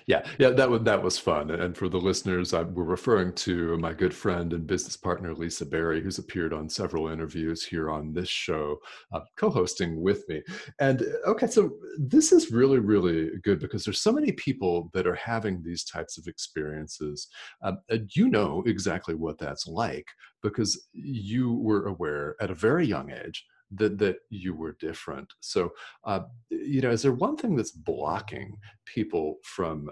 Yeah, 0.06 0.26
yeah, 0.38 0.50
that 0.50 0.70
was 0.70 0.82
that 0.82 1.02
was 1.02 1.18
fun. 1.18 1.50
And 1.50 1.76
for 1.76 1.88
the 1.88 1.98
listeners, 1.98 2.54
I, 2.54 2.62
we're 2.62 2.84
referring 2.84 3.32
to 3.34 3.76
my 3.78 3.92
good 3.92 4.14
friend 4.14 4.52
and 4.52 4.66
business 4.66 4.96
partner 4.96 5.34
Lisa 5.34 5.66
Berry, 5.66 6.00
who's 6.00 6.18
appeared 6.18 6.52
on 6.52 6.68
several 6.68 7.08
interviews 7.08 7.64
here 7.64 7.90
on 7.90 8.12
this 8.12 8.28
show, 8.28 8.78
uh, 9.12 9.20
co-hosting 9.36 10.00
with 10.00 10.28
me. 10.28 10.42
And 10.80 11.02
uh, 11.02 11.30
okay, 11.30 11.46
so 11.46 11.76
this 11.98 12.32
is 12.32 12.50
really, 12.50 12.78
really 12.78 13.30
good 13.42 13.60
because 13.60 13.84
there's 13.84 14.00
so 14.02 14.12
many 14.12 14.32
people 14.32 14.90
that 14.94 15.06
are 15.06 15.14
having 15.14 15.62
these 15.62 15.84
types 15.84 16.18
of 16.18 16.26
experiences. 16.26 17.28
Um, 17.62 17.78
and 17.88 18.10
you 18.14 18.28
know 18.28 18.62
exactly 18.66 19.14
what 19.14 19.38
that's 19.38 19.66
like 19.66 20.06
because 20.42 20.86
you 20.92 21.54
were 21.54 21.86
aware 21.86 22.36
at 22.40 22.50
a 22.50 22.54
very 22.54 22.86
young 22.86 23.10
age 23.10 23.44
that 23.72 23.98
that 23.98 24.18
you 24.30 24.54
were 24.54 24.76
different. 24.80 25.32
So, 25.40 25.72
uh, 26.04 26.20
you 26.50 26.80
know, 26.80 26.90
is 26.90 27.02
there 27.02 27.12
one 27.12 27.36
thing 27.36 27.56
that's 27.56 27.72
blocking 27.72 28.56
people 28.84 29.36
from 29.42 29.90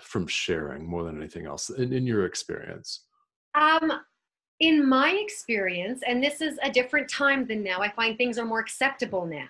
from 0.00 0.26
sharing 0.26 0.88
more 0.88 1.02
than 1.04 1.16
anything 1.18 1.46
else 1.46 1.70
in, 1.70 1.92
in 1.92 2.06
your 2.06 2.24
experience? 2.24 3.04
Um, 3.54 3.92
in 4.60 4.88
my 4.88 5.10
experience, 5.10 6.02
and 6.06 6.22
this 6.22 6.40
is 6.40 6.58
a 6.62 6.70
different 6.70 7.10
time 7.10 7.46
than 7.46 7.62
now, 7.62 7.80
I 7.80 7.90
find 7.92 8.16
things 8.16 8.38
are 8.38 8.44
more 8.44 8.60
acceptable 8.60 9.26
now. 9.26 9.48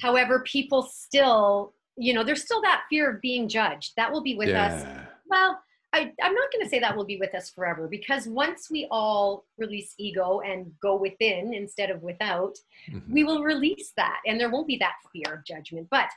However, 0.00 0.40
people 0.40 0.82
still, 0.82 1.74
you 1.96 2.14
know, 2.14 2.24
there's 2.24 2.42
still 2.42 2.62
that 2.62 2.84
fear 2.88 3.10
of 3.10 3.20
being 3.20 3.48
judged. 3.48 3.92
That 3.96 4.10
will 4.10 4.22
be 4.22 4.36
with 4.36 4.50
us. 4.50 4.86
Well, 5.26 5.60
I, 5.94 6.12
I'm 6.22 6.34
not 6.34 6.52
going 6.52 6.62
to 6.64 6.68
say 6.68 6.78
that 6.80 6.94
will 6.96 7.04
be 7.06 7.16
with 7.16 7.34
us 7.34 7.48
forever 7.48 7.88
because 7.88 8.26
once 8.28 8.70
we 8.70 8.86
all 8.90 9.44
release 9.56 9.94
ego 9.96 10.40
and 10.40 10.72
go 10.82 10.96
within 10.96 11.54
instead 11.54 11.90
of 11.90 12.02
without, 12.02 12.58
Mhm. 12.90 13.08
we 13.10 13.24
will 13.24 13.42
release 13.42 13.92
that 13.96 14.20
and 14.26 14.38
there 14.38 14.50
won't 14.50 14.66
be 14.66 14.76
that 14.78 14.96
fear 15.12 15.34
of 15.34 15.44
judgment. 15.44 15.88
But 15.90 16.10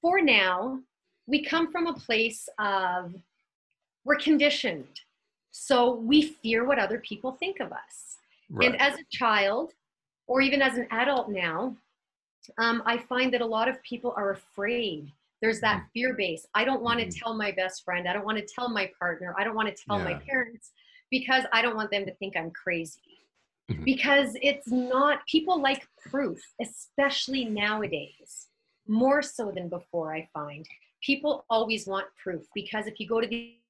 for 0.00 0.20
now, 0.20 0.80
we 1.26 1.44
come 1.44 1.70
from 1.70 1.86
a 1.86 1.94
place 1.94 2.48
of 2.58 3.14
we're 4.04 4.16
conditioned. 4.16 5.00
So 5.52 5.94
we 5.94 6.20
fear 6.22 6.64
what 6.64 6.78
other 6.78 6.98
people 6.98 7.32
think 7.32 7.60
of 7.60 7.72
us. 7.72 8.18
Right. 8.50 8.72
And 8.72 8.80
as 8.80 8.98
a 8.98 9.04
child, 9.10 9.72
or 10.26 10.40
even 10.40 10.60
as 10.60 10.76
an 10.76 10.86
adult 10.90 11.30
now, 11.30 11.76
um, 12.58 12.82
I 12.84 12.98
find 12.98 13.32
that 13.32 13.40
a 13.40 13.46
lot 13.46 13.68
of 13.68 13.80
people 13.82 14.12
are 14.16 14.30
afraid. 14.30 15.10
There's 15.44 15.60
that 15.60 15.82
Mm. 15.82 15.90
fear 15.92 16.14
base. 16.14 16.46
I 16.54 16.64
don't 16.64 16.80
want 16.82 17.00
to 17.00 17.06
Mhm. 17.06 17.18
tell 17.20 17.34
my 17.34 17.52
best 17.52 17.84
friend. 17.84 18.08
I 18.08 18.14
don't 18.14 18.24
want 18.24 18.38
to 18.38 18.46
tell 18.46 18.70
my 18.70 18.90
partner. 18.98 19.34
I 19.36 19.44
don't 19.44 19.54
want 19.54 19.68
to 19.68 19.74
tell 19.84 19.98
my 19.98 20.14
parents 20.14 20.72
because 21.10 21.44
I 21.52 21.60
don't 21.60 21.76
want 21.76 21.90
them 21.90 22.06
to 22.06 22.14
think 22.14 22.34
I'm 22.34 22.50
crazy. 22.50 23.28
Mhm. 23.70 23.84
Because 23.84 24.38
it's 24.40 24.68
not, 24.68 25.26
people 25.26 25.60
like 25.60 25.86
proof, 26.10 26.40
especially 26.62 27.44
nowadays, 27.44 28.48
more 28.86 29.20
so 29.20 29.50
than 29.50 29.68
before, 29.68 30.14
I 30.14 30.30
find. 30.32 30.66
People 31.02 31.44
always 31.50 31.86
want 31.86 32.06
proof 32.16 32.48
because 32.54 32.86
if 32.86 32.98
you 32.98 33.06
go 33.06 33.20
to 33.20 33.26
the 33.26 33.60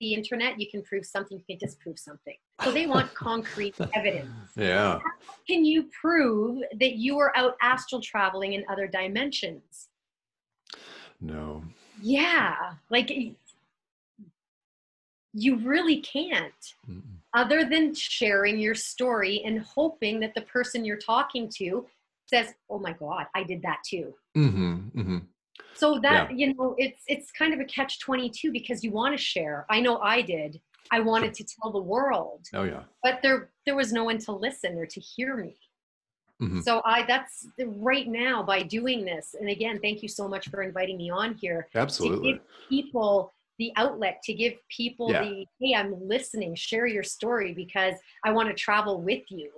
the 0.00 0.12
internet, 0.12 0.60
you 0.60 0.68
can 0.70 0.82
prove 0.82 1.06
something, 1.06 1.38
you 1.38 1.44
can 1.44 1.56
disprove 1.56 1.98
something. 1.98 2.36
So 2.62 2.70
they 2.72 2.86
want 2.86 3.14
concrete 3.14 3.74
evidence. 3.94 4.52
yeah. 4.56 5.00
Can 5.46 5.64
you 5.64 5.84
prove 6.00 6.62
that 6.78 6.94
you 6.96 7.18
are 7.18 7.32
out 7.36 7.56
astral 7.62 8.00
traveling 8.00 8.52
in 8.52 8.64
other 8.68 8.86
dimensions? 8.86 9.88
No. 11.24 11.64
Yeah, 12.02 12.74
like 12.90 13.10
you 15.32 15.56
really 15.56 16.00
can't, 16.00 16.52
Mm-mm. 16.88 17.02
other 17.32 17.64
than 17.64 17.94
sharing 17.94 18.58
your 18.58 18.74
story 18.74 19.42
and 19.44 19.60
hoping 19.60 20.20
that 20.20 20.34
the 20.34 20.42
person 20.42 20.84
you're 20.84 20.98
talking 20.98 21.50
to 21.56 21.86
says, 22.26 22.54
"Oh 22.68 22.78
my 22.78 22.92
God, 22.92 23.26
I 23.34 23.42
did 23.42 23.62
that 23.62 23.78
too." 23.88 24.14
Mhm, 24.36 24.92
mhm. 24.92 25.26
So 25.74 25.98
that 26.00 26.36
you 26.38 26.54
know, 26.54 26.74
it's 26.78 27.02
it's 27.06 27.32
kind 27.32 27.54
of 27.54 27.60
a 27.60 27.64
catch 27.64 28.00
twenty 28.00 28.28
two 28.28 28.52
because 28.52 28.84
you 28.84 28.90
want 28.90 29.16
to 29.16 29.22
share. 29.22 29.66
I 29.70 29.80
know 29.80 29.98
I 29.98 30.20
did. 30.20 30.60
I 30.90 31.00
wanted 31.00 31.32
to 31.34 31.44
tell 31.44 31.72
the 31.72 31.80
world, 31.80 32.46
Oh 32.52 32.64
yeah. 32.64 32.84
but 33.02 33.20
there 33.22 33.50
there 33.64 33.74
was 33.76 33.92
no 33.92 34.04
one 34.04 34.18
to 34.18 34.32
listen 34.32 34.76
or 34.76 34.86
to 34.86 35.00
hear 35.00 35.36
me. 35.36 35.56
Mhm. 36.42 36.62
So 36.62 36.82
I 36.84 37.04
that's 37.06 37.46
right 37.64 38.08
now 38.08 38.42
by 38.42 38.62
doing 38.62 39.04
this, 39.04 39.34
and 39.38 39.48
again, 39.48 39.78
thank 39.80 40.02
you 40.02 40.08
so 40.08 40.28
much 40.28 40.48
for 40.48 40.62
inviting 40.62 40.96
me 40.96 41.10
on 41.10 41.34
here 41.34 41.68
Absolutely. 41.74 42.32
to 42.32 42.38
give 42.38 42.46
people 42.68 43.32
the 43.58 43.72
outlet, 43.76 44.20
to 44.24 44.34
give 44.34 44.54
people 44.68 45.10
Yeah. 45.10 45.22
the 45.22 45.46
hey, 45.60 45.74
I'm 45.74 46.08
listening, 46.08 46.54
share 46.56 46.86
your 46.86 47.04
story 47.04 47.54
because 47.54 47.94
I 48.24 48.32
want 48.32 48.48
to 48.48 48.54
travel 48.54 49.00
with 49.00 49.22
you. 49.30 49.52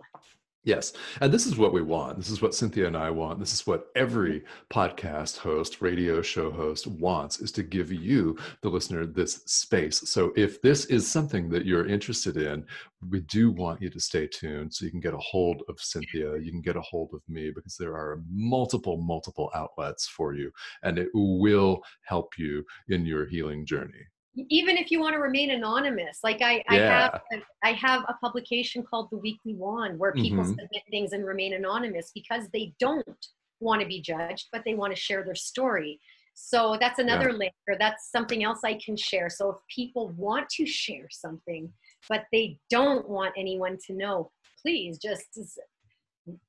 Yes. 0.66 0.94
And 1.20 1.32
this 1.32 1.46
is 1.46 1.56
what 1.56 1.72
we 1.72 1.80
want. 1.80 2.16
This 2.16 2.28
is 2.28 2.42
what 2.42 2.52
Cynthia 2.52 2.88
and 2.88 2.96
I 2.96 3.08
want. 3.08 3.38
This 3.38 3.54
is 3.54 3.68
what 3.68 3.86
every 3.94 4.42
podcast 4.68 5.38
host, 5.38 5.80
radio 5.80 6.20
show 6.20 6.50
host 6.50 6.88
wants 6.88 7.38
is 7.38 7.52
to 7.52 7.62
give 7.62 7.92
you, 7.92 8.36
the 8.62 8.68
listener, 8.68 9.06
this 9.06 9.42
space. 9.46 10.00
So 10.10 10.32
if 10.34 10.60
this 10.60 10.86
is 10.86 11.08
something 11.08 11.48
that 11.50 11.66
you're 11.66 11.86
interested 11.86 12.36
in, 12.36 12.66
we 13.08 13.20
do 13.20 13.52
want 13.52 13.80
you 13.80 13.90
to 13.90 14.00
stay 14.00 14.26
tuned 14.26 14.74
so 14.74 14.84
you 14.84 14.90
can 14.90 14.98
get 14.98 15.14
a 15.14 15.18
hold 15.18 15.62
of 15.68 15.78
Cynthia, 15.78 16.36
you 16.36 16.50
can 16.50 16.62
get 16.62 16.74
a 16.74 16.80
hold 16.80 17.10
of 17.14 17.20
me 17.28 17.52
because 17.54 17.76
there 17.76 17.94
are 17.94 18.20
multiple, 18.28 18.96
multiple 18.96 19.52
outlets 19.54 20.08
for 20.08 20.34
you 20.34 20.50
and 20.82 20.98
it 20.98 21.10
will 21.14 21.80
help 22.02 22.36
you 22.38 22.64
in 22.88 23.06
your 23.06 23.24
healing 23.26 23.64
journey. 23.64 24.04
Even 24.48 24.76
if 24.76 24.90
you 24.90 25.00
want 25.00 25.14
to 25.14 25.18
remain 25.18 25.50
anonymous, 25.50 26.18
like 26.22 26.42
I, 26.42 26.62
I 26.68 26.76
have, 26.76 27.20
I 27.64 27.72
have 27.72 28.02
a 28.08 28.14
publication 28.20 28.82
called 28.82 29.08
The 29.10 29.16
Weekly 29.16 29.54
Wand 29.54 29.98
where 29.98 30.12
people 30.12 30.44
Mhm. 30.44 30.48
submit 30.48 30.82
things 30.90 31.12
and 31.12 31.24
remain 31.24 31.54
anonymous 31.54 32.10
because 32.14 32.48
they 32.52 32.74
don't 32.78 33.26
want 33.60 33.80
to 33.80 33.86
be 33.86 34.00
judged, 34.00 34.48
but 34.52 34.62
they 34.64 34.74
want 34.74 34.94
to 34.94 35.00
share 35.00 35.24
their 35.24 35.34
story. 35.34 35.98
So 36.34 36.76
that's 36.78 36.98
another 36.98 37.32
link, 37.32 37.54
or 37.66 37.76
that's 37.78 38.10
something 38.10 38.44
else 38.44 38.60
I 38.62 38.74
can 38.74 38.94
share. 38.94 39.30
So 39.30 39.48
if 39.52 39.56
people 39.74 40.10
want 40.10 40.50
to 40.50 40.66
share 40.66 41.08
something, 41.10 41.72
but 42.10 42.24
they 42.30 42.58
don't 42.68 43.08
want 43.08 43.32
anyone 43.38 43.78
to 43.86 43.94
know, 43.94 44.30
please 44.60 44.98
just 44.98 45.24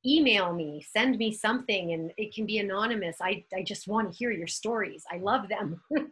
email 0.05 0.53
me, 0.53 0.83
send 0.91 1.17
me 1.17 1.31
something, 1.31 1.93
and 1.93 2.11
it 2.17 2.33
can 2.33 2.45
be 2.45 2.59
anonymous. 2.59 3.17
I, 3.21 3.43
I 3.55 3.63
just 3.63 3.87
want 3.87 4.11
to 4.11 4.17
hear 4.17 4.31
your 4.31 4.47
stories. 4.47 5.03
I 5.11 5.17
love 5.17 5.47
them. 5.49 5.81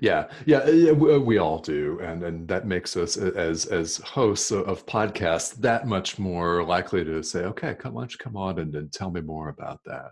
Yeah, 0.00 0.28
yeah, 0.44 0.58
uh, 0.58 0.70
yeah, 0.70 0.90
we, 0.90 1.14
uh, 1.14 1.18
we 1.20 1.38
all 1.38 1.60
do, 1.60 2.00
and 2.02 2.24
and 2.24 2.48
that 2.48 2.66
makes 2.66 2.96
us 2.96 3.16
uh, 3.16 3.30
as 3.36 3.66
as 3.66 3.98
hosts 3.98 4.50
of- 4.50 4.84
podcasts 4.86 5.54
that 5.56 5.86
much 5.86 6.18
more 6.18 6.64
likely 6.64 7.04
to 7.04 7.22
say, 7.22 7.44
okay, 7.44 7.72
come 7.76 7.96
on, 7.96 8.08
come 8.18 8.36
on, 8.36 8.58
and, 8.58 8.74
and 8.74 8.92
tell 8.92 9.12
me 9.12 9.20
more 9.20 9.50
about 9.50 9.78
that. 9.86 10.06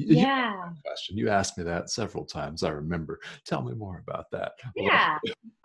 Y- 0.00 0.06
you- 0.08 0.16
yeah. 0.16 0.70
question. 0.84 1.16
You 1.16 1.28
asked 1.28 1.56
me 1.58 1.62
that 1.64 1.90
several 1.90 2.24
times. 2.24 2.64
I 2.64 2.70
remember. 2.70 3.20
Tell 3.46 3.62
me 3.62 3.72
more 3.74 4.02
about 4.04 4.24
that. 4.32 4.52
Yeah. 4.74 5.18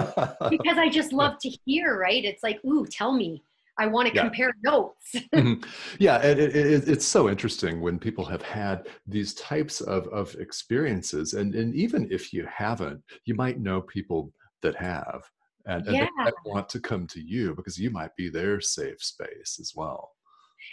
because 0.51 0.77
I 0.77 0.87
just 0.87 1.11
love 1.11 1.39
to 1.39 1.49
hear, 1.65 1.97
right? 1.99 2.23
It's 2.23 2.43
like, 2.43 2.63
ooh, 2.65 2.85
tell 2.85 3.13
me. 3.13 3.41
I 3.77 3.87
want 3.87 4.07
to 4.07 4.15
yeah. 4.15 4.23
compare 4.23 4.53
notes. 4.63 5.11
mm-hmm. 5.15 5.61
Yeah, 5.99 6.19
it, 6.19 6.39
it, 6.39 6.87
it's 6.87 7.05
so 7.05 7.29
interesting 7.29 7.81
when 7.81 7.99
people 7.99 8.25
have 8.25 8.41
had 8.41 8.87
these 9.05 9.33
types 9.33 9.81
of, 9.81 10.07
of 10.07 10.33
experiences. 10.35 11.33
And, 11.33 11.55
and 11.55 11.75
even 11.75 12.07
if 12.11 12.31
you 12.31 12.47
haven't, 12.51 13.01
you 13.25 13.35
might 13.35 13.59
know 13.59 13.81
people 13.81 14.31
that 14.61 14.75
have. 14.75 15.23
And, 15.65 15.85
and 15.87 15.95
yeah. 15.95 16.07
they 16.23 16.31
want 16.45 16.69
to 16.69 16.79
come 16.79 17.07
to 17.07 17.19
you 17.19 17.55
because 17.55 17.77
you 17.77 17.89
might 17.89 18.15
be 18.15 18.29
their 18.29 18.61
safe 18.61 19.01
space 19.01 19.57
as 19.59 19.73
well. 19.75 20.11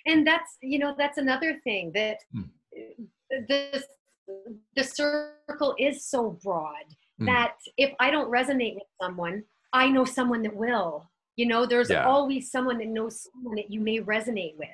And 0.07 0.27
that's, 0.27 0.59
you 0.63 0.79
know, 0.79 0.95
that's 0.97 1.19
another 1.19 1.59
thing 1.65 1.93
that 1.95 2.19
mm. 2.35 2.49
the, 3.49 3.83
the 4.77 4.85
circle 4.85 5.75
is 5.79 6.07
so 6.07 6.39
broad 6.43 6.85
mm. 7.21 7.27
that 7.27 7.55
if 7.77 7.93
I 8.01 8.11
don't 8.11 8.31
resonate 8.31 8.75
with 8.75 8.85
someone, 9.01 9.43
I 9.73 9.89
know 9.89 10.05
someone 10.05 10.43
that 10.43 10.55
will 10.55 11.11
you 11.37 11.47
know 11.47 11.67
there's 11.67 11.91
yeah. 11.91 12.05
always 12.05 12.51
someone 12.51 12.79
that 12.79 12.89
knows 12.89 13.27
someone 13.33 13.57
that 13.57 13.71
you 13.71 13.81
may 13.81 14.01
resonate 14.01 14.57
with. 14.59 14.69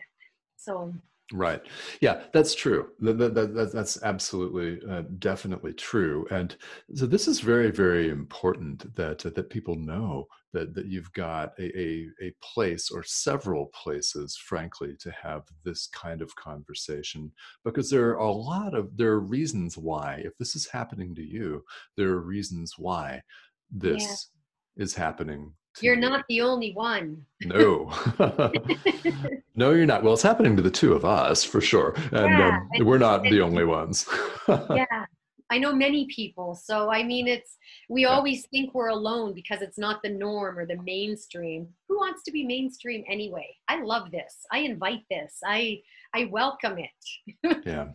So 0.56 0.92
right. 1.32 1.62
Yeah 2.00 2.22
that's 2.32 2.54
true. 2.54 2.88
That, 3.00 3.18
that, 3.18 3.34
that 3.34 3.72
that's 3.72 4.02
absolutely 4.02 4.80
uh, 4.90 5.02
definitely 5.18 5.74
true. 5.74 6.26
And 6.30 6.56
so 6.94 7.06
this 7.06 7.28
is 7.28 7.40
very 7.40 7.70
very 7.70 8.10
important 8.10 8.94
that 8.96 9.24
uh, 9.24 9.30
that 9.36 9.50
people 9.50 9.76
know 9.76 10.26
that 10.52 10.74
that 10.74 10.86
you've 10.86 11.12
got 11.12 11.52
a, 11.58 11.78
a, 11.78 12.06
a 12.22 12.34
place 12.42 12.90
or 12.90 13.04
several 13.04 13.66
places 13.66 14.36
frankly 14.36 14.96
to 15.00 15.10
have 15.10 15.42
this 15.64 15.86
kind 15.88 16.22
of 16.22 16.34
conversation. 16.36 17.30
Because 17.64 17.90
there 17.90 18.08
are 18.08 18.14
a 18.14 18.32
lot 18.32 18.74
of 18.74 18.96
there 18.96 19.12
are 19.12 19.20
reasons 19.20 19.76
why 19.78 20.22
if 20.24 20.36
this 20.38 20.56
is 20.56 20.66
happening 20.66 21.14
to 21.14 21.22
you 21.22 21.62
there 21.96 22.08
are 22.08 22.20
reasons 22.20 22.74
why 22.78 23.22
this 23.70 24.30
yeah. 24.76 24.82
is 24.82 24.94
happening 24.94 25.52
you're 25.80 25.96
not 25.96 26.24
the 26.28 26.40
only 26.40 26.72
one. 26.72 27.24
No. 27.44 27.92
no, 29.54 29.70
you're 29.70 29.86
not. 29.86 30.02
Well, 30.02 30.14
it's 30.14 30.22
happening 30.22 30.56
to 30.56 30.62
the 30.62 30.70
two 30.70 30.92
of 30.92 31.04
us 31.04 31.44
for 31.44 31.60
sure. 31.60 31.94
And 32.12 32.30
yeah, 32.30 32.60
um, 32.78 32.86
we're 32.86 32.98
not 32.98 33.22
the 33.22 33.40
only 33.40 33.64
ones. 33.64 34.08
yeah. 34.48 35.06
I 35.50 35.58
know 35.58 35.72
many 35.74 36.06
people. 36.06 36.54
So, 36.54 36.90
I 36.90 37.02
mean, 37.02 37.26
it's, 37.26 37.56
we 37.88 38.04
always 38.04 38.46
think 38.48 38.74
we're 38.74 38.88
alone 38.88 39.32
because 39.34 39.62
it's 39.62 39.78
not 39.78 40.02
the 40.02 40.10
norm 40.10 40.58
or 40.58 40.66
the 40.66 40.76
mainstream. 40.82 41.68
Who 41.88 41.96
wants 41.96 42.22
to 42.24 42.32
be 42.32 42.44
mainstream 42.44 43.02
anyway? 43.08 43.48
I 43.66 43.82
love 43.82 44.10
this. 44.10 44.44
I 44.52 44.58
invite 44.58 45.04
this. 45.10 45.38
I, 45.46 45.80
I 46.14 46.28
welcome 46.30 46.76
it. 46.78 47.62
yeah. 47.66 47.88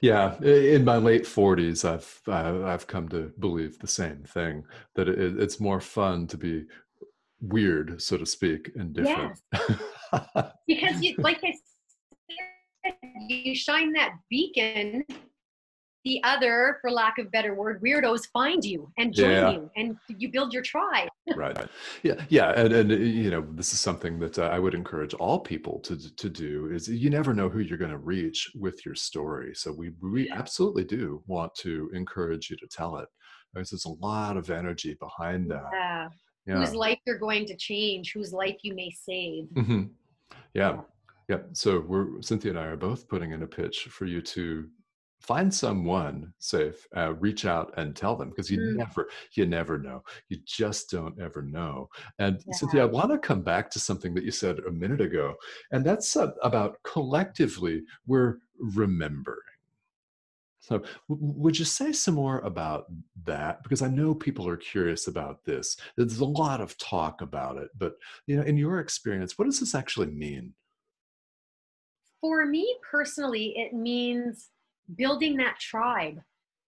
Yeah, 0.00 0.40
in 0.42 0.84
my 0.84 0.96
late 0.96 1.24
forties, 1.24 1.84
I've 1.84 2.20
uh, 2.26 2.64
I've 2.64 2.88
come 2.88 3.08
to 3.10 3.32
believe 3.38 3.78
the 3.78 3.86
same 3.86 4.24
thing 4.24 4.64
that 4.96 5.08
it, 5.08 5.40
it's 5.40 5.60
more 5.60 5.80
fun 5.80 6.26
to 6.28 6.36
be 6.36 6.64
weird, 7.42 8.00
so 8.00 8.16
to 8.16 8.26
speak, 8.26 8.70
and 8.76 8.94
different. 8.94 9.38
Yes. 9.52 10.52
because 10.66 11.02
you, 11.02 11.14
like 11.18 11.40
I 11.42 11.52
said, 12.84 12.94
you 13.28 13.54
shine 13.54 13.92
that 13.92 14.12
beacon. 14.30 15.04
The 16.04 16.20
other, 16.24 16.78
for 16.80 16.90
lack 16.90 17.18
of 17.18 17.30
better 17.30 17.54
word, 17.54 17.80
weirdos 17.80 18.22
find 18.32 18.64
you 18.64 18.90
and 18.98 19.14
join 19.14 19.30
yeah. 19.30 19.50
you, 19.52 19.70
and 19.76 19.96
you 20.08 20.32
build 20.32 20.52
your 20.52 20.62
tribe. 20.62 21.08
right. 21.36 21.56
Yeah. 22.02 22.24
Yeah. 22.28 22.50
And 22.56 22.72
and 22.72 22.90
you 22.90 23.30
know, 23.30 23.46
this 23.52 23.72
is 23.72 23.78
something 23.78 24.18
that 24.18 24.36
uh, 24.36 24.48
I 24.52 24.58
would 24.58 24.74
encourage 24.74 25.14
all 25.14 25.38
people 25.38 25.78
to 25.80 26.14
to 26.16 26.28
do. 26.28 26.70
Is 26.72 26.88
you 26.88 27.08
never 27.08 27.32
know 27.32 27.48
who 27.48 27.60
you're 27.60 27.78
going 27.78 27.92
to 27.92 27.98
reach 27.98 28.50
with 28.56 28.84
your 28.84 28.96
story. 28.96 29.54
So 29.54 29.72
we 29.72 29.92
we 30.02 30.28
absolutely 30.28 30.82
do 30.82 31.22
want 31.28 31.54
to 31.58 31.88
encourage 31.94 32.50
you 32.50 32.56
to 32.56 32.66
tell 32.66 32.96
it. 32.96 33.08
Because 33.54 33.70
there's 33.70 33.84
a 33.84 34.04
lot 34.04 34.36
of 34.36 34.50
energy 34.50 34.96
behind 34.98 35.52
that. 35.52 35.70
Yeah 35.72 36.08
yeah. 36.46 36.58
whose 36.58 36.74
life 36.74 36.98
you're 37.06 37.18
going 37.18 37.46
to 37.46 37.56
change, 37.56 38.12
whose 38.12 38.32
life 38.32 38.58
you 38.62 38.74
may 38.74 38.90
save. 38.90 39.44
Mm-hmm. 39.54 39.82
Yeah. 40.54 40.80
Yeah. 41.28 41.38
So 41.52 41.80
we're 41.80 42.20
Cynthia 42.20 42.50
and 42.50 42.60
I 42.60 42.64
are 42.64 42.76
both 42.76 43.08
putting 43.08 43.32
in 43.32 43.42
a 43.42 43.46
pitch 43.46 43.84
for 43.90 44.06
you 44.06 44.20
to 44.22 44.68
find 45.22 45.54
someone 45.54 46.32
safe, 46.38 46.86
uh, 46.96 47.14
reach 47.14 47.44
out 47.44 47.72
and 47.76 47.94
tell 47.94 48.16
them 48.16 48.30
because 48.30 48.50
you 48.50 48.58
mm. 48.58 48.76
never, 48.76 49.08
you 49.34 49.46
never 49.46 49.78
know. 49.78 50.02
You 50.28 50.38
just 50.44 50.90
don't 50.90 51.18
ever 51.20 51.42
know. 51.42 51.88
And 52.18 52.42
yeah. 52.44 52.54
Cynthia, 52.54 52.82
I 52.82 52.86
want 52.86 53.12
to 53.12 53.18
come 53.18 53.42
back 53.42 53.70
to 53.70 53.78
something 53.78 54.14
that 54.14 54.24
you 54.24 54.32
said 54.32 54.58
a 54.60 54.70
minute 54.72 55.00
ago, 55.00 55.34
and 55.70 55.84
that's 55.84 56.16
uh, 56.16 56.32
about 56.42 56.76
collectively 56.82 57.82
we're 58.06 58.38
remembering. 58.58 59.38
So, 60.62 60.78
w- 60.78 60.88
would 61.08 61.58
you 61.58 61.64
say 61.64 61.92
some 61.92 62.14
more 62.14 62.38
about 62.40 62.86
that? 63.24 63.64
Because 63.64 63.82
I 63.82 63.88
know 63.88 64.14
people 64.14 64.46
are 64.46 64.56
curious 64.56 65.08
about 65.08 65.44
this. 65.44 65.76
There's 65.96 66.20
a 66.20 66.24
lot 66.24 66.60
of 66.60 66.78
talk 66.78 67.20
about 67.20 67.56
it, 67.56 67.70
but 67.76 67.94
you 68.26 68.36
know, 68.36 68.42
in 68.42 68.56
your 68.56 68.78
experience, 68.78 69.36
what 69.36 69.46
does 69.46 69.58
this 69.58 69.74
actually 69.74 70.06
mean? 70.06 70.54
For 72.20 72.46
me 72.46 72.76
personally, 72.88 73.54
it 73.56 73.74
means 73.74 74.50
building 74.96 75.36
that 75.38 75.58
tribe, 75.58 76.22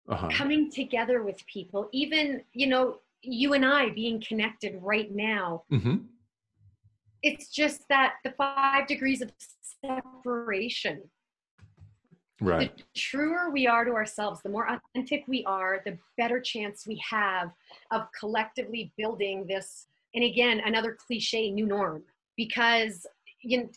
uh-huh. 0.09 0.29
coming 0.33 0.73
together 0.73 1.23
with 1.23 1.47
people. 1.47 1.89
Even 1.93 2.43
you 2.53 2.67
know, 2.67 2.99
you 3.23 3.55
and 3.55 3.65
I 3.65 3.91
being 3.91 4.21
connected 4.21 4.77
right 4.83 5.15
now. 5.15 5.63
Mm-hmm. 5.73 5.97
It's 7.23 7.49
just 7.49 7.83
that 7.91 8.15
the 8.25 8.33
five 8.33 8.89
degrees 8.89 9.23
of 9.23 9.31
separation 9.81 11.05
Right. 12.41 12.77
The 12.77 12.85
truer 12.97 13.51
we 13.51 13.67
are 13.67 13.85
to 13.85 13.93
ourselves, 13.93 14.41
the 14.43 14.49
more 14.49 14.69
authentic 14.69 15.25
we 15.29 15.45
are, 15.45 15.81
the 15.85 15.97
better 16.17 16.41
chance 16.41 16.87
we 16.87 17.01
have 17.09 17.51
of 17.91 18.09
collectively 18.19 18.93
building 18.97 19.47
this. 19.47 19.87
And 20.15 20.25
again, 20.25 20.61
another 20.65 20.97
cliche 21.07 21.51
new 21.51 21.67
norm, 21.67 22.03
because 22.37 23.07
you 23.43 23.59
know, 23.59 23.69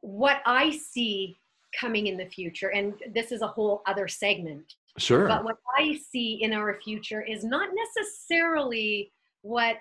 what 0.00 0.40
I 0.46 0.70
see 0.70 1.38
coming 1.78 2.06
in 2.06 2.16
the 2.16 2.26
future, 2.26 2.68
and 2.68 2.94
this 3.12 3.32
is 3.32 3.42
a 3.42 3.46
whole 3.46 3.82
other 3.86 4.08
segment. 4.08 4.74
Sure. 4.96 5.28
But 5.28 5.44
what 5.44 5.58
I 5.76 5.98
see 6.10 6.42
in 6.42 6.52
our 6.52 6.80
future 6.80 7.22
is 7.22 7.44
not 7.44 7.70
necessarily 7.74 9.12
what 9.42 9.78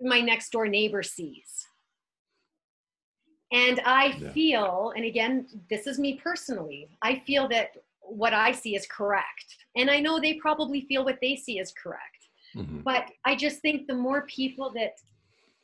my 0.00 0.20
next 0.20 0.50
door 0.50 0.66
neighbor 0.66 1.02
sees 1.02 1.59
and 3.52 3.80
I 3.84 4.16
yeah. 4.18 4.32
feel, 4.32 4.92
and 4.96 5.04
again, 5.04 5.46
this 5.68 5.86
is 5.86 5.98
me 5.98 6.20
personally, 6.22 6.88
I 7.02 7.22
feel 7.26 7.48
that 7.48 7.72
what 8.00 8.32
I 8.32 8.52
see 8.52 8.76
is 8.76 8.86
correct. 8.86 9.56
And 9.76 9.90
I 9.90 10.00
know 10.00 10.20
they 10.20 10.34
probably 10.34 10.82
feel 10.82 11.04
what 11.04 11.18
they 11.20 11.36
see 11.36 11.58
is 11.58 11.72
correct. 11.72 12.28
Mm-hmm. 12.56 12.80
But 12.80 13.10
I 13.24 13.36
just 13.36 13.60
think 13.60 13.86
the 13.86 13.94
more 13.94 14.22
people 14.22 14.72
that 14.74 14.94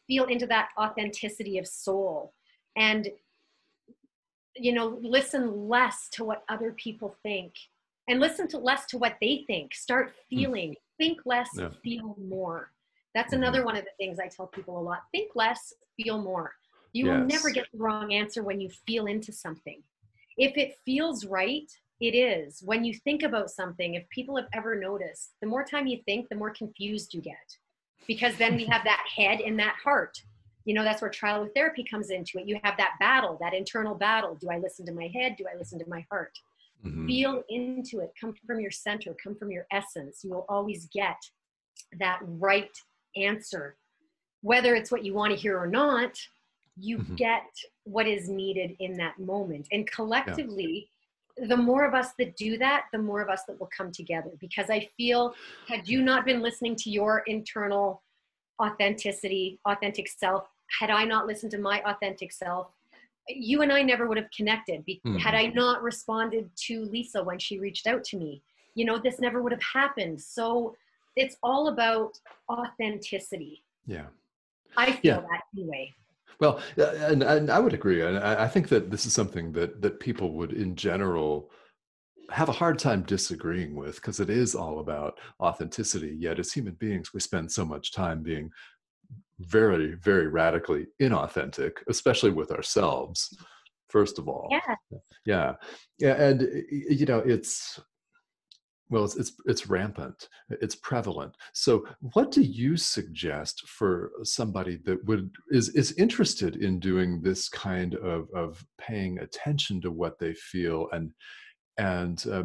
feel 0.06 0.24
into 0.26 0.46
that 0.46 0.68
authenticity 0.78 1.58
of 1.58 1.66
soul 1.66 2.32
and 2.76 3.08
you 4.54 4.72
know 4.72 4.98
listen 5.02 5.68
less 5.68 6.08
to 6.10 6.24
what 6.24 6.44
other 6.48 6.72
people 6.72 7.14
think 7.22 7.52
and 8.08 8.20
listen 8.20 8.46
to 8.48 8.58
less 8.58 8.86
to 8.86 8.98
what 8.98 9.16
they 9.20 9.44
think 9.46 9.74
start 9.74 10.08
mm. 10.08 10.12
feeling 10.30 10.70
mm. 10.70 10.76
think 10.98 11.20
less 11.26 11.50
yeah. 11.58 11.68
feel 11.82 12.16
more 12.18 12.70
that's 13.14 13.34
mm-hmm. 13.34 13.42
another 13.42 13.64
one 13.64 13.76
of 13.76 13.84
the 13.84 13.90
things 13.98 14.18
i 14.18 14.28
tell 14.28 14.46
people 14.46 14.78
a 14.78 14.80
lot 14.80 15.02
think 15.12 15.32
less 15.34 15.74
feel 15.96 16.22
more 16.22 16.54
you 16.92 17.06
yes. 17.06 17.18
will 17.18 17.26
never 17.26 17.50
get 17.50 17.66
the 17.72 17.78
wrong 17.78 18.12
answer 18.12 18.42
when 18.42 18.60
you 18.60 18.70
feel 18.86 19.06
into 19.06 19.32
something. 19.32 19.82
If 20.36 20.56
it 20.56 20.78
feels 20.84 21.24
right, 21.24 21.70
it 22.00 22.14
is. 22.14 22.62
When 22.64 22.84
you 22.84 22.94
think 22.94 23.22
about 23.22 23.50
something, 23.50 23.94
if 23.94 24.08
people 24.10 24.36
have 24.36 24.48
ever 24.52 24.76
noticed, 24.76 25.32
the 25.40 25.46
more 25.46 25.64
time 25.64 25.86
you 25.86 26.00
think, 26.04 26.28
the 26.28 26.36
more 26.36 26.50
confused 26.50 27.14
you 27.14 27.20
get. 27.20 27.56
Because 28.06 28.36
then 28.36 28.56
we 28.56 28.64
have 28.66 28.84
that 28.84 29.04
head 29.14 29.40
and 29.40 29.58
that 29.58 29.76
heart. 29.82 30.18
You 30.64 30.74
know, 30.74 30.84
that's 30.84 31.00
where 31.00 31.10
trilotherapy 31.10 31.88
comes 31.88 32.10
into 32.10 32.38
it. 32.38 32.46
You 32.46 32.58
have 32.64 32.76
that 32.76 32.94
battle, 33.00 33.38
that 33.40 33.54
internal 33.54 33.94
battle. 33.94 34.36
Do 34.40 34.48
I 34.50 34.58
listen 34.58 34.84
to 34.86 34.92
my 34.92 35.08
head? 35.14 35.36
Do 35.36 35.44
I 35.52 35.56
listen 35.56 35.78
to 35.78 35.88
my 35.88 36.04
heart? 36.10 36.36
Mm-hmm. 36.84 37.06
Feel 37.06 37.42
into 37.48 38.00
it. 38.00 38.12
Come 38.20 38.34
from 38.46 38.60
your 38.60 38.70
center, 38.70 39.14
come 39.22 39.34
from 39.36 39.50
your 39.50 39.66
essence. 39.72 40.22
You 40.22 40.30
will 40.30 40.44
always 40.48 40.86
get 40.92 41.16
that 41.98 42.20
right 42.22 42.70
answer. 43.16 43.76
Whether 44.42 44.74
it's 44.74 44.92
what 44.92 45.04
you 45.04 45.14
want 45.14 45.32
to 45.32 45.40
hear 45.40 45.58
or 45.58 45.66
not, 45.66 46.18
you 46.76 46.98
mm-hmm. 46.98 47.14
get 47.14 47.44
what 47.84 48.06
is 48.06 48.28
needed 48.28 48.76
in 48.80 48.96
that 48.96 49.18
moment 49.18 49.66
and 49.72 49.90
collectively 49.90 50.88
yeah. 51.38 51.46
the 51.48 51.56
more 51.56 51.84
of 51.84 51.94
us 51.94 52.10
that 52.18 52.36
do 52.36 52.58
that 52.58 52.84
the 52.92 52.98
more 52.98 53.20
of 53.20 53.28
us 53.28 53.42
that 53.46 53.58
will 53.58 53.70
come 53.76 53.90
together 53.90 54.30
because 54.40 54.70
i 54.70 54.88
feel 54.96 55.34
had 55.68 55.88
you 55.88 56.02
not 56.02 56.24
been 56.24 56.42
listening 56.42 56.76
to 56.76 56.90
your 56.90 57.22
internal 57.26 58.02
authenticity 58.62 59.58
authentic 59.66 60.08
self 60.08 60.48
had 60.78 60.90
i 60.90 61.04
not 61.04 61.26
listened 61.26 61.50
to 61.50 61.58
my 61.58 61.80
authentic 61.86 62.32
self 62.32 62.68
you 63.28 63.62
and 63.62 63.72
i 63.72 63.82
never 63.82 64.06
would 64.06 64.18
have 64.18 64.30
connected 64.36 64.84
mm-hmm. 64.86 65.16
had 65.16 65.34
i 65.34 65.46
not 65.46 65.82
responded 65.82 66.48
to 66.56 66.84
lisa 66.86 67.22
when 67.22 67.38
she 67.38 67.58
reached 67.58 67.86
out 67.86 68.04
to 68.04 68.16
me 68.16 68.42
you 68.74 68.84
know 68.84 68.98
this 68.98 69.18
never 69.18 69.42
would 69.42 69.52
have 69.52 69.62
happened 69.62 70.20
so 70.20 70.74
it's 71.16 71.36
all 71.42 71.68
about 71.68 72.18
authenticity 72.50 73.62
yeah 73.86 74.06
i 74.76 74.92
feel 74.92 75.16
yeah. 75.16 75.20
that 75.20 75.40
anyway 75.56 75.92
well, 76.40 76.60
uh, 76.78 76.84
and, 77.10 77.22
and 77.22 77.50
I 77.50 77.58
would 77.58 77.74
agree. 77.74 78.02
And 78.02 78.18
I 78.18 78.48
think 78.48 78.68
that 78.68 78.90
this 78.90 79.06
is 79.06 79.12
something 79.12 79.52
that 79.52 79.82
that 79.82 80.00
people 80.00 80.32
would, 80.32 80.52
in 80.52 80.76
general, 80.76 81.50
have 82.30 82.48
a 82.48 82.52
hard 82.52 82.78
time 82.78 83.02
disagreeing 83.02 83.74
with 83.74 83.96
because 83.96 84.20
it 84.20 84.30
is 84.30 84.54
all 84.54 84.80
about 84.80 85.18
authenticity. 85.40 86.16
Yet, 86.18 86.38
as 86.38 86.52
human 86.52 86.74
beings, 86.74 87.14
we 87.14 87.20
spend 87.20 87.50
so 87.50 87.64
much 87.64 87.92
time 87.92 88.22
being 88.22 88.50
very, 89.38 89.94
very 89.94 90.28
radically 90.28 90.86
inauthentic, 91.00 91.72
especially 91.88 92.30
with 92.30 92.50
ourselves, 92.50 93.36
first 93.88 94.18
of 94.18 94.28
all. 94.28 94.48
Yeah. 94.50 94.74
Yeah. 95.24 95.52
Yeah. 95.98 96.14
And, 96.14 96.64
you 96.70 97.06
know, 97.06 97.18
it's, 97.18 97.78
well 98.88 99.04
it's, 99.04 99.16
it's, 99.16 99.32
it's 99.46 99.66
rampant 99.66 100.28
it's 100.50 100.76
prevalent. 100.76 101.34
So 101.52 101.86
what 102.12 102.30
do 102.30 102.42
you 102.42 102.76
suggest 102.76 103.68
for 103.68 104.12
somebody 104.22 104.76
that 104.84 105.04
would 105.06 105.30
is 105.50 105.70
is 105.70 105.92
interested 105.92 106.56
in 106.56 106.78
doing 106.78 107.20
this 107.20 107.48
kind 107.48 107.94
of 107.96 108.28
of 108.34 108.64
paying 108.78 109.18
attention 109.18 109.80
to 109.82 109.90
what 109.90 110.18
they 110.18 110.34
feel 110.34 110.88
and 110.92 111.12
and 111.78 112.24
uh, 112.30 112.44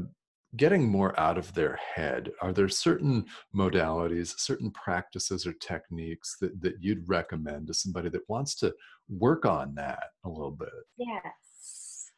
getting 0.57 0.87
more 0.87 1.17
out 1.19 1.37
of 1.37 1.53
their 1.53 1.77
head? 1.95 2.31
Are 2.41 2.51
there 2.51 2.69
certain 2.69 3.25
modalities 3.55 4.39
certain 4.39 4.71
practices 4.71 5.45
or 5.45 5.53
techniques 5.53 6.37
that, 6.41 6.59
that 6.61 6.75
you'd 6.81 7.07
recommend 7.07 7.67
to 7.67 7.73
somebody 7.73 8.09
that 8.09 8.27
wants 8.29 8.55
to 8.55 8.73
work 9.09 9.45
on 9.45 9.75
that 9.75 10.09
a 10.25 10.29
little 10.29 10.51
bit? 10.51 10.69
Yes. 10.97 12.09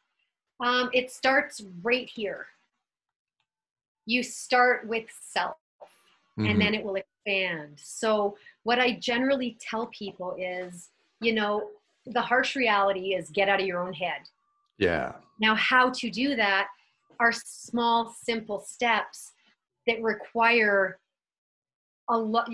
Um, 0.64 0.88
it 0.92 1.10
starts 1.10 1.60
right 1.82 2.08
here 2.08 2.46
you 4.06 4.22
start 4.22 4.86
with 4.86 5.06
self 5.20 5.56
mm-hmm. 6.38 6.50
and 6.50 6.60
then 6.60 6.74
it 6.74 6.84
will 6.84 6.96
expand 6.96 7.72
so 7.76 8.36
what 8.62 8.78
i 8.78 8.92
generally 8.92 9.56
tell 9.60 9.86
people 9.86 10.34
is 10.38 10.90
you 11.20 11.32
know 11.32 11.68
the 12.06 12.20
harsh 12.20 12.54
reality 12.54 13.14
is 13.14 13.30
get 13.30 13.48
out 13.48 13.60
of 13.60 13.66
your 13.66 13.80
own 13.80 13.92
head 13.92 14.20
yeah 14.78 15.12
now 15.40 15.54
how 15.54 15.90
to 15.90 16.10
do 16.10 16.36
that 16.36 16.68
are 17.20 17.32
small, 17.32 18.14
simple 18.22 18.60
steps 18.60 19.32
that 19.86 20.02
require 20.02 20.98
a 22.08 22.16
lot. 22.16 22.48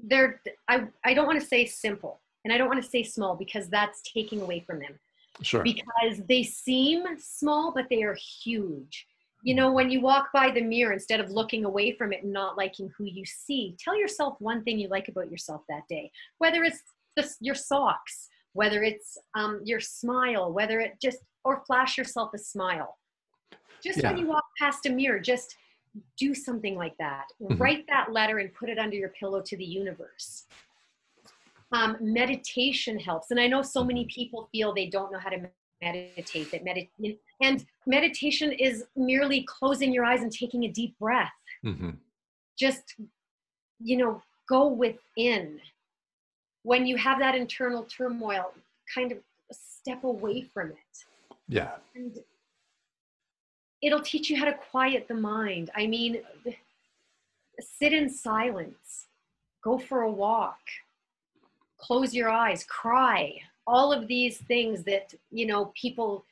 They're, 0.00 0.40
I, 0.68 0.84
I 1.04 1.14
don't 1.14 1.26
want 1.26 1.40
to 1.40 1.46
say 1.46 1.66
simple 1.66 2.20
and 2.44 2.52
I 2.52 2.58
don't 2.58 2.68
want 2.68 2.82
to 2.82 2.88
say 2.88 3.02
small 3.02 3.36
because 3.36 3.68
that's 3.68 4.00
taking 4.02 4.40
away 4.40 4.60
from 4.60 4.78
them. 4.78 4.98
Sure. 5.42 5.62
Because 5.62 6.22
they 6.28 6.42
seem 6.42 7.04
small, 7.18 7.72
but 7.72 7.86
they 7.88 8.02
are 8.02 8.14
huge. 8.14 9.06
You 9.42 9.54
know, 9.54 9.72
when 9.72 9.90
you 9.90 10.00
walk 10.00 10.28
by 10.34 10.50
the 10.50 10.60
mirror, 10.60 10.92
instead 10.92 11.20
of 11.20 11.30
looking 11.30 11.64
away 11.64 11.92
from 11.92 12.12
it 12.12 12.22
and 12.22 12.32
not 12.32 12.58
liking 12.58 12.90
who 12.96 13.04
you 13.04 13.24
see, 13.24 13.76
tell 13.82 13.98
yourself 13.98 14.36
one 14.38 14.62
thing 14.64 14.78
you 14.78 14.88
like 14.88 15.08
about 15.08 15.30
yourself 15.30 15.62
that 15.68 15.82
day. 15.88 16.10
Whether 16.38 16.62
it's 16.64 16.82
the, 17.16 17.28
your 17.40 17.54
socks, 17.54 18.28
whether 18.52 18.82
it's 18.82 19.16
um, 19.34 19.60
your 19.64 19.80
smile, 19.80 20.52
whether 20.52 20.80
it 20.80 20.98
just 21.00 21.18
or 21.44 21.62
flash 21.66 21.96
yourself 21.96 22.30
a 22.34 22.38
smile. 22.38 22.98
Just 23.82 24.00
yeah. 24.00 24.10
when 24.10 24.18
you 24.18 24.26
walk 24.26 24.44
past 24.58 24.84
a 24.86 24.90
mirror, 24.90 25.18
just 25.18 25.56
do 26.18 26.34
something 26.34 26.76
like 26.76 26.96
that. 26.98 27.24
Mm-hmm. 27.42 27.60
Write 27.60 27.84
that 27.88 28.12
letter 28.12 28.38
and 28.38 28.52
put 28.52 28.68
it 28.68 28.78
under 28.78 28.96
your 28.96 29.08
pillow 29.10 29.42
to 29.44 29.56
the 29.56 29.64
universe. 29.64 30.44
Um, 31.72 31.96
meditation 32.00 32.98
helps. 32.98 33.30
And 33.30 33.40
I 33.40 33.46
know 33.46 33.62
so 33.62 33.84
many 33.84 34.06
people 34.06 34.48
feel 34.52 34.74
they 34.74 34.88
don't 34.88 35.12
know 35.12 35.18
how 35.18 35.30
to 35.30 35.48
meditate, 35.82 36.50
that 36.50 36.64
medit- 36.64 37.18
and 37.40 37.64
meditation 37.86 38.52
is 38.52 38.84
merely 38.96 39.42
closing 39.48 39.92
your 39.92 40.04
eyes 40.04 40.22
and 40.22 40.32
taking 40.32 40.64
a 40.64 40.68
deep 40.68 40.98
breath. 40.98 41.32
Mm-hmm. 41.64 41.90
Just, 42.58 42.94
you 43.78 43.96
know, 43.96 44.22
go 44.48 44.68
within. 44.68 45.60
When 46.62 46.86
you 46.86 46.96
have 46.96 47.18
that 47.20 47.34
internal 47.34 47.84
turmoil, 47.84 48.52
kind 48.94 49.12
of 49.12 49.18
step 49.52 50.04
away 50.04 50.42
from 50.52 50.70
it 50.70 51.04
yeah. 51.50 51.72
And 51.96 52.16
it'll 53.82 54.00
teach 54.00 54.30
you 54.30 54.38
how 54.38 54.44
to 54.46 54.54
quiet 54.54 55.08
the 55.08 55.14
mind. 55.14 55.70
I 55.76 55.86
mean, 55.86 56.22
sit 57.60 57.92
in 57.92 58.08
silence, 58.08 59.06
go 59.62 59.76
for 59.76 60.02
a 60.02 60.10
walk, 60.10 60.60
close 61.76 62.14
your 62.14 62.30
eyes, 62.30 62.64
cry. 62.64 63.40
All 63.66 63.92
of 63.92 64.08
these 64.08 64.38
things 64.38 64.84
that, 64.84 65.14
you 65.30 65.46
know, 65.46 65.72
people 65.80 66.24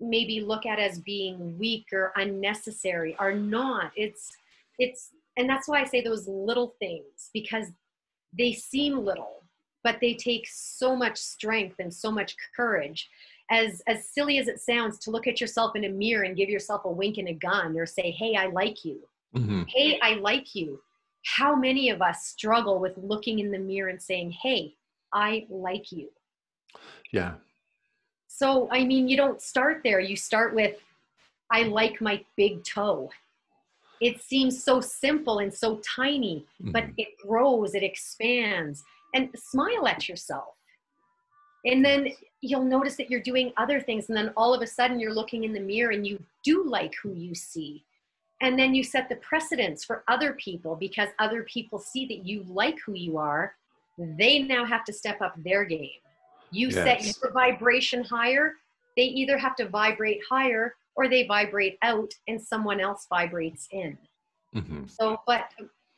maybe 0.00 0.40
look 0.40 0.66
at 0.66 0.78
as 0.78 0.98
being 1.00 1.58
weak 1.58 1.86
or 1.92 2.12
unnecessary 2.16 3.16
are 3.18 3.34
not. 3.34 3.92
It's, 3.96 4.30
it's, 4.78 5.10
and 5.36 5.48
that's 5.48 5.68
why 5.68 5.80
I 5.80 5.84
say 5.84 6.02
those 6.02 6.28
little 6.28 6.74
things 6.78 7.30
because 7.32 7.66
they 8.36 8.52
seem 8.52 8.98
little, 8.98 9.42
but 9.84 9.98
they 10.00 10.14
take 10.14 10.46
so 10.50 10.96
much 10.96 11.16
strength 11.16 11.76
and 11.78 11.92
so 11.92 12.10
much 12.10 12.36
courage 12.54 13.08
as 13.50 13.82
as 13.86 14.08
silly 14.08 14.38
as 14.38 14.48
it 14.48 14.60
sounds 14.60 14.98
to 14.98 15.10
look 15.10 15.26
at 15.26 15.40
yourself 15.40 15.76
in 15.76 15.84
a 15.84 15.88
mirror 15.88 16.24
and 16.24 16.36
give 16.36 16.48
yourself 16.48 16.84
a 16.84 16.90
wink 16.90 17.18
and 17.18 17.28
a 17.28 17.34
gun 17.34 17.78
or 17.78 17.86
say 17.86 18.10
hey 18.10 18.34
i 18.36 18.46
like 18.46 18.84
you 18.84 19.00
mm-hmm. 19.34 19.62
hey 19.68 19.98
i 20.02 20.14
like 20.14 20.54
you 20.54 20.80
how 21.24 21.54
many 21.54 21.90
of 21.90 22.02
us 22.02 22.26
struggle 22.26 22.78
with 22.78 22.96
looking 22.96 23.38
in 23.38 23.50
the 23.50 23.58
mirror 23.58 23.88
and 23.88 24.02
saying 24.02 24.30
hey 24.30 24.74
i 25.12 25.46
like 25.48 25.92
you 25.92 26.08
yeah. 27.12 27.34
So 28.28 28.68
i 28.70 28.84
mean 28.84 29.08
you 29.08 29.16
don't 29.16 29.40
start 29.40 29.80
there. 29.84 30.00
You 30.00 30.16
start 30.16 30.54
with 30.54 30.76
i 31.50 31.62
like 31.62 32.00
my 32.00 32.24
big 32.36 32.64
toe. 32.64 33.10
It 34.00 34.20
seems 34.20 34.62
so 34.62 34.80
simple 34.80 35.38
and 35.38 35.52
so 35.52 35.80
tiny 35.96 36.44
mm-hmm. 36.62 36.72
but 36.72 36.84
it 36.96 37.08
grows 37.18 37.74
it 37.74 37.82
expands. 37.82 38.84
And 39.14 39.30
smile 39.34 39.86
at 39.88 40.08
yourself. 40.08 40.54
And 41.64 41.82
then 41.84 42.08
you'll 42.42 42.64
notice 42.64 42.96
that 42.96 43.10
you're 43.10 43.20
doing 43.20 43.52
other 43.56 43.80
things 43.80 44.08
and 44.08 44.16
then 44.16 44.32
all 44.36 44.52
of 44.52 44.60
a 44.62 44.66
sudden 44.66 45.00
you're 45.00 45.14
looking 45.14 45.44
in 45.44 45.52
the 45.52 45.60
mirror 45.60 45.92
and 45.92 46.06
you 46.06 46.22
do 46.44 46.64
like 46.64 46.94
who 47.02 47.12
you 47.12 47.34
see. 47.34 47.82
And 48.42 48.58
then 48.58 48.74
you 48.74 48.84
set 48.84 49.08
the 49.08 49.16
precedence 49.16 49.84
for 49.84 50.04
other 50.08 50.34
people 50.34 50.76
because 50.76 51.08
other 51.18 51.42
people 51.44 51.78
see 51.78 52.06
that 52.06 52.26
you 52.26 52.44
like 52.48 52.78
who 52.84 52.92
you 52.94 53.16
are. 53.16 53.54
They 53.98 54.40
now 54.40 54.64
have 54.66 54.84
to 54.84 54.92
step 54.92 55.22
up 55.22 55.34
their 55.42 55.64
game 55.64 56.00
you 56.56 56.68
yes. 56.68 56.74
set 56.74 57.22
your 57.22 57.32
vibration 57.32 58.02
higher 58.04 58.52
they 58.96 59.04
either 59.04 59.36
have 59.36 59.56
to 59.56 59.68
vibrate 59.68 60.20
higher 60.28 60.74
or 60.96 61.08
they 61.08 61.26
vibrate 61.26 61.76
out 61.82 62.10
and 62.28 62.40
someone 62.40 62.80
else 62.80 63.06
vibrates 63.08 63.68
in 63.72 63.96
mm-hmm. 64.54 64.84
so 64.86 65.20
but 65.26 65.50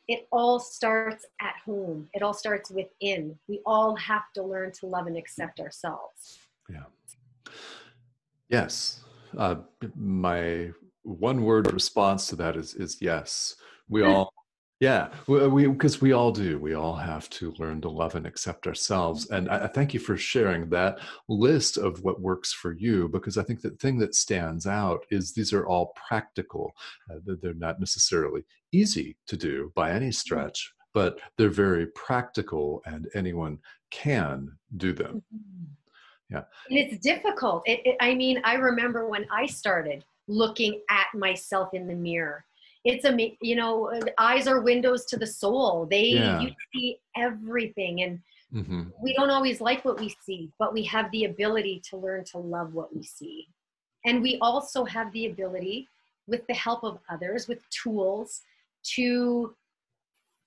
it 0.09 0.27
all 0.31 0.59
starts 0.59 1.27
at 1.39 1.53
home. 1.63 2.09
It 2.13 2.23
all 2.23 2.33
starts 2.33 2.71
within. 2.71 3.37
We 3.47 3.61
all 3.63 3.95
have 3.97 4.23
to 4.33 4.43
learn 4.43 4.71
to 4.79 4.87
love 4.87 5.05
and 5.05 5.15
accept 5.15 5.59
ourselves. 5.59 6.39
Yeah. 6.67 6.85
Yes. 8.49 9.01
Uh, 9.37 9.57
my 9.95 10.71
one 11.03 11.43
word 11.43 11.71
response 11.71 12.25
to 12.27 12.35
that 12.37 12.55
is 12.55 12.73
is 12.73 12.97
yes. 12.99 13.55
We 13.87 14.01
all 14.03 14.33
yeah, 14.79 15.09
we 15.27 15.67
because 15.67 15.99
we, 15.99 16.09
we, 16.09 16.13
all 16.13 16.31
do. 16.31 16.57
We 16.57 16.73
all 16.73 16.95
have 16.95 17.29
to 17.31 17.53
learn 17.59 17.81
to 17.81 17.89
love 17.89 18.15
and 18.15 18.25
accept 18.25 18.65
ourselves. 18.65 19.29
And 19.29 19.49
I, 19.49 19.65
I, 19.65 19.67
thank 19.67 19.93
you 19.93 19.99
for 19.99 20.15
sharing 20.15 20.69
that 20.69 20.99
list 21.27 21.77
of 21.77 22.01
what 22.03 22.21
works 22.21 22.53
for 22.53 22.71
you, 22.71 23.09
because 23.09 23.37
I 23.37 23.43
think 23.43 23.61
the 23.61 23.71
thing 23.71 23.99
that 23.99 24.15
stands 24.15 24.65
out 24.65 25.05
is 25.11 25.33
these 25.33 25.51
are 25.51 25.67
all 25.67 25.93
practical. 26.07 26.71
Uh, 27.11 27.19
they're 27.41 27.53
not 27.55 27.81
necessarily 27.81 28.45
easy 28.71 29.17
to 29.27 29.35
do 29.35 29.73
by 29.75 29.91
any 29.91 30.13
stretch, 30.13 30.71
but 30.93 31.19
they're 31.37 31.49
very 31.49 31.87
practical, 31.87 32.81
and 32.85 33.09
anyone 33.13 33.59
can 33.91 34.49
do 34.77 34.93
them. 34.93 35.23
Mm-hmm. 35.35 35.65
Yeah, 36.29 36.43
and 36.69 36.79
it's 36.79 37.03
difficult. 37.03 37.63
It, 37.65 37.81
it, 37.83 37.97
I 37.99 38.13
mean, 38.13 38.39
I 38.45 38.53
remember 38.53 39.09
when 39.09 39.25
I 39.29 39.45
started 39.45 40.05
looking 40.29 40.79
at 40.89 41.07
myself 41.15 41.73
in 41.73 41.87
the 41.87 41.95
mirror 41.95 42.45
it's 42.85 43.05
a 43.05 43.37
you 43.41 43.55
know 43.55 43.91
eyes 44.17 44.47
are 44.47 44.61
windows 44.61 45.05
to 45.05 45.17
the 45.17 45.27
soul 45.27 45.87
they 45.89 46.09
yeah. 46.09 46.39
you 46.39 46.51
see 46.73 46.97
everything 47.17 48.03
and 48.03 48.19
mm-hmm. 48.53 48.83
we 49.01 49.13
don't 49.13 49.29
always 49.29 49.59
like 49.59 49.83
what 49.83 49.99
we 49.99 50.13
see 50.25 50.49
but 50.59 50.73
we 50.73 50.83
have 50.83 51.11
the 51.11 51.25
ability 51.25 51.81
to 51.89 51.97
learn 51.97 52.23
to 52.23 52.37
love 52.37 52.73
what 52.73 52.95
we 52.95 53.03
see 53.03 53.47
and 54.05 54.21
we 54.21 54.37
also 54.41 54.85
have 54.85 55.11
the 55.11 55.25
ability 55.25 55.87
with 56.27 56.45
the 56.47 56.53
help 56.53 56.83
of 56.83 56.99
others 57.09 57.47
with 57.47 57.59
tools 57.69 58.41
to 58.83 59.53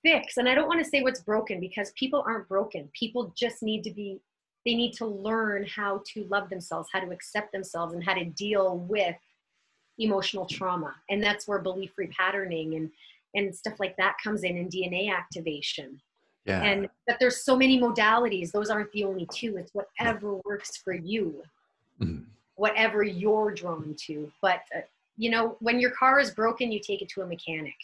fix 0.02 0.38
and 0.38 0.48
i 0.48 0.54
don't 0.54 0.68
want 0.68 0.82
to 0.82 0.88
say 0.88 1.02
what's 1.02 1.20
broken 1.20 1.60
because 1.60 1.92
people 1.98 2.24
aren't 2.26 2.48
broken 2.48 2.88
people 2.98 3.32
just 3.36 3.62
need 3.62 3.84
to 3.84 3.92
be 3.92 4.20
they 4.64 4.74
need 4.74 4.92
to 4.92 5.06
learn 5.06 5.66
how 5.66 6.00
to 6.06 6.24
love 6.30 6.48
themselves 6.48 6.88
how 6.92 7.00
to 7.00 7.10
accept 7.10 7.52
themselves 7.52 7.92
and 7.92 8.02
how 8.02 8.14
to 8.14 8.24
deal 8.24 8.78
with 8.78 9.16
emotional 10.05 10.46
trauma. 10.46 10.94
And 11.11 11.22
that's 11.22 11.46
where 11.46 11.59
belief 11.59 11.92
repatterning 11.98 12.76
and 12.76 12.90
and 13.34 13.55
stuff 13.55 13.80
like 13.80 13.96
that 13.96 14.16
comes 14.22 14.44
in 14.44 14.59
and 14.59 14.70
dna 14.70 15.11
activation. 15.14 16.00
Yeah. 16.44 16.62
and 16.62 16.88
but 17.07 17.16
there's 17.20 17.44
so 17.44 17.57
many 17.57 17.80
modalities. 17.80 18.50
Those 18.50 18.68
aren't 18.68 18.90
the 18.92 19.05
only 19.05 19.28
two. 19.32 19.57
It's 19.57 19.72
whatever 19.72 20.36
works 20.44 20.76
for 20.76 20.92
you. 20.92 21.42
Mm-hmm. 22.00 22.24
whatever 22.57 23.05
you're 23.05 23.53
drawn 23.53 23.94
to. 24.07 24.32
But 24.40 24.61
uh, 24.74 24.80
you 25.16 25.30
know 25.30 25.57
when 25.61 25.78
your 25.78 25.90
car 25.90 26.18
is 26.18 26.30
broken 26.32 26.72
you 26.72 26.80
take 26.80 27.03
it 27.03 27.09
to 27.11 27.22
a 27.22 27.26
mechanic. 27.26 27.74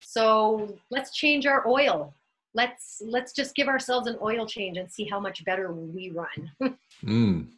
So 0.00 0.76
let's 0.90 1.14
change 1.14 1.46
our 1.46 1.66
oil. 1.66 2.12
Let's 2.54 3.02
let's 3.06 3.32
just 3.32 3.54
give 3.54 3.68
ourselves 3.68 4.06
an 4.06 4.16
oil 4.20 4.46
change 4.46 4.78
and 4.78 4.90
see 4.90 5.04
how 5.04 5.20
much 5.20 5.44
better 5.44 5.72
we 5.72 6.10
run. 6.10 6.76
Mm, 7.04 7.48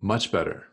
much 0.00 0.32
better 0.32 0.68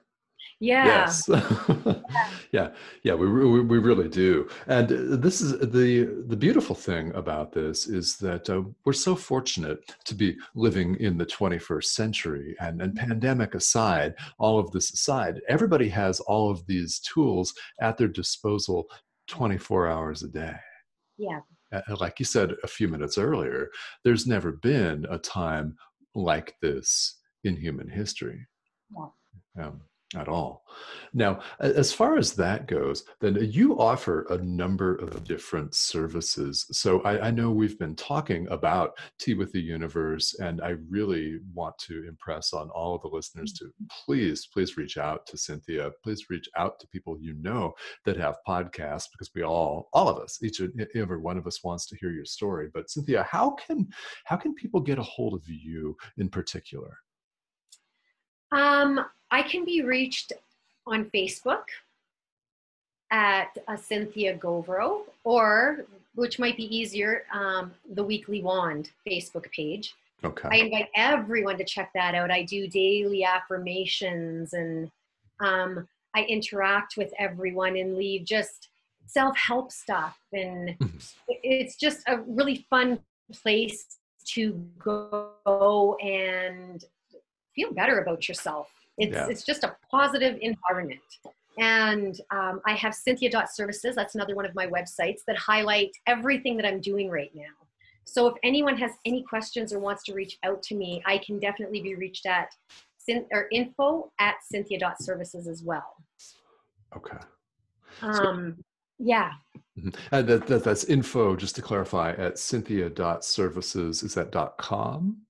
Yeah. 0.63 0.85
Yes. 0.85 1.29
yeah. 2.53 2.69
Yeah. 3.03 3.15
We, 3.15 3.27
we, 3.27 3.59
we 3.59 3.77
really 3.79 4.07
do. 4.07 4.47
And 4.67 4.87
this 5.21 5.41
is 5.41 5.59
the 5.59 6.23
the 6.25 6.37
beautiful 6.37 6.73
thing 6.73 7.13
about 7.15 7.51
this 7.51 7.85
is 7.85 8.15
that 8.17 8.49
uh, 8.49 8.61
we're 8.85 8.93
so 8.93 9.13
fortunate 9.13 9.79
to 10.05 10.15
be 10.15 10.37
living 10.55 10.95
in 11.01 11.17
the 11.17 11.25
21st 11.25 11.83
century. 11.83 12.55
And, 12.61 12.81
and 12.81 12.95
pandemic 12.95 13.55
aside, 13.55 14.15
all 14.39 14.57
of 14.57 14.71
this 14.71 14.93
aside, 14.93 15.41
everybody 15.49 15.89
has 15.89 16.21
all 16.21 16.49
of 16.49 16.65
these 16.65 16.99
tools 16.99 17.53
at 17.81 17.97
their 17.97 18.07
disposal 18.07 18.85
24 19.27 19.89
hours 19.89 20.23
a 20.23 20.29
day. 20.29 20.55
Yeah. 21.17 21.41
Like 21.99 22.19
you 22.19 22.25
said 22.25 22.53
a 22.63 22.67
few 22.67 22.87
minutes 22.87 23.17
earlier, 23.17 23.69
there's 24.05 24.27
never 24.27 24.53
been 24.53 25.05
a 25.09 25.17
time 25.17 25.75
like 26.15 26.55
this 26.61 27.19
in 27.43 27.57
human 27.57 27.89
history. 27.89 28.47
Yeah. 29.57 29.67
Um, 29.67 29.81
at 30.15 30.27
all. 30.27 30.63
Now, 31.13 31.41
as 31.59 31.93
far 31.93 32.17
as 32.17 32.33
that 32.33 32.67
goes, 32.67 33.03
then 33.21 33.37
uh, 33.37 33.41
you 33.41 33.79
offer 33.79 34.25
a 34.29 34.37
number 34.37 34.95
of 34.95 35.23
different 35.23 35.75
services. 35.75 36.65
So 36.71 37.01
I, 37.01 37.27
I, 37.27 37.31
know 37.31 37.51
we've 37.51 37.77
been 37.77 37.95
talking 37.95 38.47
about 38.49 38.97
Tea 39.19 39.35
with 39.35 39.51
the 39.51 39.61
Universe, 39.61 40.33
and 40.39 40.61
I 40.61 40.75
really 40.89 41.39
want 41.53 41.77
to 41.79 42.05
impress 42.07 42.53
on 42.53 42.69
all 42.71 42.95
of 42.95 43.01
the 43.01 43.09
listeners 43.09 43.53
to 43.53 43.65
mm-hmm. 43.65 43.85
please, 44.05 44.47
please 44.51 44.75
reach 44.77 44.97
out 44.97 45.27
to 45.27 45.37
Cynthia. 45.37 45.91
Please 46.03 46.29
reach 46.29 46.49
out 46.57 46.79
to 46.79 46.87
people 46.87 47.17
you 47.19 47.33
know 47.35 47.73
that 48.05 48.17
have 48.17 48.37
podcasts 48.47 49.07
because 49.11 49.29
we 49.35 49.43
all, 49.43 49.89
all 49.93 50.09
of 50.09 50.17
us, 50.17 50.39
each 50.41 50.59
and 50.59 50.87
every 50.95 51.17
one 51.17 51.37
of 51.37 51.45
us 51.45 51.63
wants 51.63 51.85
to 51.87 51.97
hear 51.97 52.11
your 52.11 52.25
story. 52.25 52.69
But 52.73 52.89
Cynthia, 52.89 53.23
how 53.29 53.51
can 53.51 53.87
how 54.25 54.35
can 54.35 54.55
people 54.55 54.79
get 54.79 54.99
a 54.99 55.03
hold 55.03 55.33
of 55.33 55.47
you 55.47 55.95
in 56.17 56.29
particular? 56.29 56.97
Um, 58.53 59.03
I 59.31 59.41
can 59.41 59.65
be 59.65 59.81
reached 59.81 60.31
on 60.85 61.05
Facebook 61.05 61.63
at 63.09 63.57
uh, 63.67 63.75
Cynthia 63.75 64.37
Gauvreau, 64.37 65.01
or 65.23 65.85
which 66.15 66.37
might 66.37 66.55
be 66.55 66.75
easier, 66.75 67.23
um, 67.33 67.73
the 67.93 68.03
Weekly 68.03 68.43
Wand 68.43 68.91
Facebook 69.07 69.51
page. 69.51 69.95
Okay. 70.23 70.49
I 70.51 70.55
invite 70.57 70.89
everyone 70.95 71.57
to 71.57 71.65
check 71.65 71.91
that 71.95 72.13
out. 72.15 72.31
I 72.31 72.43
do 72.43 72.67
daily 72.67 73.23
affirmations 73.23 74.53
and 74.53 74.89
um, 75.39 75.87
I 76.15 76.23
interact 76.23 76.95
with 76.95 77.11
everyone 77.17 77.75
and 77.75 77.97
leave 77.97 78.23
just 78.23 78.69
self 79.07 79.35
help 79.35 79.71
stuff. 79.71 80.17
And 80.31 80.77
mm-hmm. 80.77 80.97
it's 81.27 81.75
just 81.75 82.03
a 82.07 82.19
really 82.21 82.65
fun 82.69 82.99
place 83.31 83.97
to 84.35 84.53
go 84.79 85.97
and 86.01 86.85
feel 87.55 87.73
better 87.73 87.99
about 87.99 88.27
yourself. 88.27 88.69
It's, 88.97 89.15
yeah. 89.15 89.27
it's 89.27 89.43
just 89.43 89.63
a 89.63 89.75
positive 89.89 90.37
environment. 90.41 91.01
And 91.59 92.19
um, 92.31 92.61
I 92.65 92.73
have 92.73 92.93
Cynthia.services. 92.93 93.95
That's 93.95 94.15
another 94.15 94.35
one 94.35 94.45
of 94.45 94.55
my 94.55 94.67
websites 94.67 95.19
that 95.27 95.37
highlight 95.37 95.91
everything 96.07 96.57
that 96.57 96.65
I'm 96.65 96.79
doing 96.79 97.09
right 97.09 97.31
now. 97.35 97.43
So 98.05 98.27
if 98.27 98.35
anyone 98.43 98.77
has 98.77 98.91
any 99.05 99.23
questions 99.23 99.71
or 99.71 99.79
wants 99.79 100.03
to 100.03 100.13
reach 100.13 100.37
out 100.43 100.61
to 100.63 100.75
me, 100.75 101.01
I 101.05 101.19
can 101.19 101.39
definitely 101.39 101.81
be 101.81 101.95
reached 101.95 102.25
at 102.25 102.49
or 103.31 103.47
info 103.51 104.11
at 104.19 104.35
Cynthia.services 104.49 105.47
as 105.47 105.61
well. 105.63 105.95
Okay. 106.95 107.17
Um, 108.01 108.63
yeah. 108.97 109.31
Mm-hmm. 109.77 109.89
And 110.11 110.27
that, 110.29 110.47
that, 110.47 110.63
that's 110.63 110.85
info, 110.85 111.35
just 111.35 111.55
to 111.55 111.61
clarify, 111.61 112.13
at 112.13 112.39
Cynthia.services. 112.39 114.03
Is 114.03 114.13
that 114.13 114.31
dot 114.31 114.57
.com? 114.57 115.22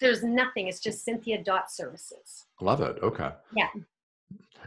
There's 0.00 0.22
nothing. 0.22 0.68
It's 0.68 0.80
just 0.80 1.04
Cynthia 1.04 1.42
dot 1.42 1.70
services. 1.70 2.46
Love 2.60 2.80
it. 2.80 2.98
Okay. 3.02 3.30
Yeah. 3.54 3.68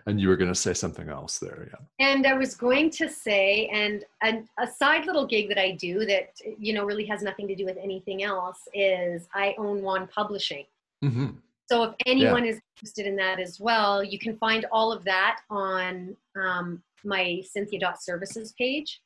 And 0.05 0.19
you 0.19 0.29
were 0.29 0.37
going 0.37 0.51
to 0.51 0.55
say 0.55 0.73
something 0.73 1.09
else 1.09 1.39
there, 1.39 1.67
yeah. 1.69 2.07
And 2.07 2.25
I 2.25 2.33
was 2.33 2.55
going 2.55 2.89
to 2.91 3.09
say, 3.09 3.67
and, 3.67 4.05
and 4.21 4.47
a 4.57 4.65
side 4.65 5.05
little 5.05 5.27
gig 5.27 5.49
that 5.49 5.59
I 5.59 5.71
do 5.71 6.05
that 6.05 6.31
you 6.57 6.73
know 6.73 6.85
really 6.85 7.05
has 7.05 7.21
nothing 7.21 7.47
to 7.49 7.55
do 7.55 7.65
with 7.65 7.77
anything 7.77 8.23
else 8.23 8.59
is 8.73 9.27
I 9.33 9.55
own 9.57 9.81
Wand 9.81 10.09
Publishing. 10.09 10.65
Mm-hmm. 11.03 11.27
So 11.69 11.83
if 11.83 11.95
anyone 12.05 12.45
yeah. 12.45 12.51
is 12.51 12.61
interested 12.75 13.05
in 13.05 13.15
that 13.17 13.39
as 13.39 13.59
well, 13.59 14.03
you 14.03 14.17
can 14.17 14.37
find 14.37 14.65
all 14.71 14.91
of 14.91 15.03
that 15.03 15.41
on 15.49 16.15
um, 16.35 16.81
my 17.03 17.43
Cynthia 17.47 17.79
dot 17.79 18.01
services 18.01 18.53
page. 18.57 19.01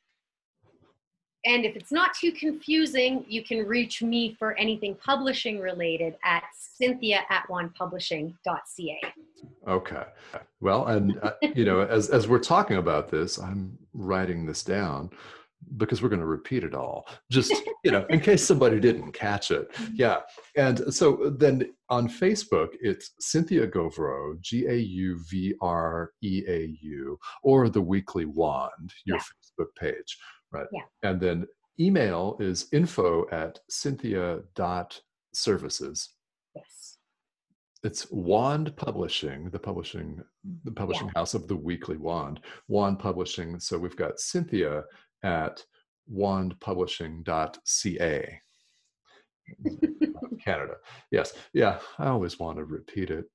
And 1.45 1.65
if 1.65 1.75
it's 1.75 1.91
not 1.91 2.13
too 2.13 2.31
confusing, 2.31 3.25
you 3.27 3.43
can 3.43 3.65
reach 3.65 4.01
me 4.01 4.35
for 4.39 4.57
anything 4.57 4.95
publishing 4.95 5.59
related 5.59 6.15
at 6.23 6.43
cynthia 6.57 7.21
at 7.29 7.45
wandpublishing.ca. 7.49 9.01
Okay. 9.67 10.03
Well, 10.61 10.87
and 10.87 11.19
uh, 11.21 11.33
you 11.55 11.65
know, 11.65 11.81
as 11.81 12.09
as 12.09 12.27
we're 12.27 12.39
talking 12.39 12.77
about 12.77 13.09
this, 13.09 13.37
I'm 13.37 13.77
writing 13.93 14.45
this 14.45 14.63
down 14.63 15.09
because 15.77 16.01
we're 16.01 16.09
going 16.09 16.19
to 16.19 16.25
repeat 16.25 16.63
it 16.63 16.73
all 16.75 17.07
just 17.31 17.53
you 17.83 17.91
know 17.91 18.05
in 18.09 18.19
case 18.19 18.43
somebody 18.45 18.79
didn't 18.79 19.11
catch 19.13 19.51
it 19.51 19.73
yeah 19.93 20.19
and 20.57 20.93
so 20.93 21.33
then 21.37 21.73
on 21.89 22.09
facebook 22.09 22.69
it's 22.81 23.11
cynthia 23.19 23.65
Gauvreau 23.67 24.39
g-a-u-v-r-e-a-u 24.41 25.59
or 27.43 27.69
the 27.69 27.81
weekly 27.81 28.25
wand 28.25 28.93
your 29.05 29.17
yeah. 29.17 29.23
facebook 29.23 29.75
page 29.79 30.17
Right. 30.53 30.67
Yeah. 30.71 30.81
And 31.01 31.19
then 31.19 31.47
email 31.79 32.37
is 32.39 32.67
info 32.71 33.25
at 33.31 33.59
cynthia 33.69 34.41
dot 34.55 35.01
services. 35.33 36.09
Yes. 36.55 36.97
It's 37.83 38.07
Wand 38.11 38.75
Publishing, 38.77 39.49
the 39.49 39.59
publishing, 39.59 40.21
the 40.63 40.71
publishing 40.71 41.07
yeah. 41.07 41.19
house 41.19 41.33
of 41.33 41.47
the 41.47 41.55
Weekly 41.55 41.97
Wand. 41.97 42.39
Wand 42.69 42.99
Publishing. 42.99 43.59
So 43.59 43.77
we've 43.77 43.97
got 43.97 44.19
Cynthia 44.19 44.83
at 45.23 45.61
wandpublishing.ca. 46.11 48.39
Canada. 50.43 50.73
Yes. 51.11 51.33
Yeah. 51.53 51.79
I 51.99 52.07
always 52.07 52.39
want 52.39 52.57
to 52.57 52.65
repeat 52.65 53.09
it 53.09 53.25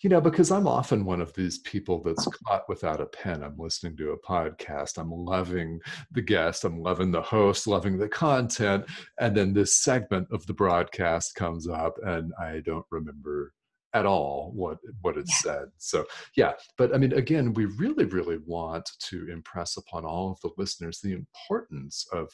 you 0.00 0.08
know, 0.08 0.20
because 0.20 0.50
I'm 0.50 0.68
often 0.68 1.04
one 1.04 1.20
of 1.20 1.32
these 1.34 1.58
people 1.58 2.02
that's 2.02 2.26
caught 2.46 2.68
without 2.68 3.00
a 3.00 3.06
pen. 3.06 3.42
I'm 3.42 3.56
listening 3.58 3.96
to 3.96 4.12
a 4.12 4.18
podcast, 4.18 4.96
I'm 4.98 5.10
loving 5.10 5.80
the 6.12 6.22
guest, 6.22 6.64
I'm 6.64 6.80
loving 6.80 7.10
the 7.10 7.22
host, 7.22 7.66
loving 7.66 7.98
the 7.98 8.08
content. 8.08 8.84
And 9.18 9.36
then 9.36 9.52
this 9.52 9.78
segment 9.78 10.28
of 10.30 10.46
the 10.46 10.54
broadcast 10.54 11.34
comes 11.34 11.66
up, 11.68 11.98
and 12.04 12.32
I 12.40 12.60
don't 12.64 12.86
remember 12.90 13.52
at 13.94 14.06
all 14.06 14.52
what 14.54 14.76
what 15.00 15.16
it 15.16 15.24
yeah. 15.26 15.34
said 15.36 15.64
so 15.78 16.04
yeah 16.36 16.52
but 16.76 16.94
i 16.94 16.98
mean 16.98 17.14
again 17.14 17.54
we 17.54 17.64
really 17.64 18.04
really 18.04 18.36
want 18.44 18.86
to 18.98 19.26
impress 19.32 19.78
upon 19.78 20.04
all 20.04 20.30
of 20.30 20.40
the 20.42 20.50
listeners 20.58 21.00
the 21.00 21.14
importance 21.14 22.06
of 22.12 22.30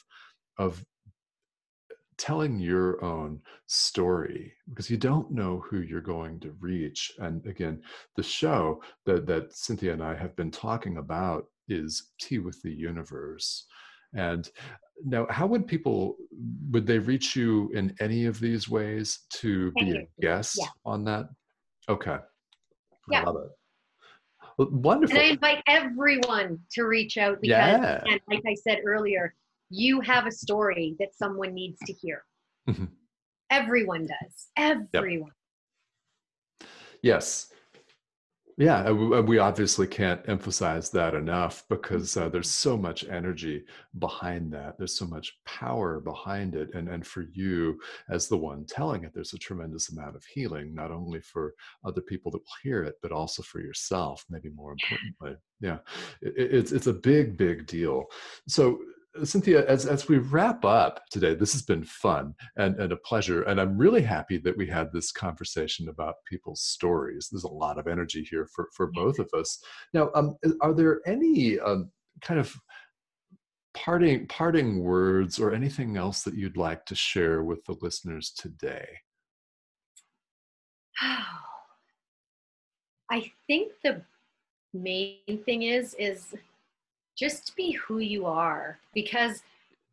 of 0.57 0.83
telling 2.17 2.59
your 2.59 3.03
own 3.03 3.39
story 3.67 4.53
because 4.69 4.89
you 4.89 4.97
don't 4.97 5.31
know 5.31 5.63
who 5.69 5.81
you're 5.81 6.01
going 6.01 6.39
to 6.39 6.55
reach 6.59 7.11
and 7.19 7.45
again 7.45 7.81
the 8.15 8.23
show 8.23 8.81
that 9.05 9.25
that 9.25 9.53
cynthia 9.53 9.91
and 9.91 10.03
i 10.03 10.15
have 10.15 10.35
been 10.35 10.51
talking 10.51 10.97
about 10.97 11.47
is 11.67 12.11
tea 12.19 12.39
with 12.39 12.61
the 12.61 12.71
universe 12.71 13.65
and 14.13 14.49
now 15.03 15.27
how 15.29 15.45
would 15.45 15.67
people 15.67 16.15
would 16.71 16.85
they 16.85 16.99
reach 16.99 17.35
you 17.35 17.69
in 17.73 17.93
any 17.99 18.25
of 18.25 18.39
these 18.39 18.69
ways 18.69 19.21
to 19.29 19.71
be 19.73 19.91
a 19.91 20.07
guest 20.21 20.57
yeah. 20.59 20.67
on 20.85 21.03
that 21.03 21.27
okay 21.89 22.17
yeah. 23.11 23.21
I 23.21 23.23
love 23.25 23.37
it 24.57 24.71
wonderful 24.71 25.17
and 25.17 25.25
i 25.25 25.31
invite 25.31 25.63
everyone 25.67 26.57
to 26.71 26.83
reach 26.83 27.17
out 27.17 27.41
because 27.41 27.81
yeah. 27.81 28.01
and 28.05 28.21
like 28.29 28.43
i 28.47 28.53
said 28.53 28.79
earlier 28.85 29.33
you 29.69 30.01
have 30.01 30.27
a 30.27 30.31
story 30.31 30.95
that 30.99 31.15
someone 31.15 31.53
needs 31.53 31.79
to 31.85 31.93
hear. 31.93 32.23
Mm-hmm. 32.69 32.85
Everyone 33.49 34.07
does. 34.07 34.47
Everyone. 34.57 35.31
Yep. 36.61 36.69
Yes. 37.01 37.51
Yeah, 38.57 38.89
we 38.89 39.37
obviously 39.37 39.85
can't 39.85 40.21
emphasize 40.29 40.89
that 40.91 41.13
enough 41.13 41.65
because 41.67 42.15
uh, 42.15 42.29
there's 42.29 42.49
so 42.49 42.77
much 42.77 43.03
energy 43.03 43.65
behind 43.99 44.53
that. 44.53 44.77
There's 44.77 44.97
so 44.97 45.05
much 45.05 45.37
power 45.45 45.99
behind 45.99 46.55
it. 46.55 46.73
And, 46.73 46.87
and 46.87 47.05
for 47.05 47.25
you, 47.33 47.77
as 48.09 48.29
the 48.29 48.37
one 48.37 48.65
telling 48.65 49.03
it, 49.03 49.11
there's 49.13 49.33
a 49.33 49.37
tremendous 49.37 49.91
amount 49.91 50.15
of 50.15 50.23
healing, 50.23 50.73
not 50.73 50.89
only 50.89 51.19
for 51.19 51.53
other 51.83 51.99
people 51.99 52.31
that 52.31 52.37
will 52.37 52.45
hear 52.63 52.83
it, 52.83 52.95
but 53.01 53.11
also 53.11 53.43
for 53.43 53.59
yourself, 53.59 54.23
maybe 54.29 54.49
more 54.55 54.71
importantly. 54.71 55.35
Yeah, 55.59 55.79
it, 56.21 56.33
it's, 56.37 56.71
it's 56.71 56.87
a 56.87 56.93
big, 56.93 57.35
big 57.35 57.67
deal. 57.67 58.05
So, 58.47 58.79
Cynthia, 59.23 59.65
as, 59.67 59.85
as 59.85 60.09
we 60.09 60.17
wrap 60.17 60.65
up 60.65 61.05
today, 61.09 61.33
this 61.33 61.53
has 61.53 61.61
been 61.61 61.83
fun 61.83 62.33
and, 62.57 62.79
and 62.79 62.91
a 62.91 62.97
pleasure. 62.97 63.43
And 63.43 63.61
I'm 63.61 63.77
really 63.77 64.01
happy 64.01 64.37
that 64.39 64.57
we 64.57 64.67
had 64.67 64.91
this 64.91 65.11
conversation 65.11 65.89
about 65.89 66.15
people's 66.29 66.61
stories. 66.61 67.29
There's 67.31 67.45
a 67.45 67.49
lot 67.49 67.77
of 67.77 67.87
energy 67.87 68.27
here 68.29 68.47
for, 68.53 68.67
for 68.75 68.87
both 68.87 69.19
of 69.19 69.29
us. 69.33 69.63
Now, 69.93 70.09
um, 70.15 70.35
are 70.61 70.73
there 70.73 71.01
any 71.05 71.59
um, 71.59 71.91
kind 72.21 72.39
of 72.39 72.55
parting, 73.73 74.27
parting 74.27 74.83
words 74.83 75.39
or 75.39 75.53
anything 75.53 75.97
else 75.97 76.23
that 76.23 76.35
you'd 76.35 76.57
like 76.57 76.85
to 76.85 76.95
share 76.95 77.43
with 77.43 77.63
the 77.65 77.75
listeners 77.81 78.31
today? 78.37 78.87
I 83.11 83.31
think 83.47 83.71
the 83.83 84.01
main 84.73 85.41
thing 85.45 85.61
is 85.63 85.95
is 85.97 86.33
just 87.17 87.55
be 87.55 87.71
who 87.71 87.99
you 87.99 88.25
are 88.25 88.79
because 88.93 89.41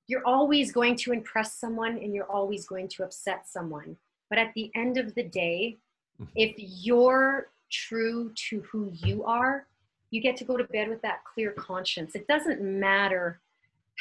you're 0.09 0.27
always 0.27 0.73
going 0.73 0.97
to 0.97 1.13
impress 1.13 1.55
someone 1.55 1.99
and 1.99 2.15
you're 2.15 2.31
always 2.31 2.67
going 2.67 2.89
to 2.89 3.05
upset 3.05 3.49
someone. 3.49 3.97
But 4.29 4.39
at 4.39 4.53
the 4.55 4.71
end 4.75 4.99
of 4.99 5.15
the 5.15 5.23
day, 5.23 5.79
mm-hmm. 6.21 6.31
if 6.35 6.55
you're 6.57 7.49
true 7.71 8.33
to 8.51 8.61
who 8.63 8.91
you 9.05 9.25
are, 9.25 9.67
you 10.11 10.21
get 10.21 10.37
to 10.37 10.45
go 10.45 10.57
to 10.57 10.65
bed 10.65 10.89
with 10.89 11.01
that 11.03 11.25
clear 11.25 11.53
conscience. 11.53 12.15
It 12.15 12.27
doesn't 12.27 12.61
matter 12.61 13.41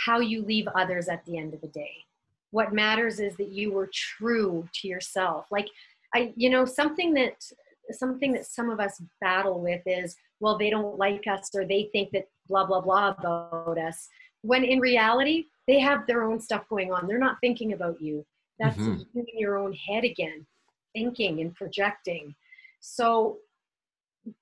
how 0.06 0.20
you 0.20 0.44
leave 0.44 0.68
others 0.76 1.08
at 1.08 1.24
the 1.26 1.38
end 1.38 1.54
of 1.54 1.62
the 1.62 1.68
day. 1.68 1.92
What 2.52 2.74
matters 2.74 3.20
is 3.20 3.36
that 3.38 3.50
you 3.50 3.72
were 3.72 3.90
true 3.94 4.68
to 4.74 4.88
yourself. 4.88 5.46
Like 5.52 5.68
I 6.14 6.34
you 6.36 6.50
know 6.50 6.66
something 6.66 7.14
that 7.14 7.36
something 7.92 8.34
that 8.34 8.46
some 8.46 8.70
of 8.70 8.80
us 8.80 9.02
battle 9.22 9.62
with 9.62 9.82
is 9.86 10.16
well 10.40 10.58
they 10.58 10.70
don't 10.70 10.98
like 10.98 11.26
us 11.28 11.50
or 11.56 11.66
they 11.66 11.90
think 11.92 12.12
that 12.12 12.28
blah 12.52 12.66
blah 12.66 12.82
blah 12.82 13.16
about 13.18 13.78
us 13.78 14.10
when 14.42 14.64
in 14.64 14.80
reality 14.80 15.46
they 15.68 15.80
have 15.80 16.06
their 16.06 16.24
own 16.24 16.40
stuff 16.40 16.68
going 16.70 16.92
on. 16.92 17.08
They're 17.08 17.18
not 17.18 17.38
thinking 17.42 17.74
about 17.74 18.02
you. 18.02 18.26
That's 18.60 18.78
mm-hmm. 18.78 19.04
you 19.14 19.26
in 19.34 19.40
your 19.40 19.58
own 19.58 19.74
head 19.74 20.04
again 20.04 20.46
thinking 20.94 21.40
and 21.40 21.56
projecting. 21.56 22.36
So 22.82 23.38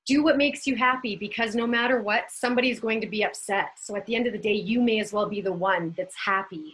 do 0.07 0.24
what 0.24 0.38
makes 0.38 0.66
you 0.66 0.76
happy 0.76 1.16
because 1.16 1.53
no 1.53 1.68
matter 1.68 2.01
what 2.01 2.26
somebody's 2.30 2.80
going 2.80 2.99
to 3.01 3.07
be 3.07 3.24
upset. 3.24 3.74
So 3.80 3.95
at 3.95 4.05
the 4.07 4.16
end 4.16 4.26
of 4.26 4.34
the 4.34 4.39
day 4.39 4.53
you 4.53 4.82
may 4.82 4.99
as 4.99 5.14
well 5.14 5.30
be 5.30 5.41
the 5.41 5.53
one 5.53 5.93
that's 5.95 6.16
happy. 6.26 6.74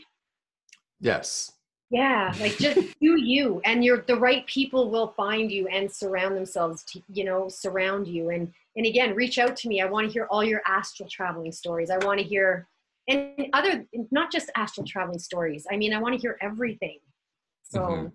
Yes 1.02 1.52
yeah 1.92 2.34
like 2.40 2.58
just 2.58 2.80
do 3.00 3.22
you 3.22 3.62
and 3.64 3.86
you're 3.86 4.02
the 4.08 4.16
right 4.16 4.46
people 4.48 4.90
will 4.90 5.14
find 5.16 5.52
you 5.52 5.68
and 5.68 5.92
surround 5.92 6.36
themselves 6.36 6.84
to 6.84 7.02
you 7.14 7.24
know 7.24 7.48
surround 7.48 8.08
you 8.08 8.32
and 8.32 8.52
and 8.76 8.86
again 8.86 9.16
reach 9.16 9.38
out 9.38 9.56
to 9.58 9.68
me. 9.68 9.82
I 9.82 9.86
want 9.86 10.08
to 10.08 10.14
hear 10.14 10.28
all 10.30 10.44
your 10.44 10.62
astral 10.66 11.08
traveling 11.10 11.52
stories. 11.52 11.90
I 11.90 11.98
want 12.06 12.20
to 12.20 12.26
hear 12.26 12.68
and 13.08 13.48
other 13.54 13.86
not 14.12 14.32
just 14.32 14.52
astral 14.56 14.86
traveling 14.86 15.20
stories. 15.20 15.66
I 15.72 15.78
mean 15.78 15.94
i 15.94 16.00
want 16.00 16.16
to 16.16 16.20
hear 16.20 16.38
everything. 16.42 17.00
So 17.64 17.80
mm-hmm. 17.80 18.08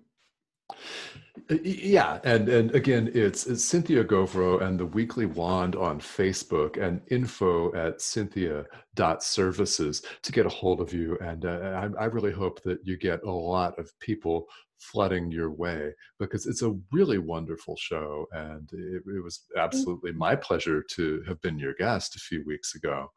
Uh, 1.51 1.57
yeah, 1.63 2.19
and 2.25 2.49
and 2.49 2.75
again, 2.75 3.11
it's, 3.15 3.47
it's 3.47 3.65
Cynthia 3.65 4.05
Gauvreau 4.05 4.63
and 4.63 4.79
the 4.79 4.87
Weekly 4.87 5.27
Wand 5.27 5.77
on 5.77 6.01
Facebook 6.01 6.81
and 6.81 7.01
info 7.11 7.75
at 7.75 8.01
cynthia.services 8.01 10.03
to 10.23 10.33
get 10.33 10.47
a 10.47 10.51
hold 10.51 10.81
of 10.81 10.93
you. 10.93 11.19
And 11.21 11.45
uh, 11.45 11.89
I, 11.99 12.03
I 12.03 12.05
really 12.07 12.33
hope 12.33 12.63
that 12.63 12.79
you 12.85 12.97
get 12.97 13.23
a 13.23 13.31
lot 13.31 13.79
of 13.79 13.91
people 14.01 14.47
flooding 14.79 15.31
your 15.31 15.51
way 15.51 15.93
because 16.19 16.47
it's 16.47 16.63
a 16.63 16.75
really 16.91 17.19
wonderful 17.19 17.77
show. 17.77 18.27
And 18.33 18.69
it, 18.73 19.03
it 19.07 19.23
was 19.23 19.45
absolutely 19.57 20.13
my 20.13 20.35
pleasure 20.35 20.83
to 20.93 21.23
have 21.29 21.41
been 21.43 21.59
your 21.59 21.75
guest 21.75 22.17
a 22.17 22.21
few 22.21 22.43
weeks 22.47 22.75
ago 22.75 23.11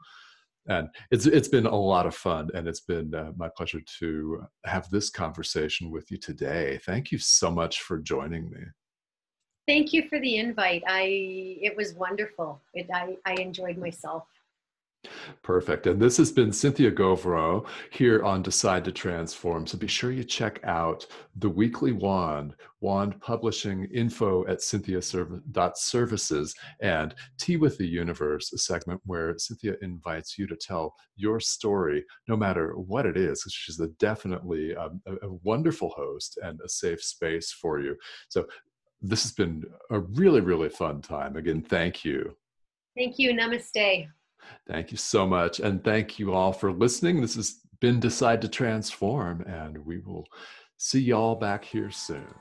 and 0.67 0.87
it's 1.11 1.25
it's 1.25 1.47
been 1.47 1.65
a 1.65 1.75
lot 1.75 2.05
of 2.05 2.15
fun 2.15 2.49
and 2.53 2.67
it's 2.67 2.81
been 2.81 3.13
uh, 3.13 3.31
my 3.35 3.49
pleasure 3.55 3.81
to 3.99 4.43
have 4.65 4.89
this 4.89 5.09
conversation 5.09 5.91
with 5.91 6.09
you 6.09 6.17
today. 6.17 6.79
Thank 6.85 7.11
you 7.11 7.17
so 7.17 7.51
much 7.51 7.81
for 7.81 7.99
joining 7.99 8.49
me. 8.49 8.61
Thank 9.67 9.93
you 9.93 10.07
for 10.09 10.19
the 10.19 10.37
invite. 10.37 10.83
I 10.87 11.03
it 11.61 11.75
was 11.75 11.93
wonderful. 11.93 12.61
It, 12.73 12.87
I, 12.93 13.17
I 13.25 13.33
enjoyed 13.33 13.77
myself 13.77 14.25
Perfect. 15.41 15.87
And 15.87 16.01
this 16.01 16.17
has 16.17 16.31
been 16.31 16.53
Cynthia 16.53 16.91
Gauvreau 16.91 17.65
here 17.91 18.23
on 18.23 18.41
Decide 18.41 18.85
to 18.85 18.91
Transform. 18.91 19.67
So 19.67 19.77
be 19.77 19.87
sure 19.87 20.11
you 20.11 20.23
check 20.23 20.59
out 20.63 21.05
the 21.35 21.49
weekly 21.49 21.91
Wand, 21.91 22.55
Wand 22.81 23.19
Publishing 23.19 23.85
info 23.93 24.47
at 24.47 24.61
cynthia.services 24.61 26.55
and 26.81 27.13
Tea 27.39 27.57
with 27.57 27.77
the 27.77 27.87
Universe, 27.87 28.53
a 28.53 28.57
segment 28.57 29.01
where 29.05 29.37
Cynthia 29.37 29.75
invites 29.81 30.37
you 30.37 30.47
to 30.47 30.55
tell 30.55 30.93
your 31.15 31.39
story, 31.39 32.05
no 32.27 32.37
matter 32.37 32.73
what 32.77 33.05
it 33.05 33.17
is. 33.17 33.43
She's 33.49 33.79
a 33.79 33.87
definitely 33.99 34.75
um, 34.75 35.01
a, 35.05 35.27
a 35.27 35.33
wonderful 35.43 35.89
host 35.89 36.39
and 36.41 36.59
a 36.63 36.69
safe 36.69 37.03
space 37.03 37.51
for 37.51 37.79
you. 37.79 37.95
So 38.29 38.45
this 39.01 39.23
has 39.23 39.33
been 39.33 39.63
a 39.91 39.99
really, 39.99 40.39
really 40.39 40.69
fun 40.69 41.01
time. 41.01 41.35
Again, 41.35 41.61
thank 41.61 42.05
you. 42.05 42.37
Thank 42.95 43.19
you. 43.19 43.33
Namaste. 43.33 44.07
Thank 44.67 44.91
you 44.91 44.97
so 44.97 45.25
much. 45.25 45.59
And 45.59 45.83
thank 45.83 46.19
you 46.19 46.33
all 46.33 46.53
for 46.53 46.71
listening. 46.71 47.21
This 47.21 47.35
has 47.35 47.59
been 47.79 47.99
Decide 47.99 48.41
to 48.41 48.47
Transform, 48.47 49.41
and 49.41 49.77
we 49.85 49.99
will 49.99 50.25
see 50.77 51.01
y'all 51.01 51.35
back 51.35 51.65
here 51.65 51.91
soon. 51.91 52.33